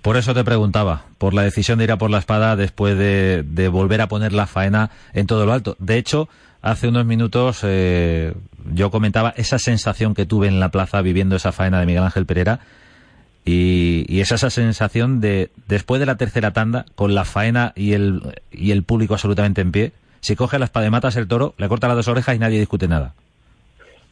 Por 0.02 0.16
eso 0.16 0.34
te 0.34 0.44
preguntaba, 0.44 1.06
por 1.18 1.34
la 1.34 1.44
decisión 1.44 1.78
de 1.80 1.86
ir 1.86 1.92
a 1.92 1.98
por 1.98 2.10
la 2.10 2.20
espada 2.20 2.56
después 2.56 2.98
de, 2.98 3.44
de 3.44 3.68
volver 3.68 4.02
a 4.02 4.08
poner 4.08 4.32
la 4.32 4.48
faena 4.48 4.90
en 5.14 5.28
todo 5.28 5.46
lo 5.46 5.52
alto. 5.52 5.76
De 5.80 5.98
hecho, 5.98 6.30
hace 6.62 6.88
unos 6.88 7.06
minutos 7.06 7.60
eh, 7.64 8.34
yo 8.74 8.90
comentaba 8.90 9.34
esa 9.36 9.60
sensación 9.60 10.14
que 10.14 10.26
tuve 10.26 10.48
en 10.48 10.60
la 10.60 10.70
plaza 10.70 11.02
viviendo 11.02 11.36
esa 11.36 11.52
faena 11.52 11.80
de 11.80 11.86
Miguel 11.86 12.04
Ángel 12.04 12.26
Pereira 12.26 12.62
y, 13.48 14.06
y 14.10 14.20
es 14.20 14.32
esa 14.32 14.50
sensación 14.50 15.22
de 15.22 15.50
después 15.68 16.00
de 16.00 16.06
la 16.06 16.18
tercera 16.18 16.52
tanda 16.52 16.86
con 16.96 17.16
la 17.16 17.24
faena 17.24 17.72
y 17.76 17.94
el, 17.94 18.22
y 18.52 18.72
el 18.72 18.84
público 18.84 19.14
absolutamente 19.14 19.62
en 19.62 19.72
pie, 19.72 19.92
si 20.20 20.36
coge 20.36 20.60
la 20.60 20.66
espada 20.66 20.88
y 20.88 20.90
matas 20.90 21.16
el 21.16 21.28
toro, 21.28 21.54
le 21.58 21.70
corta 21.70 21.88
las 21.88 21.96
dos 21.96 22.08
orejas 22.10 22.36
y 22.36 22.40
nadie 22.40 22.60
discute 22.60 22.88
nada. 22.88 23.14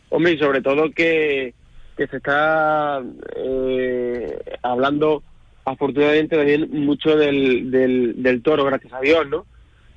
Hombre, 0.09 0.33
y 0.33 0.39
sobre 0.39 0.61
todo 0.61 0.89
que, 0.91 1.53
que 1.97 2.07
se 2.07 2.17
está 2.17 3.01
eh, 3.35 4.39
hablando 4.63 5.21
afortunadamente 5.65 6.37
también 6.37 6.69
mucho 6.71 7.17
del, 7.17 7.69
del, 7.71 8.23
del 8.23 8.41
toro, 8.41 8.63
gracias 8.63 8.93
a 8.93 9.01
Dios, 9.01 9.27
¿no? 9.27 9.45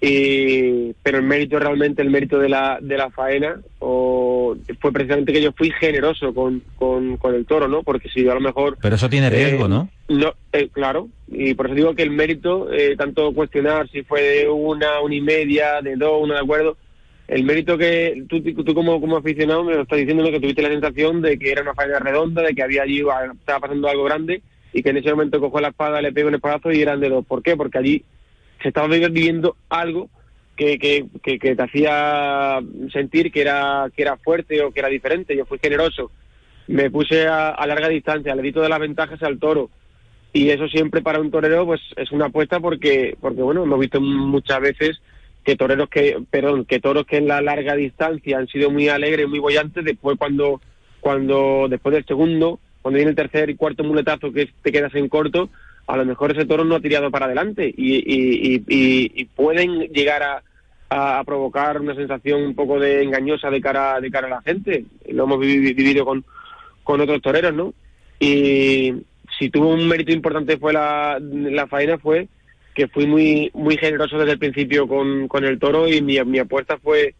Y, 0.00 0.92
pero 1.02 1.18
el 1.18 1.24
mérito 1.24 1.58
realmente, 1.58 2.02
el 2.02 2.11
mérito 2.11 2.38
de 2.38 2.48
la, 2.48 2.78
de 2.80 2.96
la 2.96 3.11
faena, 3.11 3.61
o, 3.80 4.56
fue 4.80 4.92
precisamente 4.92 5.32
que 5.32 5.42
yo 5.42 5.52
fui 5.52 5.70
generoso 5.72 6.32
con, 6.32 6.62
con, 6.76 7.16
con 7.16 7.34
el 7.34 7.46
toro, 7.46 7.66
¿no? 7.66 7.82
Porque 7.82 8.08
si 8.08 8.22
yo 8.22 8.30
a 8.30 8.37
lo 8.37 8.40
mejor... 8.40 8.78
Pero 8.80 8.94
eso 8.94 9.08
tiene 9.08 9.28
riesgo, 9.28 9.66
eh, 9.66 9.68
¿no? 9.68 9.88
No, 10.08 10.34
eh, 10.52 10.68
claro, 10.70 11.08
y 11.26 11.54
por 11.54 11.66
eso 11.66 11.74
digo 11.74 11.94
que 11.94 12.04
el 12.04 12.12
mérito, 12.12 12.72
eh, 12.72 12.94
tanto 12.96 13.32
cuestionar 13.32 13.88
si 13.90 14.04
fue 14.04 14.22
de 14.22 14.48
una, 14.48 15.00
una 15.00 15.14
y 15.14 15.20
media, 15.20 15.82
de 15.82 15.96
dos, 15.96 16.22
uno 16.22 16.34
de 16.34 16.40
acuerdo, 16.40 16.76
el 17.26 17.42
mérito 17.44 17.76
que 17.76 18.24
tú, 18.28 18.40
tú 18.40 18.74
como, 18.74 19.00
como 19.00 19.16
aficionado 19.16 19.64
me 19.64 19.74
lo 19.74 19.82
estás 19.82 19.98
diciendo, 19.98 20.22
¿no? 20.22 20.30
que 20.30 20.40
tuviste 20.40 20.62
la 20.62 20.70
sensación 20.70 21.20
de 21.20 21.38
que 21.38 21.50
era 21.50 21.62
una 21.62 21.74
faena 21.74 21.98
redonda, 21.98 22.42
de 22.42 22.54
que 22.54 22.62
había 22.62 22.82
allí, 22.82 23.02
estaba 23.38 23.61
pasando 23.61 23.88
algo 23.88 24.04
grande, 24.04 24.42
y 24.72 24.82
que 24.82 24.90
en 24.90 24.98
ese 24.98 25.11
momento 25.11 25.40
cojo 25.40 25.61
la 25.61 25.68
espada, 25.68 26.00
le 26.00 26.12
pego 26.12 26.28
un 26.28 26.37
espadazo 26.37 26.70
y 26.70 26.80
eran 26.80 27.00
de 27.00 27.08
dos. 27.08 27.26
¿Por 27.26 27.42
qué? 27.42 27.56
Porque 27.56 27.78
allí 27.78 28.04
se 28.62 28.68
estaba 28.68 28.88
viviendo 28.88 29.56
algo 29.68 30.08
que, 30.56 30.78
que, 30.78 31.06
que, 31.22 31.54
te 31.54 31.62
hacía 31.62 32.60
sentir 32.92 33.30
que 33.30 33.42
era, 33.42 33.90
que 33.94 34.02
era 34.02 34.16
fuerte 34.16 34.62
o 34.62 34.72
que 34.72 34.80
era 34.80 34.88
diferente. 34.88 35.36
Yo 35.36 35.46
fui 35.46 35.58
generoso, 35.58 36.10
me 36.66 36.90
puse 36.90 37.26
a, 37.26 37.50
a 37.50 37.66
larga 37.66 37.88
distancia, 37.88 38.34
le 38.34 38.42
di 38.42 38.52
todas 38.52 38.68
las 38.68 38.80
ventajas 38.80 39.22
al 39.22 39.38
toro. 39.38 39.70
Y 40.32 40.50
eso 40.50 40.68
siempre 40.68 41.00
para 41.00 41.20
un 41.20 41.30
torero 41.30 41.64
pues 41.64 41.80
es 41.96 42.10
una 42.12 42.26
apuesta 42.26 42.60
porque, 42.60 43.16
porque 43.20 43.40
bueno, 43.40 43.62
hemos 43.62 43.80
visto 43.80 44.00
muchas 44.00 44.60
veces 44.60 45.00
que 45.44 45.56
toreros 45.56 45.88
que, 45.88 46.18
perdón, 46.30 46.64
que 46.66 46.80
toros 46.80 47.06
que 47.06 47.16
en 47.16 47.28
la 47.28 47.40
larga 47.40 47.74
distancia 47.74 48.36
han 48.36 48.48
sido 48.48 48.70
muy 48.70 48.88
alegres, 48.88 49.28
muy 49.28 49.38
bollantes, 49.38 49.84
después 49.84 50.18
cuando, 50.18 50.61
cuando, 51.00 51.68
después 51.70 51.94
del 51.94 52.04
segundo, 52.04 52.61
cuando 52.82 52.96
viene 52.96 53.11
el 53.11 53.16
tercer 53.16 53.48
y 53.48 53.54
cuarto 53.54 53.84
muletazo 53.84 54.32
que 54.32 54.50
te 54.62 54.72
quedas 54.72 54.94
en 54.94 55.09
corto, 55.09 55.48
a 55.89 55.97
lo 55.97 56.05
mejor 56.05 56.30
ese 56.32 56.45
toro 56.45 56.64
no 56.64 56.76
ha 56.76 56.80
tirado 56.80 57.11
para 57.11 57.24
adelante 57.24 57.72
y, 57.74 57.97
y, 57.97 58.57
y, 58.68 59.12
y 59.14 59.24
pueden 59.24 59.89
llegar 59.89 60.22
a, 60.22 60.43
provocar 61.24 61.80
una 61.80 61.95
sensación 61.95 62.43
un 62.43 62.55
poco 62.55 62.78
de 62.78 63.03
engañosa 63.03 63.51
de 63.51 63.61
cara 63.61 64.01
de 64.01 64.11
cara 64.11 64.26
a 64.26 64.30
la 64.30 64.43
gente. 64.43 64.84
Lo 65.11 65.24
hemos 65.24 65.41
vivido 65.41 66.05
con, 66.05 66.24
otros 66.84 67.20
toreros, 67.20 67.55
¿no? 67.55 67.74
Y 68.20 68.95
si 69.39 69.51
tuvo 69.51 69.68
un 69.68 69.86
mérito 69.86 70.12
importante 70.12 70.57
fue 70.59 70.72
la, 70.72 71.18
la 71.20 71.66
faena 71.66 71.99
fue 71.99 72.28
que 72.74 72.89
fui 72.89 73.07
muy 73.07 73.51
muy 73.55 73.76
generoso 73.76 74.18
desde 74.18 74.32
el 74.32 74.39
principio 74.39 74.86
con, 74.86 75.26
con 75.28 75.45
el 75.45 75.59
toro 75.59 75.89
y 75.89 76.01
mi, 76.03 76.22
mi 76.24 76.39
apuesta 76.39 76.78
fue 76.78 77.14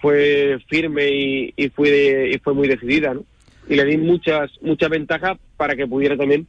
fue 0.00 0.58
firme 0.68 1.08
y, 1.10 1.54
y, 1.56 1.68
fue 1.70 2.30
y 2.32 2.38
fue 2.38 2.54
muy 2.54 2.68
decidida, 2.68 3.14
¿no? 3.14 3.24
Y 3.68 3.74
le 3.74 3.84
di 3.84 3.96
muchas 3.96 4.50
muchas 4.60 4.90
ventajas 4.90 5.38
para 5.56 5.74
que 5.74 5.86
pudiera 5.86 6.16
también 6.16 6.46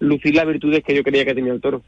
lucir 0.00 0.34
las 0.34 0.46
virtudes 0.46 0.82
que 0.84 0.94
yo 0.94 1.02
creía 1.02 1.24
que 1.24 1.34
tenía 1.34 1.52
el 1.52 1.60
toro. 1.60 1.82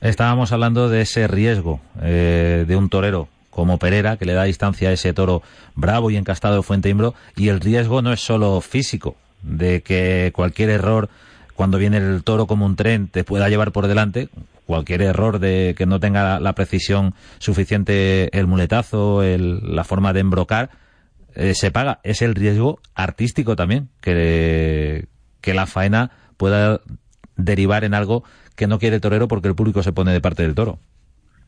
Estábamos 0.00 0.52
hablando 0.52 0.88
de 0.88 1.02
ese 1.02 1.26
riesgo 1.28 1.80
eh, 2.02 2.64
de 2.66 2.76
un 2.76 2.88
torero 2.88 3.28
como 3.50 3.78
Pereira, 3.78 4.16
que 4.16 4.24
le 4.24 4.34
da 4.34 4.44
distancia 4.44 4.88
a 4.88 4.92
ese 4.92 5.12
toro 5.12 5.42
bravo 5.76 6.10
y 6.10 6.16
encastado 6.16 6.56
de 6.56 6.62
Fuente 6.62 6.88
Imbro, 6.88 7.14
y 7.36 7.48
el 7.48 7.60
riesgo 7.60 8.02
no 8.02 8.12
es 8.12 8.20
solo 8.20 8.60
físico, 8.60 9.16
de 9.42 9.80
que 9.82 10.32
cualquier 10.34 10.70
error 10.70 11.08
cuando 11.54 11.78
viene 11.78 11.98
el 11.98 12.24
toro 12.24 12.46
como 12.46 12.66
un 12.66 12.76
tren 12.76 13.08
te 13.08 13.22
pueda 13.24 13.48
llevar 13.48 13.70
por 13.70 13.86
delante, 13.86 14.28
cualquier 14.66 15.02
error 15.02 15.38
de 15.38 15.74
que 15.76 15.86
no 15.86 16.00
tenga 16.00 16.40
la 16.40 16.54
precisión 16.54 17.14
suficiente 17.38 18.36
el 18.36 18.46
muletazo, 18.46 19.22
el, 19.22 19.74
la 19.74 19.84
forma 19.84 20.12
de 20.12 20.20
embrocar, 20.20 20.70
eh, 21.34 21.54
se 21.54 21.70
paga. 21.70 22.00
Es 22.02 22.22
el 22.22 22.34
riesgo 22.34 22.80
artístico 22.94 23.56
también, 23.56 23.88
que, 24.00 25.06
que 25.40 25.54
la 25.54 25.66
faena 25.66 26.10
pueda 26.36 26.80
derivar 27.36 27.84
en 27.84 27.94
algo 27.94 28.24
que 28.56 28.66
no 28.66 28.78
quiere 28.78 28.96
el 28.96 29.02
torero 29.02 29.28
porque 29.28 29.48
el 29.48 29.54
público 29.54 29.82
se 29.82 29.92
pone 29.92 30.12
de 30.12 30.20
parte 30.20 30.42
del 30.42 30.54
toro. 30.54 30.78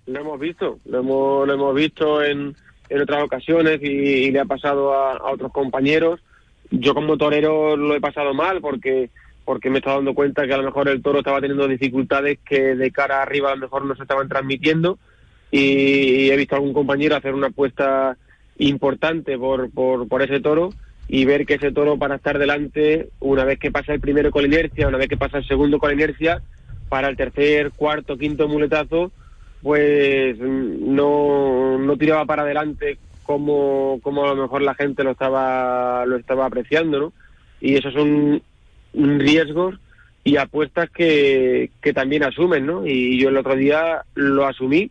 Lo 0.06 0.20
hemos 0.20 0.38
visto, 0.38 0.78
lo 0.84 1.00
hemos, 1.00 1.46
lo 1.46 1.54
hemos 1.54 1.74
visto 1.74 2.22
en, 2.22 2.54
en 2.88 3.00
otras 3.00 3.24
ocasiones 3.24 3.80
y, 3.82 4.30
le 4.30 4.40
ha 4.40 4.44
pasado 4.44 4.92
a, 4.92 5.16
a, 5.16 5.32
otros 5.32 5.52
compañeros. 5.52 6.20
Yo 6.70 6.94
como 6.94 7.16
torero 7.16 7.76
lo 7.76 7.94
he 7.94 8.00
pasado 8.00 8.34
mal 8.34 8.60
porque 8.60 9.10
porque 9.44 9.70
me 9.70 9.76
he 9.76 9.78
estado 9.78 9.98
dando 9.98 10.12
cuenta 10.12 10.44
que 10.44 10.52
a 10.52 10.56
lo 10.56 10.64
mejor 10.64 10.88
el 10.88 11.00
toro 11.00 11.20
estaba 11.20 11.40
teniendo 11.40 11.68
dificultades 11.68 12.40
que 12.44 12.74
de 12.74 12.90
cara 12.90 13.22
arriba 13.22 13.52
a 13.52 13.54
lo 13.54 13.60
mejor 13.60 13.84
no 13.84 13.94
se 13.94 14.02
estaban 14.02 14.28
transmitiendo 14.28 14.98
y 15.52 16.28
he 16.28 16.36
visto 16.36 16.56
a 16.56 16.58
algún 16.58 16.74
compañero 16.74 17.14
hacer 17.14 17.32
una 17.32 17.46
apuesta 17.46 18.16
importante 18.58 19.38
por, 19.38 19.70
por, 19.70 20.08
por 20.08 20.22
ese 20.22 20.40
toro 20.40 20.70
y 21.08 21.24
ver 21.24 21.46
que 21.46 21.54
ese 21.54 21.72
toro 21.72 21.98
para 21.98 22.16
estar 22.16 22.38
delante, 22.38 23.10
una 23.20 23.44
vez 23.44 23.58
que 23.58 23.70
pasa 23.70 23.92
el 23.92 24.00
primero 24.00 24.30
con 24.30 24.44
inercia, 24.44 24.88
una 24.88 24.98
vez 24.98 25.08
que 25.08 25.16
pasa 25.16 25.38
el 25.38 25.46
segundo 25.46 25.78
con 25.78 25.92
inercia, 25.92 26.42
para 26.88 27.08
el 27.08 27.16
tercer, 27.16 27.72
cuarto, 27.72 28.16
quinto 28.16 28.48
muletazo, 28.48 29.12
pues 29.62 30.38
no, 30.38 31.78
no 31.78 31.96
tiraba 31.96 32.24
para 32.24 32.42
adelante 32.42 32.98
como, 33.22 33.98
como 34.02 34.24
a 34.24 34.34
lo 34.34 34.42
mejor 34.42 34.62
la 34.62 34.74
gente 34.74 35.02
lo 35.02 35.12
estaba, 35.12 36.06
lo 36.06 36.16
estaba 36.16 36.46
apreciando, 36.46 36.98
¿no? 36.98 37.12
Y 37.60 37.74
esos 37.74 37.92
son 37.92 38.42
riesgos 38.94 39.76
y 40.22 40.36
apuestas 40.36 40.90
que, 40.90 41.70
que 41.80 41.92
también 41.92 42.22
asumen, 42.22 42.66
¿no? 42.66 42.86
Y 42.86 43.18
yo 43.20 43.28
el 43.28 43.36
otro 43.36 43.56
día 43.56 44.02
lo 44.14 44.46
asumí. 44.46 44.90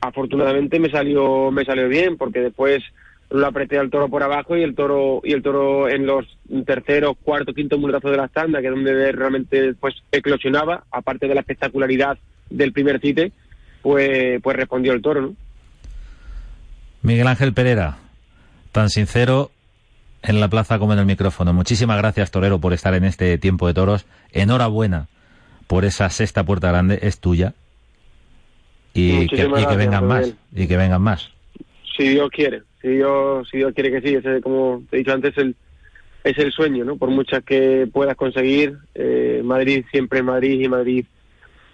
Afortunadamente 0.00 0.78
me 0.78 0.90
salió, 0.90 1.50
me 1.50 1.64
salió 1.64 1.88
bien, 1.88 2.16
porque 2.16 2.40
después 2.40 2.82
lo 3.30 3.46
apreté 3.46 3.78
al 3.78 3.90
toro 3.90 4.08
por 4.08 4.22
abajo 4.22 4.56
y 4.56 4.62
el 4.62 4.74
toro 4.74 5.20
y 5.24 5.32
el 5.32 5.42
toro 5.42 5.88
en 5.88 6.06
los 6.06 6.24
terceros, 6.64 7.16
cuarto, 7.22 7.52
quinto 7.52 7.78
muletazo 7.78 8.10
de 8.10 8.16
la 8.16 8.26
estanda, 8.26 8.60
que 8.60 8.68
es 8.68 8.74
donde 8.74 9.12
realmente 9.12 9.74
pues 9.74 9.94
eclosionaba, 10.12 10.84
aparte 10.90 11.26
de 11.26 11.34
la 11.34 11.40
espectacularidad 11.40 12.18
del 12.50 12.72
primer 12.72 13.00
cite, 13.00 13.32
pues, 13.82 14.40
pues 14.42 14.56
respondió 14.56 14.92
el 14.92 15.02
toro, 15.02 15.22
¿no? 15.22 15.34
Miguel 17.02 17.26
Ángel 17.26 17.52
Pereira, 17.52 17.98
tan 18.72 18.90
sincero 18.90 19.50
en 20.22 20.40
la 20.40 20.48
plaza 20.48 20.78
como 20.78 20.92
en 20.92 20.98
el 20.98 21.06
micrófono. 21.06 21.52
Muchísimas 21.52 21.98
gracias, 21.98 22.30
Torero, 22.30 22.58
por 22.58 22.72
estar 22.72 22.94
en 22.94 23.04
este 23.04 23.38
tiempo 23.38 23.66
de 23.66 23.74
toros. 23.74 24.06
Enhorabuena 24.32 25.08
por 25.66 25.84
esa 25.84 26.10
sexta 26.10 26.44
puerta 26.44 26.68
grande, 26.68 26.98
es 27.02 27.20
tuya. 27.20 27.54
Y, 28.92 29.28
que, 29.28 29.42
y 29.42 29.66
que, 29.66 29.76
vengan 29.76 30.06
más, 30.06 30.34
y 30.54 30.66
que 30.66 30.76
vengan 30.76 31.02
más. 31.02 31.30
Si 31.96 32.08
Dios 32.08 32.30
quiere, 32.30 32.62
si 32.80 32.88
Dios, 32.88 33.48
si 33.50 33.58
Dios 33.58 33.72
quiere 33.74 33.90
que 33.90 34.06
sí, 34.06 34.14
ese, 34.14 34.40
como 34.40 34.82
te 34.90 34.96
he 34.96 34.98
dicho 35.00 35.12
antes, 35.12 35.36
el, 35.38 35.56
es 36.24 36.38
el 36.38 36.52
sueño, 36.52 36.84
¿no? 36.84 36.96
Por 36.96 37.10
muchas 37.10 37.44
que 37.44 37.88
puedas 37.92 38.16
conseguir, 38.16 38.76
eh, 38.94 39.42
Madrid 39.44 39.84
siempre 39.90 40.22
Madrid 40.22 40.60
y 40.60 40.68
Madrid 40.68 41.04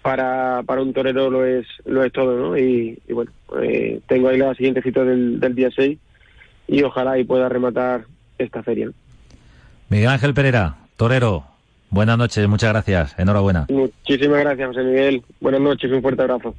para, 0.01 0.61
para 0.63 0.81
un 0.81 0.93
torero 0.93 1.29
lo 1.29 1.45
es, 1.45 1.65
lo 1.85 2.03
es 2.03 2.11
todo, 2.11 2.37
¿no? 2.37 2.57
Y, 2.57 2.99
y 3.07 3.13
bueno, 3.13 3.31
eh, 3.61 3.99
tengo 4.07 4.29
ahí 4.29 4.37
la 4.37 4.53
siguiente 4.53 4.81
cita 4.81 5.03
del, 5.03 5.39
del 5.39 5.55
día 5.55 5.69
6 5.75 5.97
y 6.67 6.83
ojalá 6.83 7.17
y 7.17 7.23
pueda 7.23 7.49
rematar 7.49 8.05
esta 8.37 8.61
feria. 8.63 8.91
Miguel 9.89 10.09
Ángel 10.09 10.33
Pereira, 10.33 10.75
torero, 10.97 11.45
buenas 11.89 12.17
noches, 12.17 12.47
muchas 12.47 12.71
gracias, 12.71 13.17
enhorabuena. 13.17 13.67
Muchísimas 13.69 14.39
gracias, 14.39 14.67
José 14.67 14.83
Miguel. 14.83 15.23
Buenas 15.39 15.61
noches, 15.61 15.91
un 15.91 16.01
fuerte 16.01 16.21
abrazo. 16.21 16.55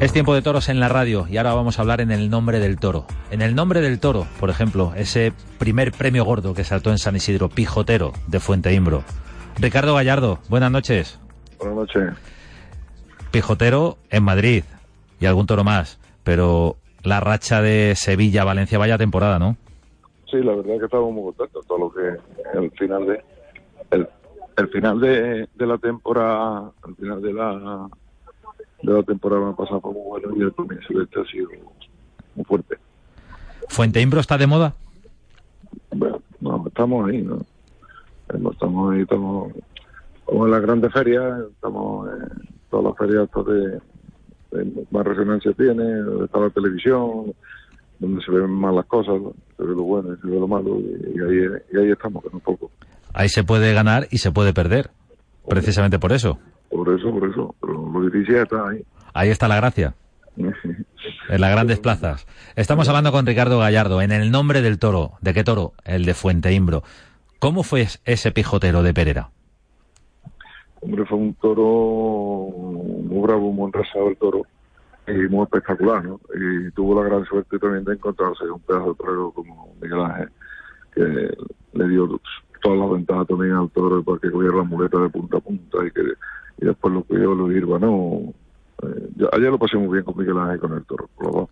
Es 0.00 0.12
tiempo 0.12 0.32
de 0.32 0.42
toros 0.42 0.68
en 0.68 0.78
la 0.78 0.88
radio 0.88 1.26
y 1.28 1.38
ahora 1.38 1.54
vamos 1.54 1.78
a 1.78 1.82
hablar 1.82 2.00
en 2.00 2.12
el 2.12 2.30
nombre 2.30 2.60
del 2.60 2.78
toro. 2.78 3.04
En 3.32 3.42
el 3.42 3.56
nombre 3.56 3.80
del 3.80 3.98
toro, 3.98 4.28
por 4.38 4.48
ejemplo, 4.48 4.92
ese 4.94 5.32
primer 5.58 5.90
premio 5.90 6.24
gordo 6.24 6.54
que 6.54 6.62
saltó 6.62 6.90
en 6.90 6.98
San 6.98 7.16
Isidro, 7.16 7.48
Pijotero 7.48 8.12
de 8.28 8.38
Fuente 8.38 8.72
Imbro. 8.72 9.02
Ricardo 9.58 9.96
Gallardo, 9.96 10.38
buenas 10.48 10.70
noches. 10.70 11.18
Buenas 11.58 11.76
noches. 11.78 12.10
Pijotero 13.32 13.98
en 14.10 14.22
Madrid 14.22 14.62
y 15.18 15.26
algún 15.26 15.46
toro 15.46 15.64
más, 15.64 15.98
pero 16.22 16.76
la 17.02 17.18
racha 17.18 17.60
de 17.60 17.94
Sevilla, 17.96 18.44
Valencia, 18.44 18.78
vaya 18.78 18.98
temporada, 18.98 19.40
¿no? 19.40 19.56
Sí, 20.30 20.36
la 20.36 20.54
verdad 20.54 20.74
es 20.74 20.78
que 20.78 20.84
estamos 20.84 21.12
muy 21.12 21.24
contentos. 21.24 21.66
Todo 21.66 21.78
lo 21.78 21.92
que 21.92 22.56
el 22.56 22.70
final 22.70 23.04
de 23.04 23.24
el, 23.90 24.08
el 24.58 24.68
final 24.68 25.00
de, 25.00 25.48
de 25.52 25.66
la 25.66 25.78
temporada, 25.78 26.70
el 26.86 26.94
final 26.94 27.20
de 27.20 27.32
la 27.32 27.88
de 28.82 28.92
la 28.92 29.02
temporada 29.02 29.54
pasada 29.54 29.80
fue 29.80 29.92
muy 29.92 30.02
bueno 30.02 30.36
y 30.36 30.42
el 30.42 30.52
comienzo 30.52 30.94
de 30.94 31.04
este 31.04 31.20
ha 31.20 31.24
sido 31.24 31.48
muy 32.34 32.44
fuerte. 32.44 32.76
¿Fuente 33.68 34.00
Imbro 34.00 34.20
está 34.20 34.38
de 34.38 34.46
moda? 34.46 34.74
Bueno, 35.90 36.20
no, 36.40 36.64
estamos 36.66 37.08
ahí, 37.08 37.22
¿no? 37.22 37.40
Estamos 38.28 38.94
ahí, 38.94 39.02
estamos 39.02 39.52
como 40.24 40.44
en 40.44 40.50
las 40.50 40.60
grandes 40.60 40.92
ferias, 40.92 41.40
estamos 41.50 42.08
en 42.10 42.48
todas 42.70 42.84
las 42.84 42.96
ferias 42.98 43.28
de, 43.46 44.62
de 44.62 44.86
más 44.90 45.06
resonancia 45.06 45.52
tiene, 45.52 45.84
donde 45.84 46.26
está 46.26 46.38
la 46.38 46.50
televisión, 46.50 47.34
donde 47.98 48.22
se 48.22 48.30
ven 48.30 48.50
más 48.50 48.74
las 48.74 48.84
cosas, 48.86 49.14
se 49.56 49.62
ve 49.62 49.74
lo 49.74 49.82
bueno 49.84 50.12
y 50.12 50.20
se 50.20 50.26
ve 50.26 50.38
lo 50.38 50.46
malo, 50.46 50.78
y 50.78 51.18
ahí, 51.18 51.62
y 51.72 51.78
ahí 51.78 51.90
estamos, 51.90 52.22
que 52.22 52.30
no 52.30 52.38
poco. 52.40 52.70
Ahí 53.14 53.30
se 53.30 53.42
puede 53.42 53.72
ganar 53.72 54.06
y 54.10 54.18
se 54.18 54.30
puede 54.30 54.52
perder, 54.52 54.90
precisamente 55.48 55.98
por 55.98 56.12
eso. 56.12 56.38
Por 56.70 56.88
eso, 56.88 57.10
por 57.10 57.28
eso. 57.28 57.54
Pero 57.60 57.90
lo 57.92 58.08
difícil 58.08 58.36
está 58.36 58.68
ahí. 58.68 58.84
Ahí 59.14 59.30
está 59.30 59.48
la 59.48 59.56
gracia. 59.56 59.94
en 60.36 61.40
las 61.40 61.50
grandes 61.50 61.80
plazas. 61.80 62.26
Estamos 62.56 62.88
hablando 62.88 63.12
con 63.12 63.26
Ricardo 63.26 63.58
Gallardo. 63.58 64.02
En 64.02 64.12
el 64.12 64.30
nombre 64.30 64.62
del 64.62 64.78
toro. 64.78 65.12
¿De 65.20 65.34
qué 65.34 65.44
toro? 65.44 65.72
El 65.84 66.04
de 66.04 66.14
Fuente 66.14 66.52
Imbro. 66.52 66.82
¿Cómo 67.38 67.62
fue 67.62 67.86
ese 68.04 68.32
pijotero 68.32 68.82
de 68.82 68.94
Perera? 68.94 69.30
Hombre, 70.80 71.04
fue 71.06 71.18
un 71.18 71.34
toro 71.34 72.50
muy 73.04 73.22
bravo, 73.22 73.52
muy 73.52 73.66
enrasado 73.66 74.08
el 74.08 74.16
toro 74.16 74.42
y 75.08 75.28
muy 75.28 75.44
espectacular, 75.44 76.04
¿no? 76.04 76.20
Y 76.34 76.70
tuvo 76.72 77.02
la 77.02 77.08
gran 77.08 77.24
suerte 77.24 77.58
también 77.58 77.84
de 77.84 77.94
encontrarse 77.94 78.44
un 78.44 78.60
pedazo 78.60 78.90
de 78.90 78.94
torero 78.94 79.32
como 79.32 79.74
Miguel 79.80 80.00
Ángel, 80.00 80.28
que 80.94 81.36
le 81.72 81.88
dio 81.88 82.20
todas 82.62 82.78
las 82.78 82.90
ventajas 82.90 83.26
también 83.26 83.52
al 83.52 83.70
toro 83.70 84.02
para 84.02 84.18
que 84.18 84.30
cogiera 84.30 84.56
la 84.56 84.62
muleta 84.64 84.98
de 84.98 85.08
punta 85.08 85.38
a 85.38 85.40
punta 85.40 85.78
y 85.86 85.90
que 85.90 86.02
y 86.60 86.66
después 86.66 86.92
lo 86.92 87.02
cuidó 87.04 87.34
Luis 87.34 87.62
Urbano. 87.62 88.32
Eh, 88.82 89.08
yo, 89.16 89.28
ayer 89.32 89.50
lo 89.50 89.58
pasé 89.58 89.76
muy 89.76 89.92
bien 89.92 90.04
con 90.04 90.16
Miguel 90.16 90.38
Ángel 90.38 90.56
y 90.56 90.60
con 90.60 90.72
el 90.72 90.84
toro, 90.84 91.08
por 91.16 91.32
dos. 91.32 91.48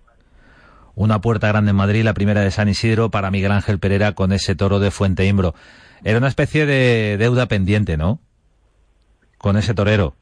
Una 0.95 1.21
puerta 1.21 1.49
grande 1.49 1.71
en 1.71 1.77
Madrid, 1.77 2.05
la 2.05 2.15
primera 2.15 2.41
de 2.41 2.51
San 2.51 2.69
Isidro 2.69 3.11
para 3.11 3.31
Miguel 3.31 3.53
Ángel 3.53 3.79
Pereira 3.79 4.13
con 4.13 4.33
ese 4.33 4.55
toro 4.55 4.81
de 4.81 4.91
Fuente 4.91 5.27
Imbro. 5.27 5.55
Era 6.05 6.19
una 6.19 6.29
especie 6.29 6.65
de 6.67 7.17
deuda 7.19 7.47
pendiente, 7.47 7.97
¿no? 7.97 8.19
Con 9.39 9.57
ese 9.57 9.75
torero. 9.75 10.15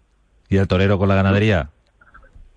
Y 0.49 0.57
el 0.57 0.67
torero 0.67 0.99
con 0.99 1.09
la 1.09 1.15
ganadería. 1.15 1.71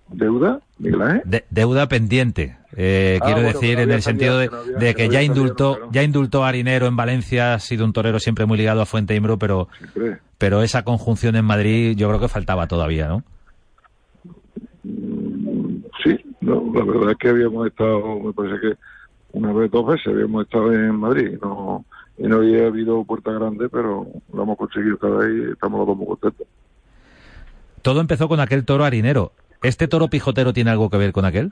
¿Deuda, 0.10 0.62
Miguel 0.80 1.02
Ángel? 1.02 1.22
De, 1.26 1.46
deuda 1.52 1.88
pendiente. 1.88 2.57
Eh, 2.76 3.18
Ah, 3.22 3.26
quiero 3.26 3.42
bueno, 3.44 3.60
decir, 3.60 3.80
en 3.80 3.92
el 3.92 4.02
sentido 4.02 4.38
de, 4.38 4.50
que 4.50 4.56
no 4.56 4.62
había- 4.62 4.78
de 4.78 4.88
que 4.88 4.96
que 4.96 5.08
no 5.08 5.14
ya 5.14 5.24
indultó, 5.24 5.76
claro. 5.76 5.92
ya 5.94 6.04
indultó 6.04 6.44
a 6.44 6.50
Harinero 6.50 6.86
en 6.88 6.96
Valencia, 6.98 7.54
ha 7.54 7.60
sido 7.60 7.86
un 7.86 7.94
torero 7.94 8.20
siempre 8.20 8.46
muy 8.46 8.58
ligado 8.58 8.82
a 8.82 8.86
Fuente 8.86 9.16
Imbro, 9.16 9.38
pero, 9.40 9.70
Siempre. 9.78 10.18
pero 10.38 10.62
esa 10.62 10.84
conjunción 10.84 11.36
en 11.38 11.46
Madrid 11.46 11.96
yo 11.96 12.08
creo 12.10 12.20
que 12.20 12.28
faltaba 12.28 12.68
todavía, 12.68 13.08
¿no? 13.08 13.24
Mm, 14.84 15.78
Sí, 16.04 16.16
no, 16.42 16.72
la 16.74 16.84
verdad 16.86 17.12
es 17.12 17.18
que 17.18 17.30
habíamos 17.30 17.68
estado, 17.68 18.20
me 18.20 18.32
parece 18.34 18.60
que 18.62 18.74
una 19.34 19.52
vez, 19.52 19.72
dos 19.72 19.86
veces 19.88 20.08
habíamos 20.08 20.44
estado 20.46 20.72
en 20.74 20.96
Madrid 20.96 21.38
no, 21.42 21.86
y 22.18 22.24
no 22.24 22.38
había 22.38 22.68
habido 22.68 23.04
puerta 23.04 23.32
grande, 23.32 23.68
pero 23.70 24.06
lo 24.34 24.44
hemos 24.44 24.58
conseguido 24.58 24.98
cada 24.98 25.18
vez 25.18 25.30
y 25.48 25.52
estamos 25.52 25.80
los 25.80 25.88
dos 25.88 25.98
muy 25.98 26.08
contentos. 26.08 26.48
todo 27.82 28.00
empezó 28.02 28.28
con 28.28 28.40
aquel 28.40 28.64
toro 28.66 28.84
harinero. 28.86 29.32
¿Este 29.64 29.88
toro 29.88 30.08
pijotero 30.08 30.54
tiene 30.54 30.70
algo 30.70 30.90
que 30.90 30.98
ver 30.98 31.12
con 31.14 31.26
aquel? 31.26 31.52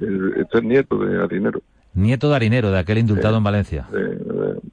Este 0.00 0.58
es 0.58 0.64
nieto 0.64 0.98
de 0.98 1.22
harinero. 1.22 1.60
Nieto 1.94 2.30
de 2.30 2.36
harinero, 2.36 2.70
de 2.70 2.78
aquel 2.78 2.98
indultado 2.98 3.36
en 3.36 3.44
Valencia. 3.44 3.86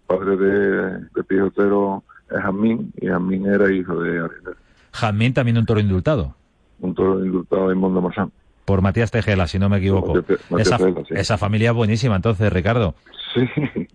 padre 0.06 0.38
de, 0.38 1.00
de 1.16 1.24
pijotero 1.28 2.04
es 2.30 2.42
Jamín 2.42 2.92
y 3.02 3.08
Jamín 3.08 3.46
era 3.48 3.72
hijo 3.72 4.00
de 4.00 4.20
harinero. 4.20 4.56
Jamín 4.92 5.34
también 5.34 5.58
un 5.58 5.66
toro 5.66 5.80
indultado. 5.80 6.36
Un 6.80 6.94
toro 6.94 7.24
indultado 7.24 7.72
en 7.72 7.78
Mondomarsán. 7.78 8.32
Por 8.66 8.82
Matías 8.82 9.12
Tejela, 9.12 9.48
si 9.48 9.60
no 9.60 9.70
me 9.70 9.78
equivoco. 9.78 10.14
esa, 10.58 10.78
esa 11.12 11.38
familia 11.38 11.72
buenísima, 11.72 12.16
entonces, 12.18 12.52
Ricardo. 12.52 12.96
Sí, 13.34 13.48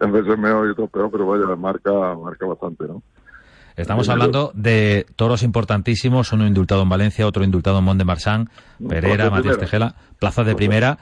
a 0.00 0.06
veces 0.06 0.38
mejor 0.38 0.68
y 0.68 0.70
otros 0.70 0.90
peor, 0.90 1.10
pero 1.10 1.26
vaya, 1.26 1.56
marca, 1.56 2.14
marca 2.14 2.46
bastante, 2.46 2.86
¿no? 2.86 3.02
Estamos 3.78 4.08
hablando 4.08 4.50
de 4.54 5.06
toros 5.14 5.44
importantísimos, 5.44 6.32
uno 6.32 6.48
indultado 6.48 6.82
en 6.82 6.88
Valencia, 6.88 7.28
otro 7.28 7.44
indultado 7.44 7.78
en 7.78 7.84
Mont 7.84 7.96
de 7.96 8.04
Marsan, 8.04 8.50
Pereira, 8.88 9.30
Matías 9.30 9.56
Tejela, 9.56 9.94
plaza 10.18 10.42
de 10.42 10.56
primera. 10.56 10.98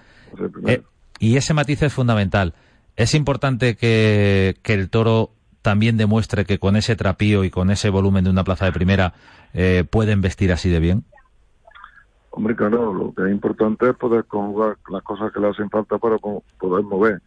Eh, 0.66 0.82
y 1.18 1.38
ese 1.38 1.54
matiz 1.54 1.82
es 1.82 1.94
fundamental. 1.94 2.52
Es 2.94 3.14
importante 3.14 3.76
que, 3.76 4.58
que, 4.62 4.74
el 4.74 4.90
toro 4.90 5.30
también 5.62 5.96
demuestre 5.96 6.44
que 6.44 6.58
con 6.58 6.76
ese 6.76 6.96
trapío 6.96 7.44
y 7.44 7.50
con 7.50 7.70
ese 7.70 7.88
volumen 7.88 8.24
de 8.24 8.30
una 8.30 8.44
plaza 8.44 8.66
de 8.66 8.72
primera 8.72 9.14
eh, 9.54 9.84
pueden 9.88 10.20
vestir 10.20 10.52
así 10.52 10.68
de 10.68 10.80
bien. 10.80 11.04
Hombre, 12.28 12.54
claro, 12.54 12.92
lo 12.92 13.14
que 13.14 13.22
es 13.22 13.30
importante 13.30 13.88
es 13.88 13.96
poder 13.96 14.26
conjugar 14.26 14.76
las 14.90 15.02
cosas 15.02 15.32
que 15.32 15.40
le 15.40 15.48
hacen 15.48 15.70
falta 15.70 15.96
para 15.96 16.18
poder 16.18 16.84
mover. 16.84 17.22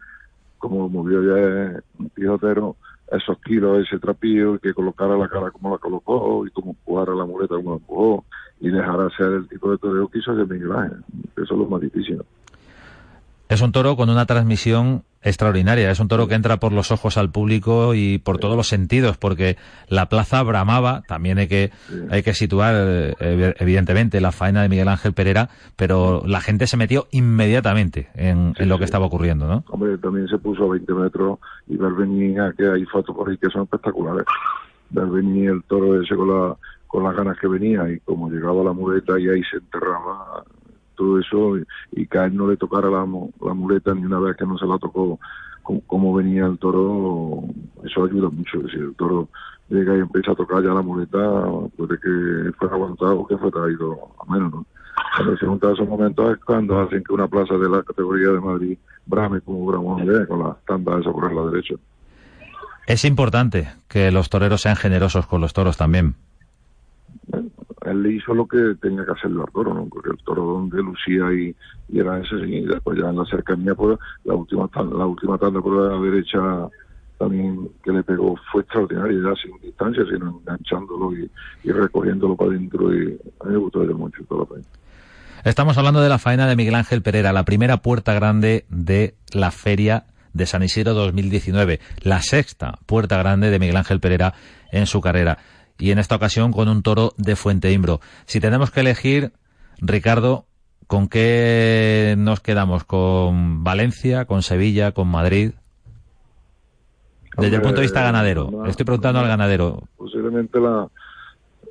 Como 0.59 0.87
movió 0.89 1.23
ya 1.23 1.81
un 1.97 2.09
pijotero, 2.09 2.75
esos 3.11 3.37
kilos, 3.39 3.85
ese 3.87 3.99
trapillo, 3.99 4.55
y 4.55 4.59
que 4.59 4.73
colocara 4.73 5.17
la 5.17 5.27
cara 5.27 5.51
como 5.51 5.71
la 5.71 5.77
colocó, 5.77 6.45
y 6.45 6.51
como 6.51 6.71
empujara 6.71 7.15
la 7.15 7.25
muleta 7.25 7.55
como 7.55 7.71
la 7.71 7.77
empujó, 7.77 8.25
y 8.59 8.69
dejara 8.69 9.09
ser 9.17 9.27
el 9.27 9.47
tipo 9.47 9.71
de 9.71 9.77
toreo 9.77 10.07
que 10.07 10.19
hizo 10.19 10.35
de 10.35 10.45
Miguel 10.45 10.71
Ángel. 10.71 11.03
Eso 11.35 11.53
es 11.53 11.59
lo 11.59 11.65
más 11.65 11.81
difícil. 11.81 12.21
Es 13.47 13.61
un 13.61 13.71
toro 13.71 13.95
con 13.95 14.09
una 14.09 14.25
transmisión 14.25 15.03
extraordinaria. 15.21 15.91
Es 15.91 15.99
un 15.99 16.07
toro 16.07 16.27
que 16.27 16.35
entra 16.35 16.57
por 16.57 16.71
los 16.71 16.91
ojos 16.91 17.17
al 17.17 17.31
público 17.31 17.93
y 17.93 18.19
por 18.19 18.37
todos 18.37 18.55
los 18.55 18.67
sentidos, 18.67 19.17
porque 19.17 19.57
la 19.87 20.07
plaza 20.07 20.41
bramaba. 20.43 21.03
También 21.07 21.37
hay 21.37 21.47
que, 21.47 21.71
hay 22.09 22.23
que 22.23 22.33
situar, 22.33 22.73
eh, 22.77 23.53
evidentemente, 23.59 24.21
la 24.21 24.31
faena 24.31 24.61
de 24.61 24.69
Miguel 24.69 24.87
Ángel 24.87 25.13
Pereira, 25.13 25.49
pero 25.75 26.23
la 26.25 26.41
gente 26.41 26.67
se 26.67 26.77
metió 26.77 27.07
inmediatamente 27.11 28.09
en, 28.15 28.53
lo 28.59 28.77
que 28.77 28.85
estaba 28.85 29.05
ocurriendo, 29.05 29.47
¿no? 29.47 29.63
Hombre, 29.69 29.97
también 29.97 30.27
se 30.27 30.37
puso 30.37 30.65
a 30.65 30.69
20 30.69 30.93
metros 30.93 31.39
y 31.67 31.77
ver 31.77 31.93
venir, 31.93 32.39
que 32.57 32.67
hay 32.67 32.85
fotos 32.85 33.15
por 33.15 33.29
ahí 33.29 33.37
que 33.37 33.49
son 33.49 33.63
espectaculares. 33.63 34.25
Ver 34.91 35.05
venir 35.07 35.49
el 35.51 35.63
toro 35.63 36.01
ese 36.01 36.15
con, 36.15 36.29
la, 36.29 36.55
con 36.87 37.03
las 37.03 37.15
ganas 37.15 37.37
que 37.39 37.47
venía 37.47 37.89
y 37.89 37.99
como 37.99 38.29
llegaba 38.29 38.63
la 38.63 38.73
muleta 38.73 39.19
y 39.19 39.29
ahí 39.29 39.43
se 39.43 39.57
enterraba 39.57 40.43
todo 40.99 41.19
eso 41.19 41.57
y, 41.91 42.05
que 42.05 42.19
a 42.19 42.25
él 42.25 42.35
no 42.35 42.47
le 42.47 42.57
tocara 42.57 42.89
la, 42.89 42.99
la 42.99 43.53
muleta 43.53 43.95
ni 43.95 44.03
una 44.03 44.19
vez 44.19 44.35
que 44.35 44.45
no 44.45 44.57
se 44.57 44.65
la 44.65 44.77
tocó 44.77 45.17
como, 45.87 46.13
venía 46.15 46.47
el 46.47 46.57
toro, 46.57 47.43
eso 47.83 48.05
ayuda 48.05 48.29
mucho. 48.29 48.67
Si 48.69 48.77
el 48.77 48.95
toro 48.95 49.29
llega 49.69 49.95
y 49.95 49.99
empieza 49.99 50.31
a 50.31 50.35
tocar 50.35 50.63
ya 50.63 50.69
la 50.69 50.81
muleta, 50.81 51.19
puede 51.77 51.99
que 51.99 52.51
fuera 52.57 52.73
aguantado 52.73 53.19
o 53.19 53.27
que 53.27 53.37
fue 53.37 53.51
traído 53.51 53.99
a 54.19 54.31
menos, 54.31 54.51
¿no? 54.51 54.65
Cuando 55.15 55.37
se 55.37 55.45
juntan 55.45 55.73
esos 55.73 55.87
momentos 55.87 56.31
es 56.31 56.43
cuando 56.43 56.79
hacen 56.79 57.03
que 57.03 57.13
una 57.13 57.27
plaza 57.27 57.53
de 57.53 57.69
la 57.69 57.83
categoría 57.83 58.29
de 58.29 58.39
Madrid 58.39 58.77
brame 59.05 59.41
como 59.41 59.65
Bramón 59.65 60.05
con 60.27 60.39
las 60.39 60.65
tandas 60.65 61.01
esa 61.01 61.11
por 61.11 61.31
la 61.31 61.51
derecha. 61.51 61.75
Es 62.87 63.05
importante 63.05 63.69
que 63.87 64.11
los 64.11 64.29
toreros 64.29 64.61
sean 64.61 64.75
generosos 64.75 65.27
con 65.27 65.39
los 65.39 65.53
toros 65.53 65.77
también 65.77 66.15
él 67.91 68.03
le 68.03 68.13
hizo 68.13 68.33
lo 68.33 68.47
que 68.47 68.75
tenía 68.81 69.05
que 69.05 69.11
hacerlo 69.11 69.43
al 69.43 69.51
toro, 69.51 69.73
¿no? 69.73 69.85
Porque 69.87 70.09
el 70.09 70.17
toro 70.23 70.43
donde 70.43 70.77
lucía 70.81 71.31
y, 71.33 71.55
era 71.97 72.19
ese, 72.19 72.35
y 72.35 72.65
después 72.65 72.97
ya 72.99 73.09
en 73.09 73.17
la 73.17 73.25
cercanía, 73.25 73.75
pues 73.75 73.97
la 74.23 74.35
última 74.35 74.69
la 74.75 75.05
última 75.05 75.37
tanda 75.37 75.61
por 75.61 75.75
la 75.75 75.99
derecha 75.99 76.39
también 77.17 77.69
que 77.83 77.91
le 77.91 78.01
pegó 78.01 78.35
fue 78.51 78.61
extraordinaria, 78.61 79.19
ya 79.21 79.41
sin 79.41 79.59
distancia, 79.61 80.03
sino 80.05 80.39
enganchándolo 80.39 81.11
y, 81.13 81.71
recogiéndolo 81.71 82.35
para 82.35 82.51
adentro 82.51 82.93
y 82.93 83.19
a 83.41 83.45
mí 83.45 83.51
me 83.51 83.57
gustó 83.57 83.79
mucho 83.79 84.23
toda 84.23 84.41
la 84.41 84.47
faena. 84.47 84.65
Estamos 85.43 85.77
hablando 85.77 86.01
de 86.01 86.09
la 86.09 86.17
faena 86.17 86.47
de 86.47 86.55
Miguel 86.55 86.75
Ángel 86.75 87.01
Pereira, 87.01 87.33
la 87.33 87.45
primera 87.45 87.77
puerta 87.77 88.13
grande 88.13 88.65
de 88.69 89.15
la 89.33 89.51
feria 89.51 90.05
de 90.33 90.45
San 90.45 90.63
Isidro 90.63 90.93
2019, 90.93 91.79
la 92.01 92.21
sexta 92.21 92.79
puerta 92.85 93.17
grande 93.17 93.49
de 93.49 93.59
Miguel 93.59 93.77
Ángel 93.77 93.99
Pereira 93.99 94.33
en 94.71 94.85
su 94.85 95.01
carrera 95.01 95.37
y 95.79 95.91
en 95.91 95.99
esta 95.99 96.15
ocasión 96.15 96.51
con 96.51 96.67
un 96.67 96.83
toro 96.83 97.13
de 97.17 97.35
Fuente 97.35 97.71
Imbro. 97.71 98.01
Si 98.25 98.39
tenemos 98.39 98.69
que 98.69 98.81
elegir, 98.81 99.31
Ricardo, 99.79 100.45
¿con 100.87 101.07
qué 101.07 102.15
nos 102.17 102.41
quedamos? 102.41 102.83
¿Con 102.83 103.63
Valencia, 103.63 104.25
con 104.25 104.43
Sevilla, 104.43 104.91
con 104.91 105.07
Madrid? 105.07 105.53
Desde 107.37 107.55
el 107.55 107.61
punto 107.61 107.77
de 107.77 107.83
vista 107.83 108.03
ganadero, 108.03 108.65
estoy 108.65 108.85
preguntando 108.85 109.21
al 109.21 109.27
ganadero. 109.27 109.83
Posiblemente 109.95 110.59
la, 110.59 110.89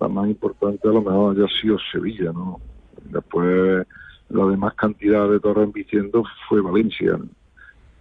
la 0.00 0.08
más 0.08 0.26
importante 0.28 0.88
a 0.88 0.92
lo 0.92 1.02
mejor 1.02 1.36
haya 1.36 1.46
sido 1.60 1.76
Sevilla, 1.92 2.32
¿no? 2.32 2.58
Después 3.04 3.86
la 4.30 4.46
demás 4.46 4.74
cantidad 4.74 5.28
de 5.28 5.40
toros 5.40 5.70
vistiendo 5.72 6.24
fue 6.48 6.62
Valencia. 6.62 7.18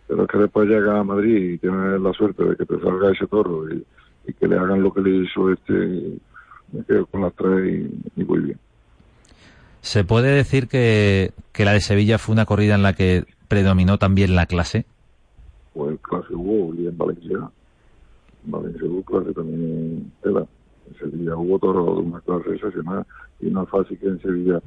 Pero 0.07 0.23
es 0.23 0.29
que 0.29 0.37
después 0.37 0.69
llega 0.69 0.99
a 0.99 1.03
Madrid 1.03 1.53
y 1.53 1.57
tienes 1.57 1.99
la 1.99 2.13
suerte 2.13 2.45
de 2.45 2.55
que 2.55 2.65
te 2.65 2.79
salga 2.79 3.11
ese 3.11 3.27
toro 3.27 3.67
y, 3.69 3.85
y 4.28 4.34
que 4.34 4.47
le 4.47 4.57
hagan 4.57 4.84
lo 4.84 4.93
que 4.93 5.01
le 5.01 5.23
hizo 5.23 5.51
este, 5.51 5.73
me 6.71 6.84
quedo 6.86 7.05
con 7.07 7.21
las 7.21 7.34
tres 7.34 7.89
y, 8.15 8.23
muy 8.23 8.39
bien. 8.39 8.59
¿Se 9.82 10.03
puede 10.03 10.32
decir 10.32 10.67
que, 10.67 11.32
que, 11.53 11.65
la 11.65 11.73
de 11.73 11.82
Sevilla 11.82 12.17
fue 12.17 12.34
una 12.34 12.45
corrida 12.45 12.75
en 12.75 12.84
la 12.84 12.93
que 12.93 13.23
predominó 13.47 13.97
también 13.97 14.36
la 14.36 14.45
clase? 14.45 14.86
Pues 15.73 15.97
clase 16.01 16.34
hubo, 16.34 16.73
y 16.75 16.88
en 16.88 16.97
Valencia. 16.97 17.49
En 18.45 18.51
Valencia 18.51 18.84
hubo 18.86 19.03
clase 19.03 19.34
también 19.34 19.61
en 19.61 20.11
Tela. 20.21 20.45
En 20.89 20.99
Sevilla 20.99 21.36
hubo 21.38 21.57
toros 21.59 21.97
de 21.97 22.01
una 22.01 22.19
clase 22.21 22.55
excepcional 22.55 23.05
y 23.39 23.45
no 23.47 23.63
es 23.63 23.69
fácil 23.69 23.97
que 23.97 24.07
en 24.07 24.21
Sevilla, 24.21 24.57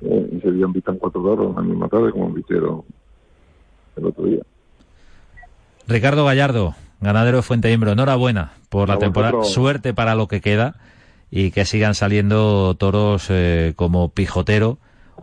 eh, 0.00 0.28
en 0.32 0.40
Sevilla 0.40 0.66
invitan 0.66 0.96
cuatro 0.96 1.22
toros 1.22 1.54
la 1.54 1.62
misma 1.62 1.88
tarde 1.88 2.12
como 2.12 2.28
invitaron 2.28 2.82
el 3.96 4.06
otro 4.06 4.24
día. 4.24 4.42
Ricardo 5.88 6.24
Gallardo, 6.24 6.74
ganadero 7.00 7.38
de 7.38 7.42
Fuente 7.42 7.72
Imbro, 7.72 7.92
enhorabuena 7.92 8.52
por 8.68 8.88
la 8.88 8.98
temporada. 8.98 9.44
Suerte 9.44 9.94
para 9.94 10.14
lo 10.14 10.28
que 10.28 10.40
queda 10.40 10.76
y 11.30 11.50
que 11.50 11.64
sigan 11.64 11.94
saliendo 11.94 12.74
toros 12.74 13.26
eh, 13.30 13.72
como 13.76 14.10
Pijotero 14.10 14.78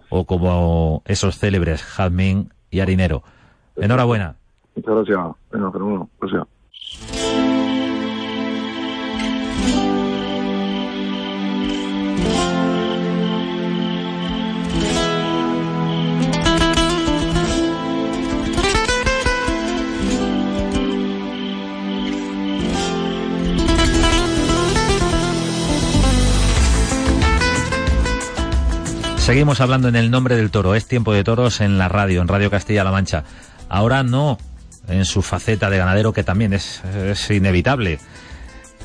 o 0.10 0.26
como 0.26 1.02
esos 1.06 1.38
célebres 1.38 1.84
Jazmín 1.84 2.54
y 2.72 2.80
Harinero. 2.80 3.24
Enhorabuena. 3.76 4.36
Muchas 4.76 4.96
gracias. 4.96 5.36
Venga, 5.52 5.72
Gracias. 6.20 6.48
Seguimos 29.28 29.60
hablando 29.60 29.90
en 29.90 29.98
el 29.98 30.10
nombre 30.10 30.38
del 30.38 30.52
toro. 30.52 30.74
Es 30.74 30.88
tiempo 30.88 31.12
de 31.12 31.26
toros 31.26 31.60
en 31.60 31.78
la 31.78 31.90
radio, 31.90 32.22
en 32.22 32.30
Radio 32.30 32.50
Castilla-La 32.50 32.92
Mancha. 32.92 33.26
Ahora 33.68 34.02
no 34.02 34.38
en 34.88 35.04
su 35.04 35.22
faceta 35.22 35.70
de 35.70 35.78
ganadero, 35.78 36.14
que 36.14 36.24
también 36.24 36.54
es, 36.54 36.82
inevitable 37.30 38.00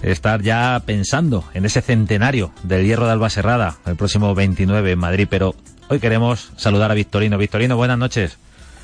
estar 0.02 0.42
ya 0.42 0.82
pensando 0.84 1.44
en 1.54 1.64
ese 1.64 1.80
centenario 1.80 2.50
del 2.64 2.84
Hierro 2.84 3.06
de 3.06 3.12
Alba 3.12 3.30
Serrada, 3.30 3.76
el 3.86 3.94
próximo 3.94 4.34
29 4.34 4.90
en 4.90 4.98
Madrid. 4.98 5.28
Pero 5.30 5.54
hoy 5.86 6.00
queremos 6.00 6.50
saludar 6.56 6.90
a 6.90 6.94
Victorino. 6.94 7.38
Victorino, 7.38 7.76
buenas 7.76 7.98
noches. 7.98 8.36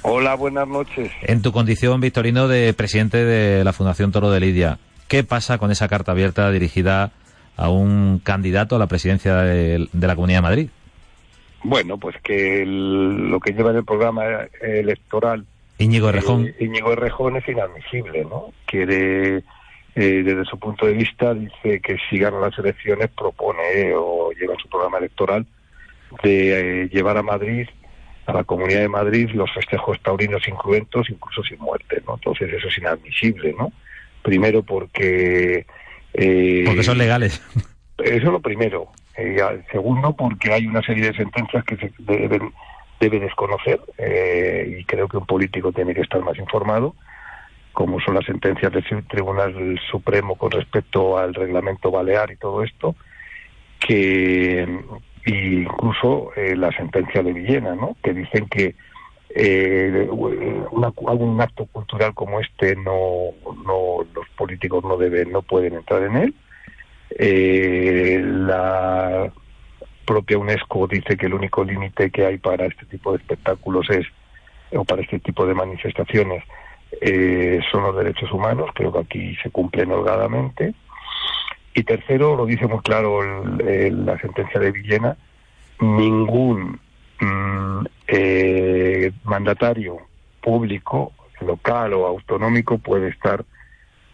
Hola, 0.03 0.37
buenas 0.37 0.69
noches. 0.69 1.11
En 1.23 1.43
tu 1.43 1.51
condición, 1.51 2.01
Victorino, 2.01 2.47
de 2.47 2.73
presidente 2.73 3.25
de 3.25 3.65
la 3.65 3.73
Fundación 3.73 4.13
Toro 4.13 4.31
de 4.31 4.39
Lidia, 4.39 4.79
¿qué 5.09 5.25
pasa 5.25 5.59
con 5.59 5.73
esa 5.73 5.89
carta 5.89 6.13
abierta 6.13 6.53
dirigida 6.53 7.11
a 7.57 7.69
un 7.69 8.21
candidato 8.23 8.77
a 8.77 8.79
la 8.79 8.87
presidencia 8.87 9.35
de 9.39 9.89
la 9.93 10.15
Comunidad 10.15 10.39
de 10.39 10.43
Madrid? 10.43 10.69
Bueno, 11.63 11.99
pues 11.99 12.17
que 12.23 12.65
lo 12.67 13.41
que 13.41 13.53
lleva 13.53 13.71
en 13.71 13.79
el 13.79 13.85
programa 13.85 14.25
electoral 14.61 15.45
Íñigo 15.79 16.09
Errejón. 16.09 16.47
Eh, 16.47 16.55
Íñigo 16.61 16.93
Errejón 16.93 17.37
es 17.37 17.49
inadmisible, 17.49 18.25
¿no? 18.25 18.53
Quiere, 18.67 19.39
eh, 19.39 19.43
desde 19.95 20.45
su 20.45 20.59
punto 20.59 20.87
de 20.87 20.93
vista, 20.93 21.33
dice 21.35 21.81
que 21.81 21.97
si 22.11 22.19
gana 22.19 22.41
las 22.41 22.59
elecciones 22.59 23.09
propone 23.17 23.93
o 23.95 24.33
lleva 24.33 24.55
en 24.55 24.61
su 24.61 24.69
programa 24.69 24.99
electoral 24.99 25.47
de 26.23 26.83
eh, 26.83 26.89
llevar 26.89 27.17
a 27.17 27.23
Madrid, 27.23 27.69
a 28.27 28.33
la 28.33 28.45
Comunidad 28.45 28.81
de 28.81 28.89
Madrid, 28.89 29.31
los 29.35 29.53
festejos 29.53 30.01
taurinos 30.03 30.47
incruentos, 30.49 31.09
incluso 31.09 31.43
sin 31.45 31.59
muerte, 31.59 32.03
¿no? 32.07 32.15
Entonces 32.15 32.53
eso 32.53 32.69
es 32.69 32.79
inadmisible, 32.79 33.55
¿no? 33.57 33.73
Primero 34.23 34.63
porque... 34.63 35.65
porque 36.13 36.83
son 36.83 36.99
legales. 36.99 37.41
Eso 37.99 38.17
es 38.17 38.23
lo 38.25 38.41
primero. 38.41 38.89
Eh, 39.21 39.65
segundo, 39.73 40.13
porque 40.13 40.53
hay 40.53 40.69
una 40.69 40.81
serie 40.83 41.07
de 41.11 41.17
sentencias 41.17 41.65
que 41.65 41.77
se 41.77 41.93
deben, 41.99 42.53
debe 43.01 43.19
desconocer 43.19 43.81
eh, 43.99 44.77
y 44.79 44.85
creo 44.85 45.09
que 45.09 45.17
un 45.17 45.27
político 45.27 45.73
tiene 45.73 45.93
que 45.93 46.03
estar 46.03 46.23
más 46.23 46.39
informado, 46.39 46.95
como 47.73 47.99
son 47.99 48.15
las 48.15 48.25
sentencias 48.27 48.73
del 48.73 48.85
Tribunal 49.09 49.81
Supremo 49.91 50.37
con 50.37 50.53
respecto 50.53 51.19
al 51.19 51.35
reglamento 51.35 51.91
balear 51.91 52.31
y 52.31 52.37
todo 52.37 52.63
esto, 52.63 52.95
que 53.81 54.85
incluso 55.27 56.31
eh, 56.37 56.55
la 56.55 56.71
sentencia 56.71 57.21
de 57.21 57.33
Villena, 57.33 57.75
¿no? 57.75 57.97
que 58.01 58.15
dicen 58.15 58.47
que 58.49 58.77
eh, 59.31 60.09
un 60.11 61.41
acto 61.41 61.67
cultural 61.67 62.15
como 62.15 62.39
este 62.39 62.77
no, 62.77 63.33
no 63.67 64.07
los 64.15 64.29
políticos 64.37 64.85
no 64.85 64.97
deben 64.97 65.31
no 65.33 65.43
pueden 65.43 65.75
entrar 65.75 66.03
en 66.05 66.17
él 66.17 66.35
eh, 67.11 68.21
la 68.23 69.31
propia 70.05 70.39
UNESCO 70.39 70.87
dice 70.87 71.17
que 71.17 71.27
el 71.27 71.35
único 71.35 71.65
límite 71.65 72.11
que 72.11 72.25
hay 72.25 72.39
para 72.39 72.67
este 72.67 72.87
tipo 72.87 73.13
de 73.13 73.19
espectáculos 73.19 73.89
es 73.91 74.07
o 74.73 74.85
para 74.85 75.03
este 75.03 75.19
tipo 75.19 75.47
de 75.47 75.55
manifestaciones 75.55 76.45
eh, 77.01 77.61
son 77.71 77.83
los 77.83 77.97
derechos 77.97 78.33
humanos 78.33 78.71
creo 78.75 78.93
que 78.93 78.99
aquí 78.99 79.37
se 79.43 79.51
cumplen 79.51 79.93
holgadamente 79.93 80.75
y 81.75 81.83
tercero 81.83 82.37
lo 82.37 82.47
dice 82.47 82.67
muy 82.67 82.81
claro 82.81 83.23
la 83.23 84.19
sentencia 84.19 84.59
de 84.61 84.73
Villena 84.73 85.17
ningún 85.81 86.81
mm, 87.21 87.87
eh, 88.09 89.13
mandatario 89.25 89.99
público, 90.41 91.13
local 91.41 91.95
o 91.95 92.07
autonómico 92.07 92.79
puede 92.79 93.09
estar 93.09 93.45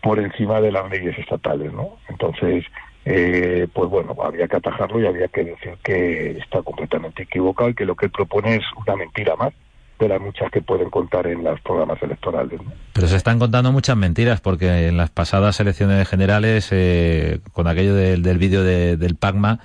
por 0.02 0.18
encima 0.18 0.60
de 0.60 0.72
las 0.72 0.90
leyes 0.90 1.18
estatales, 1.18 1.72
¿no? 1.72 1.96
Entonces, 2.08 2.64
eh, 3.04 3.66
pues 3.72 3.90
bueno, 3.90 4.14
había 4.22 4.48
que 4.48 4.56
atajarlo 4.56 5.00
y 5.00 5.06
había 5.06 5.28
que 5.28 5.44
decir 5.44 5.76
que 5.82 6.32
está 6.38 6.62
completamente 6.62 7.24
equivocado 7.24 7.70
y 7.70 7.74
que 7.74 7.84
lo 7.84 7.94
que 7.94 8.06
él 8.06 8.12
propone 8.12 8.56
es 8.56 8.64
una 8.86 8.96
mentira 8.96 9.36
más 9.36 9.52
de 9.98 10.08
las 10.08 10.20
muchas 10.20 10.50
que 10.50 10.60
pueden 10.60 10.90
contar 10.90 11.26
en 11.26 11.44
los 11.44 11.60
programas 11.60 12.02
electorales. 12.02 12.60
Pero 12.92 13.06
se 13.06 13.16
están 13.16 13.38
contando 13.38 13.70
muchas 13.70 13.96
mentiras 13.96 14.40
porque 14.40 14.88
en 14.88 14.96
las 14.96 15.10
pasadas 15.10 15.60
elecciones 15.60 16.08
generales, 16.08 16.68
eh, 16.72 17.40
con 17.52 17.68
aquello 17.68 17.94
del, 17.94 18.22
del 18.22 18.38
vídeo 18.38 18.64
de, 18.64 18.96
del 18.96 19.14
PACMA, 19.14 19.60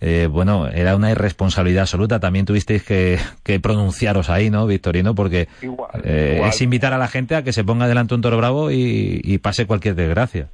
eh, 0.00 0.28
bueno, 0.30 0.68
era 0.68 0.94
una 0.94 1.10
irresponsabilidad 1.10 1.82
absoluta. 1.82 2.20
También 2.20 2.44
tuvisteis 2.44 2.82
que, 2.82 3.18
pronunciaros 3.60 4.28
ahí, 4.28 4.50
¿no, 4.50 4.66
Victorino? 4.66 5.14
Porque 5.14 5.48
eh, 6.04 6.42
es 6.44 6.60
invitar 6.60 6.92
a 6.92 6.98
la 6.98 7.08
gente 7.08 7.34
a 7.34 7.42
que 7.42 7.52
se 7.52 7.64
ponga 7.64 7.88
delante 7.88 8.14
un 8.14 8.20
toro 8.20 8.36
bravo 8.36 8.70
y, 8.70 9.38
pase 9.42 9.66
cualquier 9.66 9.94
desgracia. 9.94 10.48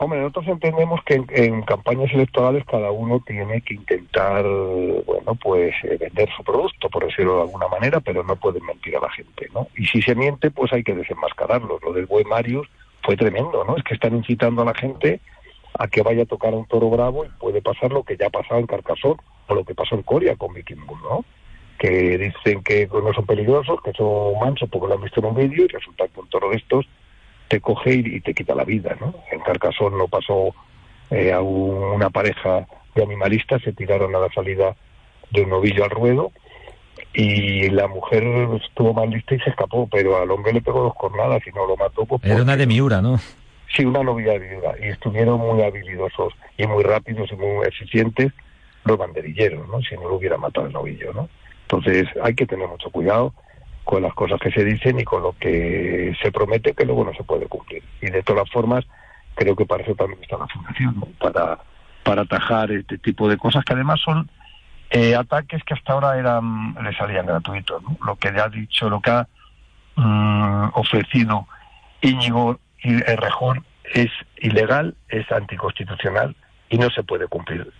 Hombre, 0.00 0.20
nosotros 0.20 0.46
entendemos 0.46 1.02
que 1.02 1.20
en, 1.30 1.62
campañas 1.62 2.12
electorales 2.12 2.64
cada 2.66 2.92
uno 2.92 3.20
tiene 3.26 3.60
que 3.62 3.74
intentar, 3.74 4.44
bueno, 4.44 5.34
pues 5.42 5.74
eh, 5.82 5.96
vender 5.98 6.28
su 6.36 6.44
producto, 6.44 6.88
por 6.88 7.04
decirlo 7.04 7.36
de 7.36 7.42
alguna 7.42 7.66
manera, 7.66 7.98
pero 7.98 8.22
no 8.22 8.36
pueden 8.36 8.64
mentir 8.64 8.96
a 8.96 9.00
la 9.00 9.10
gente, 9.10 9.48
¿no? 9.52 9.66
Y 9.76 9.86
si 9.86 10.00
se 10.00 10.14
miente, 10.14 10.52
pues 10.52 10.72
hay 10.72 10.84
que 10.84 10.94
desenmascararlo. 10.94 11.80
Lo 11.82 11.92
del 11.92 12.06
buen 12.06 12.28
Marius 12.28 12.68
fue 13.02 13.16
tremendo, 13.16 13.64
¿no? 13.64 13.76
Es 13.76 13.82
que 13.82 13.94
están 13.94 14.14
incitando 14.14 14.62
a 14.62 14.66
la 14.66 14.74
gente 14.74 15.20
a 15.76 15.88
que 15.88 16.02
vaya 16.02 16.22
a 16.22 16.26
tocar 16.26 16.54
a 16.54 16.56
un 16.56 16.66
toro 16.66 16.90
bravo 16.90 17.24
y 17.24 17.28
puede 17.40 17.60
pasar 17.60 17.92
lo 17.92 18.04
que 18.04 18.16
ya 18.16 18.26
ha 18.26 18.30
pasado 18.30 18.60
en 18.60 18.68
Carcasón 18.68 19.16
o 19.48 19.54
lo 19.54 19.64
que 19.64 19.74
pasó 19.74 19.96
en 19.96 20.02
Coria 20.02 20.36
con 20.36 20.54
Viking 20.54 20.86
Bull, 20.86 21.02
¿no? 21.02 21.24
Que 21.76 22.18
dicen 22.18 22.62
que 22.62 22.86
no 22.86 23.12
son 23.12 23.26
peligrosos, 23.26 23.80
que 23.82 23.92
son 23.94 24.38
mansos 24.38 24.68
porque 24.70 24.86
lo 24.86 24.94
han 24.94 25.02
visto 25.02 25.18
en 25.18 25.26
un 25.26 25.34
vídeo 25.34 25.64
y 25.64 25.68
resulta 25.68 26.06
que 26.06 26.20
un 26.20 26.28
toro 26.28 26.50
de 26.50 26.56
estos 26.56 26.86
te 27.48 27.60
coge 27.60 27.94
y, 27.94 28.20
te 28.20 28.34
quita 28.34 28.54
la 28.54 28.64
vida, 28.64 28.96
¿no? 29.00 29.14
En 29.32 29.40
Carcasón 29.40 29.96
no 29.96 30.08
pasó 30.08 30.54
eh, 31.10 31.32
a 31.32 31.40
una 31.40 32.10
pareja 32.10 32.66
de 32.94 33.02
animalistas, 33.02 33.62
se 33.62 33.72
tiraron 33.72 34.14
a 34.14 34.18
la 34.18 34.28
salida 34.30 34.76
de 35.30 35.42
un 35.42 35.50
novillo 35.50 35.84
al 35.84 35.90
ruedo 35.90 36.32
y 37.12 37.68
la 37.70 37.88
mujer 37.88 38.24
estuvo 38.62 38.92
mal 38.92 39.10
lista 39.10 39.34
y 39.34 39.40
se 39.40 39.50
escapó, 39.50 39.88
pero 39.90 40.20
al 40.20 40.30
hombre 40.30 40.52
le 40.52 40.60
pegó 40.60 40.82
dos 40.82 40.94
cornadas 40.94 41.42
y 41.46 41.50
no 41.52 41.66
lo 41.66 41.76
mató. 41.76 42.04
Pues, 42.04 42.22
Era 42.24 42.42
una 42.42 42.56
de 42.56 42.66
Miura, 42.66 43.00
¿no? 43.00 43.18
Sí, 43.74 43.84
una 43.84 44.02
novia 44.02 44.38
viuda. 44.38 44.74
Y 44.80 44.88
estuvieron 44.88 45.40
muy 45.40 45.62
habilidosos 45.62 46.34
y 46.56 46.66
muy 46.66 46.82
rápidos 46.82 47.30
y 47.32 47.36
muy 47.36 47.66
eficientes 47.66 48.32
los 48.84 48.96
banderilleros, 48.98 49.68
¿no? 49.68 49.80
Si 49.82 49.94
no 49.96 50.08
lo 50.08 50.16
hubiera 50.16 50.36
matado 50.36 50.66
el 50.66 50.72
novillo, 50.72 51.12
¿no? 51.12 51.28
Entonces 51.62 52.08
hay 52.22 52.34
que 52.34 52.46
tener 52.46 52.66
mucho 52.66 52.90
cuidado 52.90 53.34
con 53.88 54.02
las 54.02 54.12
cosas 54.12 54.38
que 54.38 54.50
se 54.50 54.62
dicen 54.66 55.00
y 55.00 55.04
con 55.04 55.22
lo 55.22 55.34
que 55.40 56.14
se 56.22 56.30
promete 56.30 56.74
que 56.74 56.84
luego 56.84 57.06
no 57.06 57.14
se 57.14 57.24
puede 57.24 57.46
cumplir. 57.46 57.82
Y 58.02 58.10
de 58.10 58.22
todas 58.22 58.46
formas, 58.50 58.84
creo 59.34 59.56
que 59.56 59.64
para 59.64 59.82
eso 59.82 59.94
también 59.94 60.22
está 60.22 60.36
la 60.36 60.46
fundación. 60.46 61.00
Para, 61.18 61.58
para 62.02 62.20
atajar 62.20 62.70
este 62.70 62.98
tipo 62.98 63.30
de 63.30 63.38
cosas 63.38 63.64
que 63.64 63.72
además 63.72 63.98
son 64.04 64.28
eh, 64.90 65.14
ataques 65.14 65.64
que 65.64 65.72
hasta 65.72 65.94
ahora 65.94 66.18
eran 66.18 66.74
le 66.84 66.94
salían 66.98 67.24
gratuitos. 67.24 67.82
Lo 68.04 68.16
que 68.16 68.30
le 68.30 68.42
ha 68.42 68.50
dicho, 68.50 68.90
lo 68.90 69.00
que 69.00 69.10
ha 69.10 69.26
mm, 69.96 70.72
ofrecido 70.74 71.46
Íñigo 72.02 72.60
y 72.82 72.94
rejón 72.98 73.64
es 73.94 74.10
ilegal, 74.36 74.96
es 75.08 75.32
anticonstitucional 75.32 76.36
y 76.68 76.76
no 76.76 76.90
se 76.90 77.04
puede 77.04 77.26
cumplir. 77.26 77.72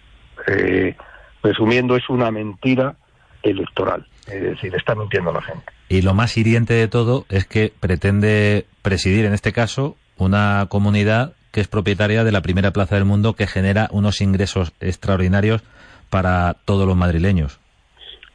Eh, 0.47 0.97
resumiendo, 1.43 1.97
es 1.97 2.09
una 2.09 2.31
mentira 2.31 2.97
electoral, 3.43 4.07
es 4.31 4.43
decir, 4.43 4.75
está 4.75 4.95
mintiendo 4.95 5.31
a 5.31 5.35
la 5.35 5.43
gente. 5.43 5.65
Y 5.89 6.03
lo 6.03 6.15
más 6.15 6.37
hiriente 6.37 6.75
de 6.75 6.89
todo 6.89 7.25
es 7.29 7.47
que 7.47 7.73
pretende 7.79 8.67
presidir, 8.83 9.25
en 9.25 9.33
este 9.33 9.53
caso, 9.53 9.97
una 10.17 10.67
comunidad 10.69 11.33
que 11.51 11.61
es 11.61 11.69
propietaria 11.69 12.25
de 12.25 12.33
la 12.33 12.43
primera 12.43 12.73
plaza 12.73 12.97
del 12.97 13.05
mundo 13.05 13.35
que 13.35 13.47
genera 13.47 13.89
unos 13.91 14.21
ingresos 14.21 14.73
extraordinarios 14.81 15.63
para 16.11 16.55
todos 16.65 16.87
los 16.87 16.97
madrileños. 16.97 17.59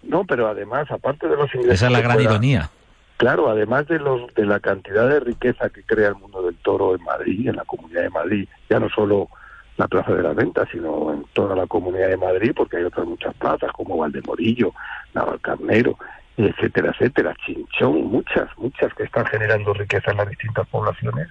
No, 0.04 0.26
pero 0.26 0.48
además, 0.48 0.89
aparte 0.91 1.28
de 1.28 1.36
los 1.36 1.54
ingresos... 1.54 1.76
Esa 1.76 1.88
es 1.88 1.91
la 1.91 2.02
gran 2.02 2.20
ironía. 2.20 2.70
Claro, 3.18 3.50
además 3.50 3.88
de, 3.88 4.00
los, 4.00 4.34
de 4.34 4.46
la 4.46 4.60
cantidad 4.60 5.08
de 5.08 5.20
riqueza 5.20 5.70
que 5.70 5.84
crea 5.84 6.10
el 6.10 6.16
mundo 6.16 6.41
del 6.41 6.56
toro 6.56 6.96
en 6.96 7.04
Madrid, 7.04 7.48
en 7.48 7.56
la 7.56 7.64
Comunidad 7.64 8.02
de 8.02 8.10
Madrid, 8.10 8.48
ya 8.70 8.80
no 8.80 8.89
solo 8.89 9.30
la 9.78 9.88
Plaza 9.88 10.14
de 10.14 10.24
las 10.24 10.36
Ventas, 10.36 10.68
sino 10.72 11.12
en 11.12 11.26
toda 11.34 11.56
la 11.56 11.68
Comunidad 11.68 12.10
de 12.10 12.18
Madrid, 12.18 12.54
porque 12.56 12.78
hay 12.78 12.84
otras 12.84 13.08
muchas 13.08 13.34
plazas 13.36 13.72
como 13.72 13.98
Valdemorillo, 13.98 14.74
Navalcarnero, 15.14 15.98
etcétera, 16.38 16.92
etcétera, 16.92 17.36
Chinchón, 17.46 18.08
muchas, 18.08 18.50
muchas 18.58 18.94
que 18.94 19.04
están 19.04 19.26
generando 19.26 19.74
riqueza 19.74 20.12
en 20.12 20.18
las 20.18 20.30
distintas 20.30 20.68
poblaciones, 20.68 21.28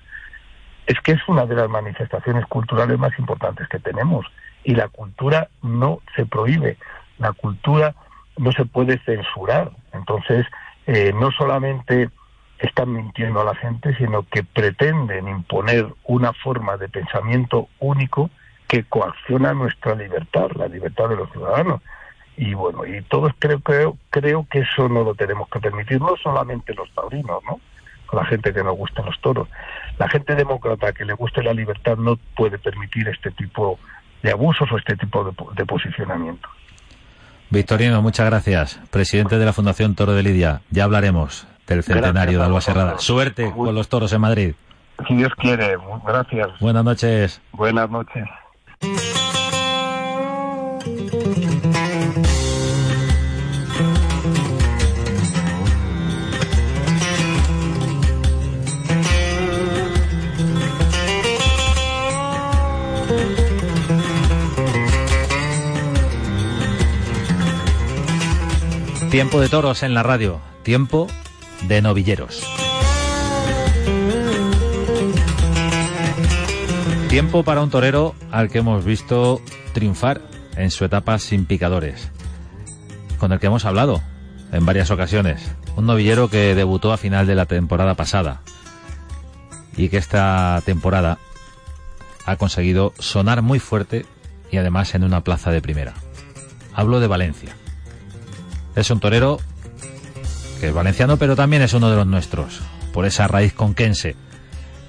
es 0.86 1.00
que 1.00 1.12
es 1.12 1.28
una 1.28 1.46
de 1.46 1.54
las 1.54 1.68
manifestaciones 1.68 2.44
culturales 2.46 2.98
más 2.98 3.16
importantes 3.18 3.68
que 3.68 3.78
tenemos. 3.78 4.26
Y 4.64 4.74
la 4.74 4.88
cultura 4.88 5.48
no 5.62 6.00
se 6.16 6.26
prohíbe, 6.26 6.76
la 7.18 7.32
cultura 7.32 7.94
no 8.36 8.52
se 8.52 8.64
puede 8.64 8.98
censurar. 8.98 9.70
Entonces, 9.92 10.46
eh, 10.86 11.12
no 11.14 11.30
solamente 11.30 12.10
están 12.62 12.92
mintiendo 12.92 13.40
a 13.40 13.44
la 13.44 13.54
gente, 13.56 13.94
sino 13.96 14.22
que 14.22 14.44
pretenden 14.44 15.28
imponer 15.28 15.86
una 16.04 16.32
forma 16.32 16.76
de 16.76 16.88
pensamiento 16.88 17.68
único 17.80 18.30
que 18.68 18.84
coacciona 18.84 19.52
nuestra 19.52 19.94
libertad, 19.94 20.48
la 20.54 20.68
libertad 20.68 21.08
de 21.08 21.16
los 21.16 21.30
ciudadanos. 21.32 21.82
Y 22.36 22.54
bueno, 22.54 22.86
y 22.86 23.02
todos 23.02 23.32
creo, 23.38 23.60
creo, 23.60 23.98
creo 24.10 24.46
que 24.48 24.60
eso 24.60 24.88
no 24.88 25.02
lo 25.02 25.14
tenemos 25.14 25.48
que 25.48 25.60
permitir, 25.60 26.00
no 26.00 26.14
solamente 26.22 26.72
los 26.74 26.90
taurinos, 26.94 27.42
¿no? 27.44 27.60
La 28.12 28.24
gente 28.26 28.52
que 28.52 28.62
nos 28.62 28.76
gustan 28.76 29.06
los 29.06 29.20
toros. 29.20 29.48
La 29.98 30.08
gente 30.08 30.34
demócrata 30.34 30.92
que 30.92 31.04
le 31.04 31.14
guste 31.14 31.42
la 31.42 31.52
libertad 31.52 31.96
no 31.96 32.16
puede 32.36 32.58
permitir 32.58 33.08
este 33.08 33.30
tipo 33.32 33.78
de 34.22 34.30
abusos 34.30 34.70
o 34.70 34.78
este 34.78 34.96
tipo 34.96 35.24
de, 35.24 35.32
de 35.54 35.66
posicionamientos. 35.66 36.50
Victorino, 37.50 38.00
muchas 38.00 38.26
gracias. 38.26 38.80
Presidente 38.90 39.38
de 39.38 39.44
la 39.44 39.52
Fundación 39.52 39.94
Toro 39.94 40.12
de 40.12 40.22
Lidia. 40.22 40.60
Ya 40.70 40.84
hablaremos 40.84 41.46
del 41.66 41.82
centenario 41.82 42.38
de 42.38 42.44
Alba 42.44 42.60
Serrada. 42.60 42.98
Suerte 42.98 43.52
con 43.52 43.74
los 43.74 43.88
toros 43.88 44.12
en 44.12 44.20
Madrid. 44.20 44.54
Si 45.08 45.14
Dios 45.14 45.32
quiere. 45.36 45.76
Gracias. 46.06 46.48
Buenas 46.60 46.84
noches. 46.84 47.40
Buenas 47.52 47.90
noches. 47.90 48.24
Tiempo 69.10 69.42
de 69.42 69.50
toros 69.50 69.82
en 69.82 69.92
la 69.92 70.02
radio, 70.02 70.40
tiempo 70.62 71.06
de 71.68 71.82
novilleros. 71.82 72.42
Tiempo 77.08 77.42
para 77.42 77.62
un 77.62 77.70
torero 77.70 78.14
al 78.30 78.48
que 78.48 78.58
hemos 78.58 78.84
visto 78.84 79.40
triunfar 79.74 80.22
en 80.56 80.70
su 80.70 80.84
etapa 80.84 81.18
sin 81.18 81.44
picadores, 81.44 82.10
con 83.18 83.32
el 83.32 83.38
que 83.38 83.46
hemos 83.46 83.64
hablado 83.64 84.02
en 84.50 84.64
varias 84.64 84.90
ocasiones. 84.90 85.50
Un 85.76 85.86
novillero 85.86 86.28
que 86.28 86.54
debutó 86.54 86.92
a 86.92 86.96
final 86.96 87.26
de 87.26 87.34
la 87.34 87.46
temporada 87.46 87.94
pasada 87.94 88.40
y 89.76 89.88
que 89.88 89.96
esta 89.96 90.62
temporada 90.64 91.18
ha 92.26 92.36
conseguido 92.36 92.92
sonar 92.98 93.42
muy 93.42 93.58
fuerte 93.58 94.06
y 94.50 94.58
además 94.58 94.94
en 94.94 95.04
una 95.04 95.22
plaza 95.22 95.50
de 95.50 95.62
primera. 95.62 95.94
Hablo 96.74 97.00
de 97.00 97.06
Valencia. 97.06 97.56
Es 98.74 98.90
un 98.90 99.00
torero 99.00 99.38
que 100.62 100.68
es 100.68 100.74
valenciano, 100.74 101.16
pero 101.16 101.34
también 101.34 101.60
es 101.62 101.74
uno 101.74 101.90
de 101.90 101.96
los 101.96 102.06
nuestros, 102.06 102.62
por 102.92 103.04
esa 103.04 103.26
raíz 103.26 103.52
conquense. 103.52 104.14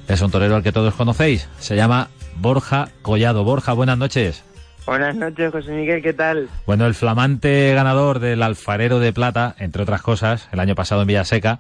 Es 0.08 0.22
un 0.22 0.30
torero 0.30 0.56
al 0.56 0.62
que 0.62 0.72
todos 0.72 0.94
conocéis. 0.94 1.50
Se 1.58 1.76
llama 1.76 2.10
Borja 2.36 2.90
Collado. 3.02 3.44
Borja, 3.44 3.74
buenas 3.74 3.98
noches. 3.98 4.46
Buenas 4.86 5.16
noches, 5.16 5.52
José 5.52 5.72
Miguel, 5.72 6.04
¿qué 6.04 6.14
tal? 6.14 6.48
Bueno, 6.68 6.86
el 6.86 6.94
flamante 6.94 7.74
ganador 7.74 8.20
del 8.20 8.44
Alfarero 8.44 9.00
de 9.00 9.14
Plata, 9.14 9.56
entre 9.58 9.82
otras 9.82 10.04
cosas, 10.04 10.48
el 10.52 10.60
año 10.60 10.76
pasado 10.76 11.02
en 11.02 11.08
Villaseca, 11.08 11.58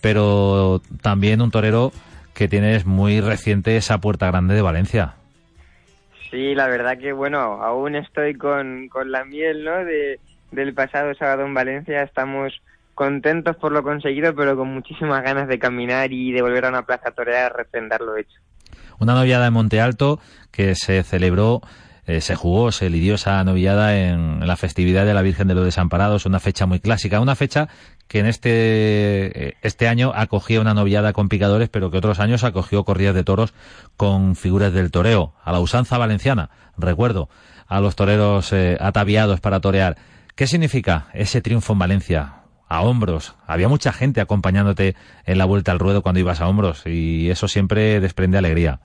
pero 0.00 0.80
también 1.02 1.42
un 1.42 1.50
torero 1.50 1.90
que 2.34 2.46
tienes 2.46 2.86
muy 2.86 3.20
reciente 3.20 3.76
esa 3.76 3.98
Puerta 3.98 4.28
Grande 4.28 4.54
de 4.54 4.62
Valencia. 4.62 5.14
Sí, 6.30 6.54
la 6.54 6.68
verdad 6.68 6.98
que, 6.98 7.12
bueno, 7.12 7.64
aún 7.64 7.96
estoy 7.96 8.34
con, 8.34 8.86
con 8.88 9.10
la 9.10 9.24
miel, 9.24 9.64
¿no? 9.64 9.84
De, 9.84 10.20
del 10.52 10.72
pasado 10.72 11.12
sábado 11.14 11.44
en 11.44 11.54
Valencia. 11.54 12.04
Estamos 12.04 12.62
contentos 12.96 13.54
por 13.56 13.70
lo 13.70 13.84
conseguido, 13.84 14.34
pero 14.34 14.56
con 14.56 14.74
muchísimas 14.74 15.22
ganas 15.22 15.46
de 15.46 15.60
caminar 15.60 16.12
y 16.12 16.32
de 16.32 16.42
volver 16.42 16.64
a 16.64 16.70
una 16.70 16.82
plaza 16.82 17.12
torear 17.12 17.52
a 17.52 17.56
refrendar 17.56 18.00
lo 18.00 18.16
hecho. 18.16 18.40
Una 18.98 19.14
noviada 19.14 19.44
de 19.44 19.50
Monte 19.52 19.80
Alto 19.80 20.18
que 20.50 20.74
se 20.74 21.04
celebró 21.04 21.60
eh, 22.06 22.20
se 22.20 22.36
jugó, 22.36 22.70
se 22.70 22.88
lidió 22.88 23.16
esa 23.16 23.42
novillada 23.42 23.98
en, 23.98 24.46
la 24.46 24.56
festividad 24.56 25.04
de 25.04 25.12
la 25.12 25.22
Virgen 25.22 25.48
de 25.48 25.54
los 25.54 25.64
Desamparados, 25.64 26.24
una 26.24 26.38
fecha 26.38 26.64
muy 26.64 26.78
clásica, 26.78 27.20
una 27.20 27.34
fecha 27.34 27.68
que 28.06 28.20
en 28.20 28.26
este, 28.26 29.48
eh, 29.48 29.56
este 29.62 29.88
año 29.88 30.12
acogía 30.14 30.60
una 30.60 30.72
novillada 30.72 31.12
con 31.12 31.28
picadores, 31.28 31.68
pero 31.68 31.90
que 31.90 31.98
otros 31.98 32.20
años 32.20 32.44
acogió 32.44 32.84
corridas 32.84 33.14
de 33.14 33.24
toros 33.24 33.54
con 33.96 34.36
figuras 34.36 34.72
del 34.72 34.92
toreo, 34.92 35.34
a 35.44 35.50
la 35.50 35.58
usanza 35.58 35.98
valenciana, 35.98 36.50
recuerdo, 36.78 37.28
a 37.66 37.80
los 37.80 37.96
toreros 37.96 38.52
eh, 38.52 38.78
ataviados 38.80 39.40
para 39.40 39.60
torear. 39.60 39.96
¿Qué 40.36 40.46
significa 40.46 41.08
ese 41.12 41.42
triunfo 41.42 41.72
en 41.72 41.80
Valencia? 41.80 42.45
A 42.68 42.82
hombros. 42.82 43.36
Había 43.46 43.68
mucha 43.68 43.92
gente 43.92 44.20
acompañándote 44.20 44.96
en 45.24 45.38
la 45.38 45.44
vuelta 45.44 45.72
al 45.72 45.78
ruedo 45.78 46.02
cuando 46.02 46.20
ibas 46.20 46.40
a 46.40 46.48
hombros 46.48 46.82
y 46.86 47.30
eso 47.30 47.48
siempre 47.48 48.00
desprende 48.00 48.38
alegría. 48.38 48.80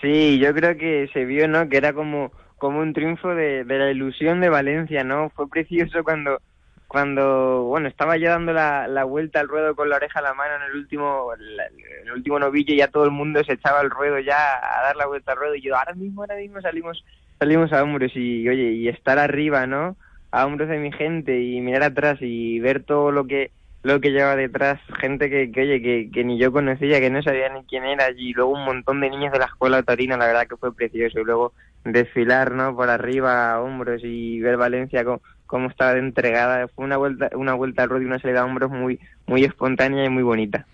Sí, 0.00 0.38
yo 0.38 0.54
creo 0.54 0.76
que 0.76 1.08
se 1.12 1.24
vio, 1.24 1.48
¿no? 1.48 1.68
Que 1.68 1.78
era 1.78 1.92
como, 1.92 2.32
como 2.58 2.80
un 2.80 2.92
triunfo 2.92 3.34
de, 3.34 3.64
de 3.64 3.78
la 3.78 3.90
ilusión 3.90 4.40
de 4.40 4.48
Valencia, 4.48 5.02
¿no? 5.04 5.30
Fue 5.30 5.48
precioso 5.48 6.04
cuando, 6.04 6.40
cuando 6.90 7.64
bueno, 7.64 7.88
estaba 7.88 8.16
yo 8.16 8.30
dando 8.30 8.52
la, 8.52 8.88
la 8.88 9.04
vuelta 9.04 9.38
al 9.38 9.48
ruedo 9.48 9.76
con 9.76 9.88
la 9.88 9.96
oreja 9.96 10.18
a 10.18 10.22
la 10.22 10.34
mano 10.34 10.56
en 10.56 10.62
el 10.70 10.76
último, 10.76 11.30
el 11.34 12.12
último 12.12 12.38
novillo 12.38 12.74
y 12.74 12.78
ya 12.78 12.88
todo 12.88 13.04
el 13.04 13.12
mundo 13.12 13.42
se 13.44 13.52
echaba 13.52 13.80
al 13.80 13.90
ruedo 13.90 14.18
ya 14.18 14.36
a 14.36 14.82
dar 14.82 14.96
la 14.96 15.06
vuelta 15.06 15.32
al 15.32 15.38
ruedo 15.38 15.54
y 15.54 15.62
yo 15.62 15.76
ahora 15.76 15.94
mismo, 15.94 16.22
ahora 16.22 16.34
mismo 16.34 16.60
salimos, 16.60 17.04
salimos 17.38 17.72
a 17.72 17.82
hombros 17.82 18.10
y, 18.16 18.48
oye, 18.48 18.72
y 18.72 18.88
estar 18.88 19.18
arriba, 19.18 19.68
¿no? 19.68 19.96
A 20.30 20.46
hombros 20.46 20.68
de 20.68 20.78
mi 20.78 20.92
gente 20.92 21.40
y 21.40 21.60
mirar 21.60 21.82
atrás 21.82 22.18
y 22.20 22.60
ver 22.60 22.84
todo 22.84 23.10
lo 23.10 23.26
que 23.26 23.50
lo 23.82 24.00
que 24.00 24.10
lleva 24.10 24.36
detrás 24.36 24.78
gente 25.00 25.30
que, 25.30 25.50
que 25.50 25.62
oye, 25.62 26.10
que, 26.12 26.24
ni 26.24 26.38
yo 26.38 26.52
conocía, 26.52 27.00
que 27.00 27.10
no 27.10 27.22
sabía 27.22 27.48
ni 27.48 27.64
quién 27.64 27.84
era, 27.84 28.10
y 28.10 28.32
luego 28.32 28.52
un 28.52 28.64
montón 28.64 29.00
de 29.00 29.08
niños 29.08 29.32
de 29.32 29.38
la 29.38 29.46
escuela 29.46 29.82
torina, 29.82 30.16
la 30.16 30.26
verdad 30.26 30.46
que 30.46 30.56
fue 30.56 30.74
precioso, 30.74 31.18
y 31.18 31.24
luego 31.24 31.54
desfilar, 31.84 32.52
¿no? 32.52 32.76
Por 32.76 32.90
arriba, 32.90 33.54
a 33.54 33.62
hombros, 33.62 34.02
y 34.04 34.38
ver 34.40 34.58
Valencia 34.58 35.04
cómo, 35.04 35.22
cómo 35.46 35.68
estaba 35.68 35.98
entregada, 35.98 36.68
fue 36.68 36.84
una 36.84 36.98
vuelta, 36.98 37.30
una 37.34 37.54
vuelta 37.54 37.82
al 37.82 37.88
ruedo 37.88 38.02
y 38.02 38.06
una 38.06 38.20
salida 38.20 38.42
a 38.42 38.44
hombros 38.44 38.70
muy, 38.70 39.00
muy 39.26 39.44
espontánea 39.44 40.04
y 40.04 40.10
muy 40.10 40.22
bonita. 40.22 40.66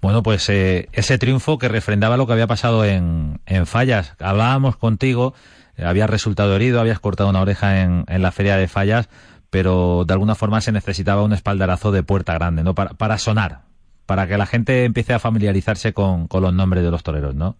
Bueno, 0.00 0.22
pues 0.22 0.48
eh, 0.48 0.88
ese 0.92 1.18
triunfo 1.18 1.58
que 1.58 1.68
refrendaba 1.68 2.16
lo 2.16 2.26
que 2.26 2.32
había 2.32 2.48
pasado 2.48 2.84
en, 2.84 3.40
en 3.46 3.66
Fallas. 3.66 4.16
Hablábamos 4.20 4.76
contigo, 4.76 5.34
habías 5.78 6.10
resultado 6.10 6.54
herido, 6.56 6.80
habías 6.80 7.00
cortado 7.00 7.30
una 7.30 7.40
oreja 7.40 7.82
en, 7.82 8.04
en 8.08 8.22
la 8.22 8.32
feria 8.32 8.56
de 8.56 8.68
Fallas, 8.68 9.08
pero 9.50 10.04
de 10.06 10.14
alguna 10.14 10.34
forma 10.34 10.60
se 10.60 10.72
necesitaba 10.72 11.22
un 11.22 11.32
espaldarazo 11.32 11.92
de 11.92 12.02
puerta 12.02 12.34
grande, 12.34 12.62
¿no? 12.62 12.74
Para, 12.74 12.90
para 12.90 13.18
sonar, 13.18 13.60
para 14.06 14.26
que 14.26 14.38
la 14.38 14.46
gente 14.46 14.84
empiece 14.84 15.12
a 15.12 15.18
familiarizarse 15.18 15.92
con, 15.92 16.28
con 16.28 16.42
los 16.42 16.54
nombres 16.54 16.82
de 16.84 16.90
los 16.90 17.02
toreros, 17.02 17.34
¿no? 17.34 17.56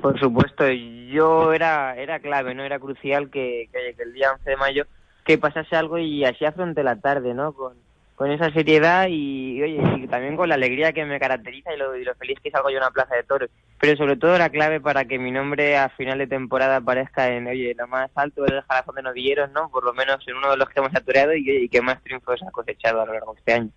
Por 0.00 0.18
supuesto, 0.18 0.64
yo 0.68 1.52
era, 1.52 1.96
era 1.96 2.20
clave, 2.20 2.54
¿no? 2.54 2.64
Era 2.64 2.78
crucial 2.78 3.30
que, 3.30 3.68
que, 3.72 3.94
que 3.94 4.02
el 4.02 4.12
día 4.12 4.32
11 4.32 4.50
de 4.50 4.56
mayo 4.56 4.84
que 5.24 5.38
pasase 5.38 5.76
algo 5.76 5.98
y 5.98 6.24
así 6.24 6.44
afronté 6.44 6.82
la 6.82 6.96
tarde, 6.96 7.34
¿no? 7.34 7.52
Con, 7.52 7.74
con 8.14 8.30
esa 8.30 8.50
seriedad 8.52 9.08
y, 9.08 9.62
oye, 9.62 9.80
y 10.04 10.06
también 10.06 10.36
con 10.36 10.48
la 10.48 10.54
alegría 10.54 10.92
que 10.92 11.04
me 11.04 11.18
caracteriza 11.18 11.74
y 11.74 11.78
lo, 11.78 12.14
feliz 12.14 12.38
que 12.42 12.50
salgo 12.50 12.70
yo 12.70 12.76
en 12.76 12.82
una 12.82 12.90
plaza 12.90 13.16
de 13.16 13.24
toros. 13.24 13.50
Pero 13.80 13.96
sobre 13.96 14.16
todo 14.16 14.38
la 14.38 14.50
clave 14.50 14.80
para 14.80 15.04
que 15.04 15.18
mi 15.18 15.30
nombre 15.30 15.76
a 15.76 15.88
final 15.90 16.18
de 16.18 16.26
temporada 16.26 16.76
aparezca 16.76 17.28
en, 17.28 17.46
oye, 17.46 17.74
lo 17.76 17.88
más 17.88 18.10
alto 18.14 18.42
del 18.42 18.62
jalazón 18.62 18.94
de 18.94 19.02
novilleros, 19.02 19.50
¿no? 19.52 19.68
Por 19.70 19.84
lo 19.84 19.92
menos 19.92 20.26
en 20.26 20.36
uno 20.36 20.50
de 20.50 20.56
los 20.56 20.68
que 20.68 20.80
hemos 20.80 20.94
atoreado 20.94 21.34
y, 21.34 21.44
y 21.48 21.68
que 21.68 21.82
más 21.82 22.02
triunfos 22.02 22.40
ha 22.46 22.50
cosechado 22.50 23.00
a 23.00 23.06
lo 23.06 23.12
largo 23.14 23.32
de 23.34 23.38
este 23.38 23.52
año. 23.54 23.70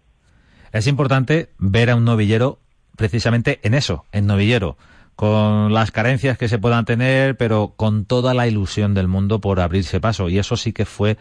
Es 0.72 0.88
importante 0.88 1.50
ver 1.58 1.90
a 1.90 1.96
un 1.96 2.06
novillero 2.06 2.60
precisamente 2.96 3.60
en 3.64 3.74
eso, 3.74 4.06
en 4.12 4.28
novillero 4.28 4.78
con 5.16 5.74
las 5.74 5.92
carencias 5.92 6.38
que 6.38 6.50
se 6.50 6.60
puedan 6.60 6.86
tener, 6.86 7.38
pero 7.38 7.74
con 7.76 8.06
toda 8.06 8.34
la 8.34 8.48
ilusión 8.48 8.94
del 8.94 9.08
mundo 9.08 9.40
por 9.40 9.60
abrirse 9.60 10.02
paso. 10.02 10.30
Y 10.30 10.40
eso 10.40 10.58
sí 10.58 10.74
que 10.74 10.86
fue 10.86 11.18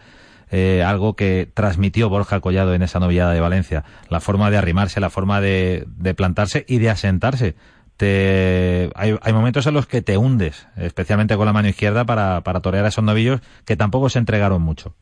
eh, 0.51 0.83
algo 0.83 1.15
que 1.15 1.47
transmitió 1.53 2.09
Borja 2.09 2.39
Collado 2.39 2.73
en 2.73 2.81
esa 2.81 2.99
novillada 2.99 3.33
de 3.33 3.39
Valencia. 3.39 3.83
La 4.09 4.19
forma 4.19 4.51
de 4.51 4.57
arrimarse, 4.57 4.99
la 4.99 5.09
forma 5.09 5.41
de, 5.41 5.85
plantarse 6.15 6.65
y 6.67 6.79
de 6.79 6.89
asentarse. 6.89 7.55
Te, 7.97 8.89
hay, 8.95 9.17
hay, 9.21 9.33
momentos 9.33 9.65
en 9.67 9.73
los 9.73 9.87
que 9.87 10.01
te 10.01 10.17
hundes, 10.17 10.67
especialmente 10.75 11.37
con 11.37 11.45
la 11.45 11.53
mano 11.53 11.69
izquierda, 11.69 12.03
para, 12.05 12.41
para 12.41 12.59
torear 12.59 12.85
a 12.85 12.89
esos 12.89 13.03
novillos 13.03 13.41
que 13.65 13.77
tampoco 13.77 14.09
se 14.09 14.19
entregaron 14.19 14.61
mucho. 14.61 14.93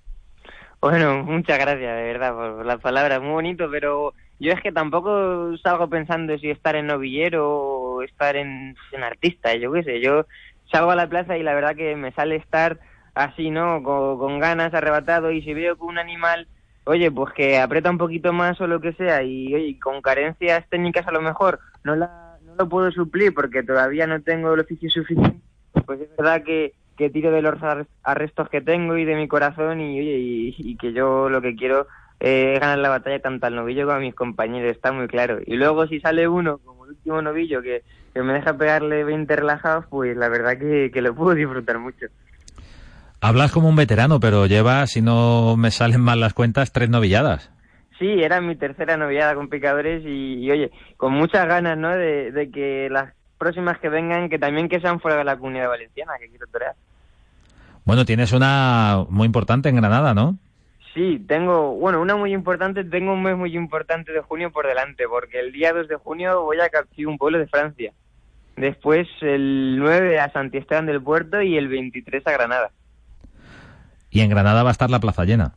Bueno, 0.80 1.24
muchas 1.24 1.58
gracias, 1.60 1.96
de 1.96 2.04
verdad, 2.04 2.34
por 2.34 2.66
las 2.66 2.82
palabras. 2.82 3.22
Muy 3.22 3.32
bonito, 3.32 3.70
pero 3.72 4.14
yo 4.40 4.52
es 4.52 4.62
que 4.62 4.72
tampoco 4.72 5.56
salgo 5.58 5.90
pensando 5.90 6.38
si 6.38 6.50
estar 6.50 6.76
en 6.76 6.88
novillero 6.88 7.50
o 7.50 8.02
estar 8.04 8.36
en, 8.36 8.76
en 8.92 9.04
artista, 9.04 9.56
yo 9.56 9.72
qué 9.72 9.84
sé. 9.84 10.02
Yo 10.02 10.26
salgo 10.72 10.92
a 10.92 10.96
la 10.96 11.08
plaza 11.08 11.38
y 11.38 11.44
la 11.44 11.54
verdad 11.54 11.76
que 11.76 11.96
me 11.96 12.12
sale 12.12 12.36
estar 12.36 12.80
así, 13.16 13.50
¿no? 13.50 13.82
Con, 13.84 14.18
con, 14.18 14.40
ganas, 14.40 14.74
arrebatado, 14.74 15.32
y 15.32 15.42
si 15.42 15.54
veo 15.54 15.76
que 15.76 15.84
un 15.84 15.98
animal, 15.98 16.48
oye, 16.86 17.12
pues 17.12 17.34
que 17.34 17.60
aprieta 17.60 17.90
un 17.90 17.98
poquito 17.98 18.34
más 18.34 18.60
o 18.62 18.68
lo 18.68 18.82
que 18.82 18.94
sea, 18.94 19.24
y 19.24 19.54
oye, 19.54 19.80
con 19.80 20.02
carencias 20.02 20.68
técnicas 20.70 21.08
a 21.08 21.12
lo 21.12 21.22
mejor 21.22 21.60
no, 21.84 21.96
la, 21.96 22.38
no 22.46 22.56
lo 22.56 22.70
puedo 22.70 22.92
suplir 22.92 23.34
porque 23.34 23.64
todavía 23.64 24.08
no 24.08 24.22
tengo 24.22 24.54
el 24.54 24.62
oficio 24.62 24.90
suficiente, 24.90 25.40
pues 25.86 26.02
es 26.02 26.16
verdad 26.18 26.44
que, 26.44 26.74
que 26.98 27.10
tiro 27.10 27.32
de 27.32 27.42
los 27.42 27.56
arrestos 28.04 28.50
que 28.50 28.62
tengo 28.62 28.98
y 28.98 29.06
de 29.06 29.16
mi 29.16 29.28
corazón, 29.28 29.82
y 29.82 30.00
oye, 30.00 30.54
y, 30.58 30.76
que 30.78 30.94
yo 30.94 31.30
lo 31.30 31.42
que 31.42 31.56
quiero 31.56 31.88
es 32.20 32.60
ganar 32.60 32.78
la 32.78 32.90
batalla 32.90 33.20
tanto 33.20 33.48
al 33.48 33.56
novillo 33.56 33.86
como 33.86 33.98
a 33.98 34.00
mis 34.00 34.16
compañeros, 34.16 34.72
está 34.72 34.92
muy 34.92 35.08
claro. 35.08 35.40
Y 35.46 35.56
luego 35.56 35.88
si 35.88 36.00
sale 36.00 36.28
uno, 36.28 36.60
como 36.60 36.86
el 36.86 36.92
último 36.92 37.22
novillo, 37.22 37.62
que, 37.62 37.84
que 38.14 38.22
me 38.22 38.34
deja 38.34 38.58
pegarle 38.58 39.04
20 39.04 39.36
relajados, 39.36 39.86
pues 39.90 40.16
la 40.16 40.30
verdad 40.30 40.58
que, 40.58 40.90
que 40.94 41.02
lo 41.02 41.14
puedo 41.14 41.36
disfrutar 41.36 41.80
mucho. 41.80 42.08
Hablas 43.24 43.54
como 43.54 43.70
un 43.70 43.78
veterano, 43.78 44.20
pero 44.20 44.48
lleva, 44.48 44.86
si 44.86 45.02
no 45.02 45.56
me 45.56 45.72
salen 45.72 46.02
mal 46.02 46.20
las 46.20 46.34
cuentas, 46.34 46.74
tres 46.74 46.90
novilladas. 46.90 47.50
Sí, 47.98 48.22
era 48.22 48.42
mi 48.42 48.58
tercera 48.58 48.98
novillada 48.98 49.34
con 49.34 49.48
picadores 49.48 50.04
y, 50.06 50.44
y 50.44 50.52
oye, 50.52 50.72
con 50.98 51.14
muchas 51.14 51.48
ganas, 51.48 51.78
¿no? 51.78 51.96
De, 51.96 52.34
de, 52.34 52.52
que 52.52 52.90
las 52.92 53.14
próximas 53.38 53.80
que 53.80 53.88
vengan, 53.88 54.28
que 54.28 54.40
también 54.40 54.68
que 54.68 54.82
sean 54.82 55.00
fuera 55.00 55.16
de 55.16 55.24
la 55.24 55.38
comunidad 55.38 55.70
valenciana, 55.70 56.12
que 56.20 56.28
quiero 56.28 56.48
torear. 56.48 56.76
Bueno, 57.86 58.04
tienes 58.04 58.34
una 58.34 59.06
muy 59.08 59.26
importante 59.26 59.70
en 59.70 59.78
Granada, 59.78 60.14
¿no? 60.14 60.38
Sí, 60.94 61.24
tengo, 61.26 61.76
bueno, 61.76 62.02
una 62.02 62.18
muy 62.18 62.34
importante, 62.34 62.84
tengo 62.84 63.14
un 63.14 63.24
mes 63.24 63.38
muy 63.38 63.56
importante 63.56 64.12
de 64.12 64.20
junio 64.20 64.52
por 64.52 64.68
delante, 64.68 65.06
porque 65.08 65.40
el 65.40 65.54
día 65.54 65.72
2 65.72 65.88
de 65.88 65.96
junio 65.96 66.44
voy 66.44 66.60
a 66.60 66.68
Capcir, 66.68 67.08
un 67.08 67.18
pueblo 67.18 67.40
de 67.40 67.48
Francia. 67.48 67.94
Después 68.58 69.08
el 69.22 69.78
9 69.80 70.20
a 70.20 70.30
Santi 70.34 70.58
Esteban 70.58 70.88
del 70.88 71.02
Puerto 71.02 71.42
y 71.42 71.56
el 71.56 71.70
23 71.70 72.28
a 72.28 72.32
Granada. 72.34 72.72
Y 74.14 74.22
en 74.22 74.30
Granada 74.30 74.62
va 74.62 74.70
a 74.70 74.72
estar 74.72 74.92
la 74.92 75.00
plaza 75.00 75.26
llena. 75.26 75.56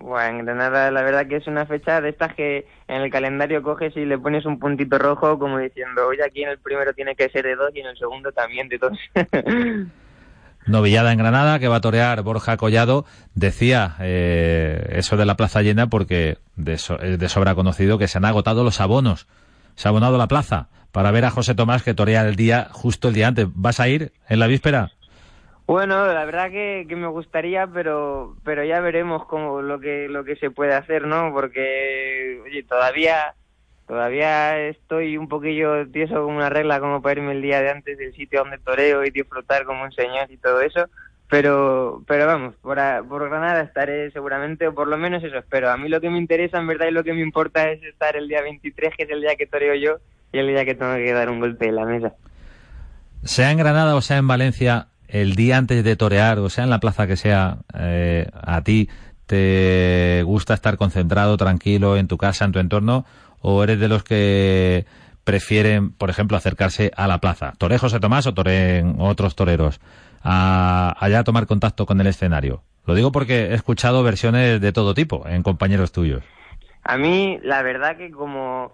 Bueno, 0.00 0.38
en 0.38 0.46
Granada 0.46 0.90
la 0.90 1.02
verdad 1.02 1.26
que 1.26 1.36
es 1.36 1.46
una 1.46 1.66
fecha 1.66 2.00
de 2.00 2.08
estas 2.08 2.34
que 2.34 2.66
en 2.88 3.02
el 3.02 3.10
calendario 3.10 3.62
coges 3.62 3.94
y 3.94 4.06
le 4.06 4.18
pones 4.18 4.46
un 4.46 4.58
puntito 4.58 4.98
rojo 4.98 5.38
como 5.38 5.58
diciendo, 5.58 6.06
oye, 6.08 6.24
aquí 6.24 6.42
en 6.42 6.48
el 6.48 6.58
primero 6.58 6.94
tiene 6.94 7.14
que 7.14 7.28
ser 7.28 7.44
de 7.44 7.56
dos 7.56 7.70
y 7.74 7.80
en 7.80 7.88
el 7.88 7.98
segundo 7.98 8.32
también 8.32 8.70
de 8.70 8.78
dos. 8.78 8.98
Novillada 10.66 11.12
en 11.12 11.18
Granada 11.18 11.58
que 11.58 11.68
va 11.68 11.76
a 11.76 11.80
torear 11.82 12.22
Borja 12.22 12.56
Collado. 12.56 13.04
Decía 13.34 13.96
eh, 14.00 14.92
eso 14.92 15.18
de 15.18 15.26
la 15.26 15.36
plaza 15.36 15.60
llena 15.60 15.88
porque 15.88 16.38
de, 16.56 16.78
so, 16.78 16.96
de, 16.96 17.28
sobra 17.28 17.54
conocido 17.54 17.98
que 17.98 18.08
se 18.08 18.16
han 18.16 18.24
agotado 18.24 18.64
los 18.64 18.80
abonos. 18.80 19.26
Se 19.74 19.88
ha 19.88 19.90
abonado 19.90 20.16
la 20.16 20.26
plaza 20.26 20.68
para 20.90 21.10
ver 21.10 21.26
a 21.26 21.30
José 21.30 21.54
Tomás 21.54 21.82
que 21.82 21.92
torea 21.92 22.26
el 22.26 22.36
día, 22.36 22.68
justo 22.72 23.08
el 23.08 23.14
día 23.14 23.28
antes. 23.28 23.46
¿Vas 23.54 23.78
a 23.78 23.88
ir 23.88 24.12
en 24.26 24.38
la 24.38 24.46
víspera? 24.46 24.90
Bueno, 25.70 26.12
la 26.12 26.24
verdad 26.24 26.50
que, 26.50 26.84
que 26.88 26.96
me 26.96 27.06
gustaría, 27.06 27.64
pero 27.68 28.34
pero 28.44 28.64
ya 28.64 28.80
veremos 28.80 29.24
cómo 29.26 29.62
lo 29.62 29.78
que 29.78 30.08
lo 30.08 30.24
que 30.24 30.34
se 30.34 30.50
puede 30.50 30.74
hacer, 30.74 31.06
¿no? 31.06 31.30
Porque 31.32 32.40
oye, 32.44 32.64
todavía 32.64 33.34
todavía 33.86 34.58
estoy 34.66 35.16
un 35.16 35.28
poquillo 35.28 35.88
tieso 35.88 36.24
como 36.24 36.38
una 36.38 36.50
regla 36.50 36.80
como 36.80 37.00
para 37.00 37.20
irme 37.20 37.34
el 37.34 37.42
día 37.42 37.62
de 37.62 37.70
antes 37.70 37.98
del 37.98 38.12
sitio 38.14 38.40
donde 38.40 38.58
toreo 38.58 39.04
y 39.04 39.10
disfrutar 39.10 39.62
como 39.64 39.84
un 39.84 39.92
señor 39.92 40.28
y 40.28 40.38
todo 40.38 40.60
eso, 40.60 40.86
pero 41.28 42.02
pero 42.04 42.26
vamos, 42.26 42.56
por, 42.56 42.76
por 43.08 43.28
Granada 43.28 43.62
estaré 43.62 44.10
seguramente, 44.10 44.66
o 44.66 44.74
por 44.74 44.88
lo 44.88 44.98
menos 44.98 45.22
eso 45.22 45.38
espero. 45.38 45.70
A 45.70 45.76
mí 45.76 45.88
lo 45.88 46.00
que 46.00 46.10
me 46.10 46.18
interesa 46.18 46.58
en 46.58 46.66
verdad 46.66 46.88
y 46.88 46.94
lo 46.94 47.04
que 47.04 47.12
me 47.12 47.22
importa 47.22 47.70
es 47.70 47.80
estar 47.84 48.16
el 48.16 48.26
día 48.26 48.42
23, 48.42 48.92
que 48.96 49.04
es 49.04 49.10
el 49.10 49.20
día 49.20 49.36
que 49.36 49.46
toreo 49.46 49.76
yo, 49.76 49.98
y 50.32 50.40
el 50.40 50.48
día 50.48 50.64
que 50.64 50.74
tengo 50.74 50.96
que 50.96 51.12
dar 51.12 51.30
un 51.30 51.38
golpe 51.38 51.68
en 51.68 51.76
la 51.76 51.84
mesa. 51.84 52.12
Sea 53.22 53.52
en 53.52 53.58
Granada 53.58 53.94
o 53.94 54.00
sea 54.00 54.16
en 54.16 54.26
Valencia, 54.26 54.88
el 55.12 55.34
día 55.34 55.56
antes 55.56 55.84
de 55.84 55.96
torear, 55.96 56.38
o 56.38 56.48
sea 56.48 56.64
en 56.64 56.70
la 56.70 56.80
plaza 56.80 57.06
que 57.06 57.16
sea, 57.16 57.58
eh, 57.78 58.28
a 58.34 58.62
ti 58.62 58.88
te 59.26 60.22
gusta 60.24 60.54
estar 60.54 60.76
concentrado, 60.76 61.36
tranquilo 61.36 61.96
en 61.96 62.08
tu 62.08 62.18
casa, 62.18 62.44
en 62.44 62.52
tu 62.52 62.58
entorno, 62.58 63.04
o 63.40 63.62
eres 63.62 63.78
de 63.78 63.88
los 63.88 64.02
que 64.02 64.86
prefieren, 65.24 65.92
por 65.92 66.10
ejemplo, 66.10 66.36
acercarse 66.36 66.90
a 66.96 67.06
la 67.06 67.18
plaza? 67.18 67.52
¿Toré 67.58 67.78
José 67.78 68.00
Tomás 68.00 68.26
o 68.26 68.34
toreen 68.34 68.96
otros 68.98 69.36
toreros? 69.36 69.80
A, 70.22 70.96
allá 70.98 71.20
a 71.20 71.24
tomar 71.24 71.46
contacto 71.46 71.86
con 71.86 72.00
el 72.00 72.06
escenario. 72.08 72.62
Lo 72.86 72.94
digo 72.94 73.12
porque 73.12 73.46
he 73.46 73.54
escuchado 73.54 74.02
versiones 74.02 74.60
de 74.60 74.72
todo 74.72 74.94
tipo 74.94 75.26
en 75.28 75.42
compañeros 75.42 75.92
tuyos. 75.92 76.24
A 76.82 76.96
mí, 76.96 77.38
la 77.42 77.62
verdad 77.62 77.96
que 77.96 78.10
como... 78.10 78.72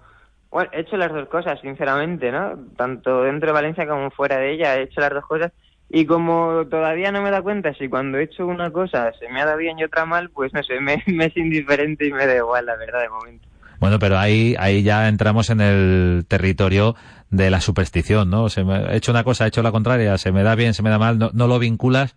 Bueno, 0.50 0.70
he 0.72 0.80
hecho 0.80 0.96
las 0.96 1.12
dos 1.12 1.28
cosas, 1.28 1.60
sinceramente, 1.60 2.32
¿no? 2.32 2.56
Tanto 2.76 3.24
dentro 3.24 3.48
de 3.48 3.52
Valencia 3.52 3.86
como 3.86 4.10
fuera 4.10 4.38
de 4.38 4.54
ella, 4.54 4.76
he 4.76 4.84
hecho 4.84 5.00
las 5.00 5.10
dos 5.10 5.26
cosas. 5.26 5.52
Y 5.88 6.04
como 6.06 6.66
todavía 6.66 7.12
no 7.12 7.22
me 7.22 7.30
da 7.30 7.42
cuenta 7.42 7.72
si 7.74 7.88
cuando 7.88 8.18
he 8.18 8.24
hecho 8.24 8.46
una 8.46 8.70
cosa 8.70 9.12
se 9.18 9.28
me 9.28 9.40
ha 9.40 9.46
dado 9.46 9.58
bien 9.58 9.78
y 9.78 9.84
otra 9.84 10.04
mal, 10.04 10.30
pues 10.30 10.52
no 10.52 10.62
sé, 10.62 10.80
me, 10.80 11.02
me 11.06 11.26
es 11.26 11.36
indiferente 11.36 12.06
y 12.06 12.12
me 12.12 12.26
da 12.26 12.36
igual, 12.36 12.66
la 12.66 12.76
verdad, 12.76 13.02
de 13.02 13.08
momento. 13.08 13.48
Bueno, 13.78 13.98
pero 13.98 14.18
ahí, 14.18 14.56
ahí 14.58 14.82
ya 14.82 15.06
entramos 15.08 15.50
en 15.50 15.60
el 15.60 16.24
territorio 16.26 16.96
de 17.30 17.50
la 17.50 17.60
superstición, 17.60 18.30
¿no? 18.30 18.48
Se 18.48 18.64
me, 18.64 18.78
he 18.92 18.96
hecho 18.96 19.12
una 19.12 19.22
cosa, 19.22 19.44
he 19.44 19.48
hecho 19.48 19.62
la 19.62 19.72
contraria, 19.72 20.16
se 20.18 20.32
me 20.32 20.42
da 20.42 20.54
bien, 20.54 20.74
se 20.74 20.82
me 20.82 20.90
da 20.90 20.98
mal, 20.98 21.18
no, 21.18 21.30
no 21.34 21.46
lo 21.46 21.58
vinculas. 21.58 22.16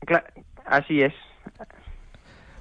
Claro, 0.00 0.26
así 0.66 1.00
es. 1.00 1.14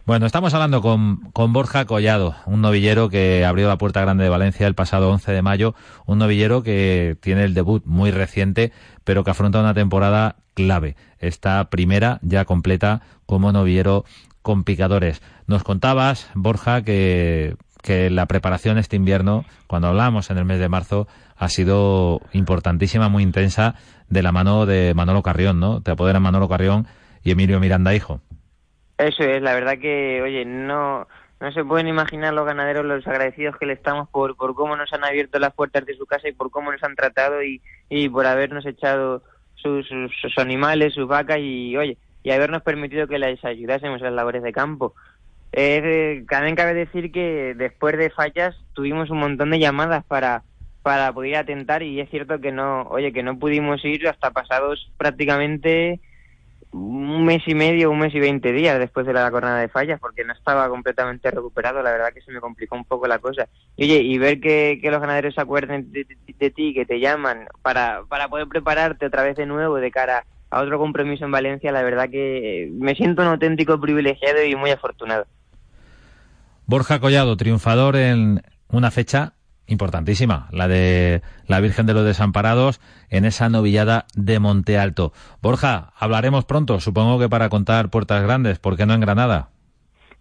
Bueno, 0.05 0.25
estamos 0.25 0.53
hablando 0.53 0.81
con, 0.81 1.31
con 1.31 1.53
Borja 1.53 1.85
Collado, 1.85 2.35
un 2.45 2.59
novillero 2.59 3.07
que 3.07 3.45
abrió 3.45 3.69
la 3.69 3.77
Puerta 3.77 4.01
Grande 4.01 4.25
de 4.25 4.29
Valencia 4.29 4.67
el 4.67 4.75
pasado 4.75 5.09
11 5.09 5.31
de 5.31 5.41
mayo, 5.41 5.75
un 6.05 6.17
novillero 6.17 6.61
que 6.61 7.15
tiene 7.21 7.45
el 7.45 7.53
debut 7.53 7.85
muy 7.85 8.11
reciente, 8.11 8.73
pero 9.05 9.23
que 9.23 9.31
afronta 9.31 9.61
una 9.61 9.73
temporada 9.73 10.35
clave. 10.55 10.97
Esta 11.19 11.69
primera 11.69 12.19
ya 12.21 12.43
completa 12.43 13.01
como 13.25 13.53
novillero 13.53 14.03
con 14.41 14.65
picadores. 14.65 15.21
Nos 15.47 15.63
contabas, 15.63 16.27
Borja, 16.33 16.81
que, 16.81 17.55
que 17.81 18.09
la 18.09 18.25
preparación 18.25 18.77
este 18.77 18.97
invierno, 18.97 19.45
cuando 19.67 19.87
hablamos 19.87 20.29
en 20.29 20.37
el 20.37 20.43
mes 20.43 20.59
de 20.59 20.67
marzo, 20.67 21.07
ha 21.37 21.47
sido 21.47 22.19
importantísima, 22.33 23.07
muy 23.07 23.23
intensa, 23.23 23.75
de 24.09 24.21
la 24.21 24.33
mano 24.33 24.65
de 24.65 24.93
Manolo 24.95 25.23
Carrión, 25.23 25.61
¿no? 25.61 25.79
Te 25.79 25.91
apoderan 25.91 26.21
Manolo 26.21 26.49
Carrión 26.49 26.87
y 27.23 27.31
Emilio 27.31 27.61
Miranda, 27.61 27.95
hijo. 27.95 28.19
Eso 28.97 29.23
es, 29.23 29.41
la 29.41 29.53
verdad 29.53 29.79
que, 29.79 30.21
oye, 30.21 30.45
no, 30.45 31.07
no 31.39 31.51
se 31.51 31.65
pueden 31.65 31.87
imaginar 31.87 32.33
los 32.33 32.45
ganaderos 32.45 32.85
los 32.85 33.05
agradecidos 33.07 33.57
que 33.57 33.65
le 33.65 33.73
estamos 33.73 34.07
por, 34.09 34.35
por 34.35 34.55
cómo 34.55 34.75
nos 34.75 34.93
han 34.93 35.03
abierto 35.03 35.39
las 35.39 35.53
puertas 35.53 35.85
de 35.85 35.95
su 35.95 36.05
casa 36.05 36.27
y 36.27 36.33
por 36.33 36.51
cómo 36.51 36.71
nos 36.71 36.83
han 36.83 36.95
tratado 36.95 37.43
y, 37.43 37.61
y 37.89 38.07
por 38.09 38.25
habernos 38.25 38.65
echado 38.65 39.23
sus, 39.55 39.87
sus, 39.87 40.37
animales, 40.37 40.93
sus 40.93 41.07
vacas 41.07 41.39
y, 41.39 41.75
oye, 41.75 41.97
y 42.23 42.31
habernos 42.31 42.61
permitido 42.61 43.07
que 43.07 43.19
les 43.19 43.43
ayudásemos 43.43 43.99
en 43.99 44.05
las 44.05 44.13
labores 44.13 44.43
de 44.43 44.53
campo. 44.53 44.93
Eh, 45.51 46.23
también 46.29 46.55
cabe 46.55 46.73
decir 46.73 47.11
que 47.11 47.53
después 47.55 47.97
de 47.97 48.09
fallas 48.09 48.55
tuvimos 48.73 49.09
un 49.09 49.19
montón 49.19 49.51
de 49.51 49.59
llamadas 49.59 50.03
para 50.05 50.43
para 50.83 51.13
poder 51.13 51.37
atentar 51.37 51.81
y 51.81 52.01
es 52.01 52.09
cierto 52.09 52.41
que 52.41 52.51
no, 52.51 52.83
oye, 52.89 53.13
que 53.13 53.23
no 53.23 53.39
pudimos 53.39 53.83
ir 53.85 54.07
hasta 54.07 54.31
pasados 54.31 54.91
prácticamente 54.97 56.01
un 56.73 57.23
mes 57.23 57.43
y 57.47 57.53
medio, 57.53 57.91
un 57.91 57.99
mes 57.99 58.13
y 58.13 58.19
veinte 58.19 58.51
días 58.51 58.79
después 58.79 59.05
de 59.05 59.13
la 59.13 59.29
jornada 59.29 59.59
de 59.59 59.69
fallas, 59.69 59.99
porque 59.99 60.23
no 60.23 60.33
estaba 60.33 60.67
completamente 60.69 61.29
recuperado, 61.29 61.81
la 61.81 61.91
verdad 61.91 62.13
que 62.13 62.21
se 62.21 62.31
me 62.31 62.41
complicó 62.41 62.75
un 62.75 62.85
poco 62.85 63.07
la 63.07 63.19
cosa. 63.19 63.47
Y 63.77 63.83
oye, 63.83 64.01
y 64.01 64.17
ver 64.17 64.39
que, 64.39 64.79
que 64.81 64.91
los 64.91 64.99
ganaderos 64.99 65.35
se 65.35 65.41
acuerden 65.41 65.91
de, 65.91 66.05
de, 66.27 66.49
ti, 66.49 66.73
que 66.73 66.85
te 66.85 66.99
llaman 66.99 67.45
para, 67.61 68.01
para 68.09 68.27
poder 68.27 68.47
prepararte 68.47 69.05
otra 69.05 69.23
vez 69.23 69.35
de 69.37 69.45
nuevo 69.45 69.77
de 69.77 69.91
cara 69.91 70.25
a 70.49 70.61
otro 70.61 70.77
compromiso 70.79 71.25
en 71.25 71.31
Valencia, 71.31 71.71
la 71.71 71.83
verdad 71.83 72.09
que 72.09 72.69
me 72.73 72.95
siento 72.95 73.21
un 73.21 73.29
auténtico 73.29 73.79
privilegiado 73.79 74.43
y 74.43 74.55
muy 74.55 74.71
afortunado. 74.71 75.25
Borja 76.65 76.99
Collado, 76.99 77.37
triunfador 77.37 77.95
en 77.95 78.41
una 78.69 78.89
fecha 78.89 79.33
importantísima, 79.67 80.47
la 80.51 80.67
de 80.67 81.21
la 81.47 81.59
Virgen 81.59 81.85
de 81.85 81.93
los 81.93 82.05
Desamparados 82.05 82.81
en 83.09 83.25
esa 83.25 83.49
novillada 83.49 84.05
de 84.15 84.39
Monte 84.39 84.77
Alto. 84.77 85.13
Borja, 85.41 85.93
hablaremos 85.97 86.45
pronto, 86.45 86.79
supongo 86.79 87.19
que 87.19 87.29
para 87.29 87.49
contar 87.49 87.89
puertas 87.89 88.23
grandes, 88.23 88.59
¿por 88.59 88.77
qué 88.77 88.85
no 88.85 88.93
en 88.93 89.01
Granada? 89.01 89.49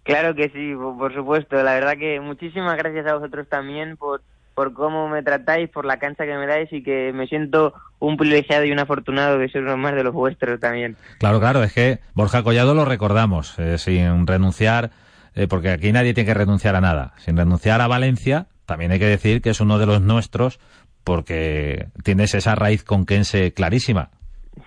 Claro 0.04 0.34
que 0.34 0.48
sí, 0.50 0.74
por 0.74 1.14
supuesto. 1.14 1.62
La 1.62 1.74
verdad 1.74 1.96
que 1.96 2.20
muchísimas 2.20 2.76
gracias 2.76 3.06
a 3.06 3.14
vosotros 3.14 3.48
también 3.48 3.96
por, 3.96 4.22
por 4.54 4.72
cómo 4.74 5.08
me 5.08 5.22
tratáis, 5.22 5.70
por 5.70 5.84
la 5.84 5.98
cancha 5.98 6.24
que 6.24 6.36
me 6.36 6.46
dais 6.46 6.72
y 6.72 6.82
que 6.82 7.12
me 7.12 7.26
siento 7.28 7.74
un 8.00 8.16
privilegiado 8.16 8.64
y 8.64 8.72
un 8.72 8.80
afortunado 8.80 9.38
de 9.38 9.48
ser 9.48 9.62
uno 9.62 9.76
más 9.76 9.94
de 9.94 10.02
los 10.02 10.12
vuestros 10.12 10.58
también. 10.58 10.96
Claro, 11.18 11.38
claro, 11.38 11.62
es 11.62 11.72
que 11.72 12.00
Borja 12.14 12.42
Collado 12.42 12.74
lo 12.74 12.84
recordamos, 12.84 13.56
eh, 13.60 13.78
sin 13.78 14.26
renunciar, 14.26 14.90
eh, 15.34 15.46
porque 15.46 15.70
aquí 15.70 15.92
nadie 15.92 16.14
tiene 16.14 16.26
que 16.26 16.34
renunciar 16.34 16.74
a 16.74 16.80
nada. 16.80 17.12
Sin 17.18 17.36
renunciar 17.36 17.80
a 17.80 17.86
Valencia, 17.86 18.48
también 18.66 18.90
hay 18.92 18.98
que 18.98 19.06
decir 19.06 19.42
que 19.42 19.50
es 19.50 19.60
uno 19.60 19.78
de 19.78 19.86
los 19.86 20.00
nuestros 20.00 20.60
porque 21.04 21.86
tienes 22.04 22.34
esa 22.34 22.54
raíz 22.54 22.84
conquense 22.84 23.52
clarísima. 23.52 24.10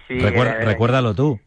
Sí, 0.08 0.16
Recuer- 0.20 0.60
eh, 0.62 0.66
recuérdalo 0.66 1.14
tú. 1.16 1.40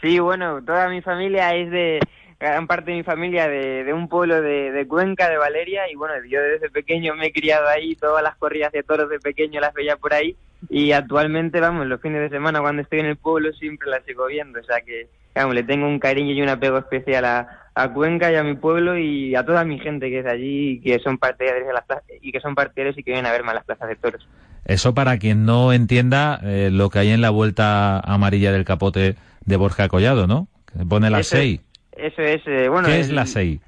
Sí, 0.00 0.18
bueno, 0.18 0.62
toda 0.64 0.88
mi 0.88 1.00
familia 1.02 1.54
es 1.54 1.70
de, 1.70 1.98
gran 2.38 2.66
parte 2.66 2.90
de 2.92 2.98
mi 2.98 3.02
familia 3.02 3.48
de, 3.48 3.84
de 3.84 3.92
un 3.92 4.08
pueblo 4.08 4.40
de, 4.40 4.70
de 4.70 4.86
Cuenca, 4.86 5.28
de 5.28 5.38
Valeria, 5.38 5.90
y 5.90 5.96
bueno, 5.96 6.14
yo 6.28 6.40
desde 6.40 6.70
pequeño 6.70 7.14
me 7.14 7.26
he 7.26 7.32
criado 7.32 7.66
ahí, 7.68 7.96
todas 7.96 8.22
las 8.22 8.36
corridas 8.36 8.70
de 8.72 8.82
toros 8.82 9.08
de 9.10 9.18
pequeño 9.18 9.60
las 9.60 9.74
veía 9.74 9.96
por 9.96 10.12
ahí, 10.14 10.36
y 10.68 10.92
actualmente, 10.92 11.60
vamos, 11.60 11.86
los 11.86 12.00
fines 12.00 12.20
de 12.20 12.28
semana 12.30 12.60
cuando 12.60 12.82
estoy 12.82 13.00
en 13.00 13.06
el 13.06 13.16
pueblo 13.16 13.52
siempre 13.52 13.88
las 13.90 14.04
sigo 14.04 14.26
viendo, 14.26 14.60
o 14.60 14.62
sea 14.64 14.80
que, 14.80 15.08
vamos, 15.34 15.54
le 15.54 15.62
tengo 15.62 15.86
un 15.86 15.98
cariño 15.98 16.32
y 16.32 16.42
un 16.42 16.48
apego 16.48 16.78
especial 16.78 17.24
a, 17.24 17.70
a 17.74 17.92
Cuenca 17.92 18.30
y 18.32 18.36
a 18.36 18.42
mi 18.42 18.54
pueblo 18.54 18.98
y 18.98 19.34
a 19.34 19.44
toda 19.44 19.64
mi 19.64 19.78
gente 19.78 20.10
que 20.10 20.20
es 20.20 20.26
allí 20.26 20.70
y 20.72 20.80
que 20.80 20.98
son 20.98 21.18
partidarios 21.18 21.66
de 21.66 21.72
las 21.72 21.84
y 22.20 22.32
que 22.32 22.40
son 22.40 22.54
partidarios 22.54 22.98
y 22.98 23.02
que 23.02 23.12
vienen 23.12 23.26
a 23.26 23.32
verme 23.32 23.52
a 23.52 23.54
las 23.54 23.64
plazas 23.64 23.88
de 23.88 23.96
toros. 23.96 24.28
Eso 24.64 24.94
para 24.94 25.18
quien 25.18 25.46
no 25.46 25.72
entienda 25.72 26.40
eh, 26.42 26.70
lo 26.72 26.90
que 26.90 26.98
hay 26.98 27.10
en 27.10 27.20
la 27.20 27.30
vuelta 27.30 28.00
amarilla 28.00 28.52
del 28.52 28.64
capote 28.64 29.14
de 29.44 29.56
Borja 29.56 29.88
Collado, 29.88 30.26
¿no? 30.26 30.48
Que 30.76 30.84
pone 30.84 31.08
la 31.08 31.20
Eso- 31.20 31.36
6. 31.36 31.60
Eso 31.92 32.22
es, 32.22 32.42
eh, 32.46 32.68
bueno... 32.68 32.86
¿Qué 32.86 33.00
es 33.00 33.10
la 33.10 33.26
6? 33.26 33.60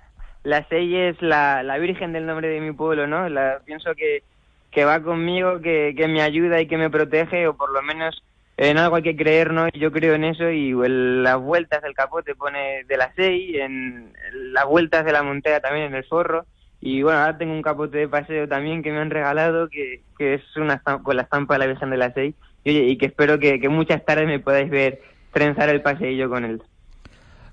La 0.44 0.66
Sei 0.68 0.94
es 0.96 1.20
la, 1.20 1.62
la 1.62 1.78
Virgen 1.78 2.12
del 2.12 2.26
nombre 2.26 2.48
de 2.48 2.60
mi 2.60 2.72
pueblo, 2.72 3.06
¿no? 3.06 3.28
La, 3.28 3.58
pienso 3.64 3.94
que, 3.94 4.22
que 4.70 4.84
va 4.84 5.02
conmigo, 5.02 5.60
que, 5.60 5.94
que 5.96 6.08
me 6.08 6.22
ayuda 6.22 6.60
y 6.60 6.66
que 6.66 6.78
me 6.78 6.90
protege, 6.90 7.48
o 7.48 7.56
por 7.56 7.72
lo 7.72 7.82
menos 7.82 8.22
en 8.56 8.76
algo 8.76 8.96
hay 8.96 9.02
que 9.02 9.16
creer, 9.16 9.52
¿no? 9.52 9.68
Yo 9.70 9.90
creo 9.90 10.14
en 10.14 10.24
eso 10.24 10.50
y 10.50 10.72
en 10.72 11.22
las 11.22 11.40
vueltas 11.40 11.82
del 11.82 11.94
capote 11.94 12.34
pone 12.34 12.84
de 12.84 12.96
la 12.98 13.10
Sei, 13.14 13.56
en 13.56 14.12
las 14.52 14.66
vueltas 14.66 15.04
de 15.04 15.12
la 15.12 15.22
montea 15.22 15.60
también 15.60 15.86
en 15.86 15.94
el 15.94 16.04
forro. 16.04 16.44
Y 16.78 17.02
bueno, 17.02 17.20
ahora 17.20 17.38
tengo 17.38 17.54
un 17.54 17.62
capote 17.62 17.96
de 17.96 18.08
paseo 18.08 18.46
también 18.48 18.82
que 18.82 18.92
me 18.92 18.98
han 18.98 19.08
regalado, 19.08 19.70
que, 19.70 20.02
que 20.18 20.34
es 20.34 20.56
una 20.56 20.78
con 20.78 21.16
la 21.16 21.22
estampa 21.22 21.54
de 21.54 21.60
la 21.60 21.66
Virgen 21.68 21.88
de 21.88 21.96
la 21.96 22.12
Sei. 22.12 22.34
Y, 22.64 22.70
oye, 22.70 22.84
y 22.84 22.98
que 22.98 23.06
espero 23.06 23.38
que, 23.38 23.60
que 23.60 23.70
muchas 23.70 24.04
tardes 24.04 24.26
me 24.26 24.40
podáis 24.40 24.70
ver 24.70 25.00
trenzar 25.32 25.70
el 25.70 25.80
paseillo 25.80 26.28
con 26.28 26.44
él. 26.44 26.62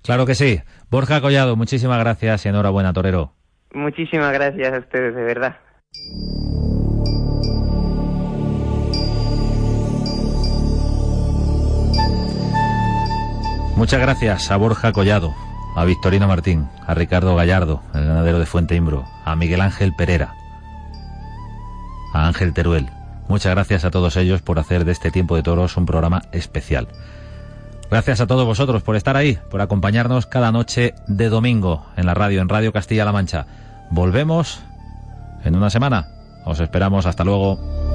Claro 0.03 0.25
que 0.25 0.35
sí. 0.35 0.59
Borja 0.89 1.21
Collado, 1.21 1.55
muchísimas 1.55 1.99
gracias 1.99 2.45
y 2.45 2.49
enhorabuena, 2.49 2.91
torero. 2.91 3.31
Muchísimas 3.73 4.33
gracias 4.33 4.73
a 4.73 4.79
ustedes, 4.79 5.15
de 5.15 5.23
verdad. 5.23 5.57
Muchas 13.77 14.01
gracias 14.01 14.51
a 14.51 14.57
Borja 14.57 14.91
Collado, 14.91 15.33
a 15.75 15.85
Victorino 15.85 16.27
Martín, 16.27 16.67
a 16.85 16.93
Ricardo 16.95 17.35
Gallardo, 17.35 17.83
el 17.93 18.05
ganadero 18.05 18.39
de 18.39 18.45
Fuente 18.45 18.75
Imbro, 18.75 19.05
a 19.23 19.35
Miguel 19.35 19.61
Ángel 19.61 19.93
Pereira, 19.93 20.33
a 22.11 22.27
Ángel 22.27 22.53
Teruel. 22.53 22.89
Muchas 23.27 23.53
gracias 23.53 23.85
a 23.85 23.91
todos 23.91 24.17
ellos 24.17 24.41
por 24.41 24.57
hacer 24.57 24.83
de 24.83 24.93
este 24.93 25.11
tiempo 25.11 25.35
de 25.35 25.43
toros 25.43 25.77
un 25.77 25.85
programa 25.85 26.23
especial. 26.31 26.87
Gracias 27.89 28.19
a 28.19 28.27
todos 28.27 28.45
vosotros 28.45 28.83
por 28.83 28.95
estar 28.95 29.15
ahí, 29.15 29.37
por 29.49 29.61
acompañarnos 29.61 30.25
cada 30.25 30.51
noche 30.51 30.95
de 31.07 31.29
domingo 31.29 31.85
en 31.95 32.07
la 32.07 32.13
radio, 32.13 32.41
en 32.41 32.49
Radio 32.49 32.73
Castilla-La 32.73 33.11
Mancha. 33.13 33.45
Volvemos 33.91 34.59
en 35.45 35.55
una 35.55 35.69
semana. 35.69 36.16
Os 36.47 36.59
esperamos. 36.59 37.05
Hasta 37.05 37.23
luego. 37.23 37.86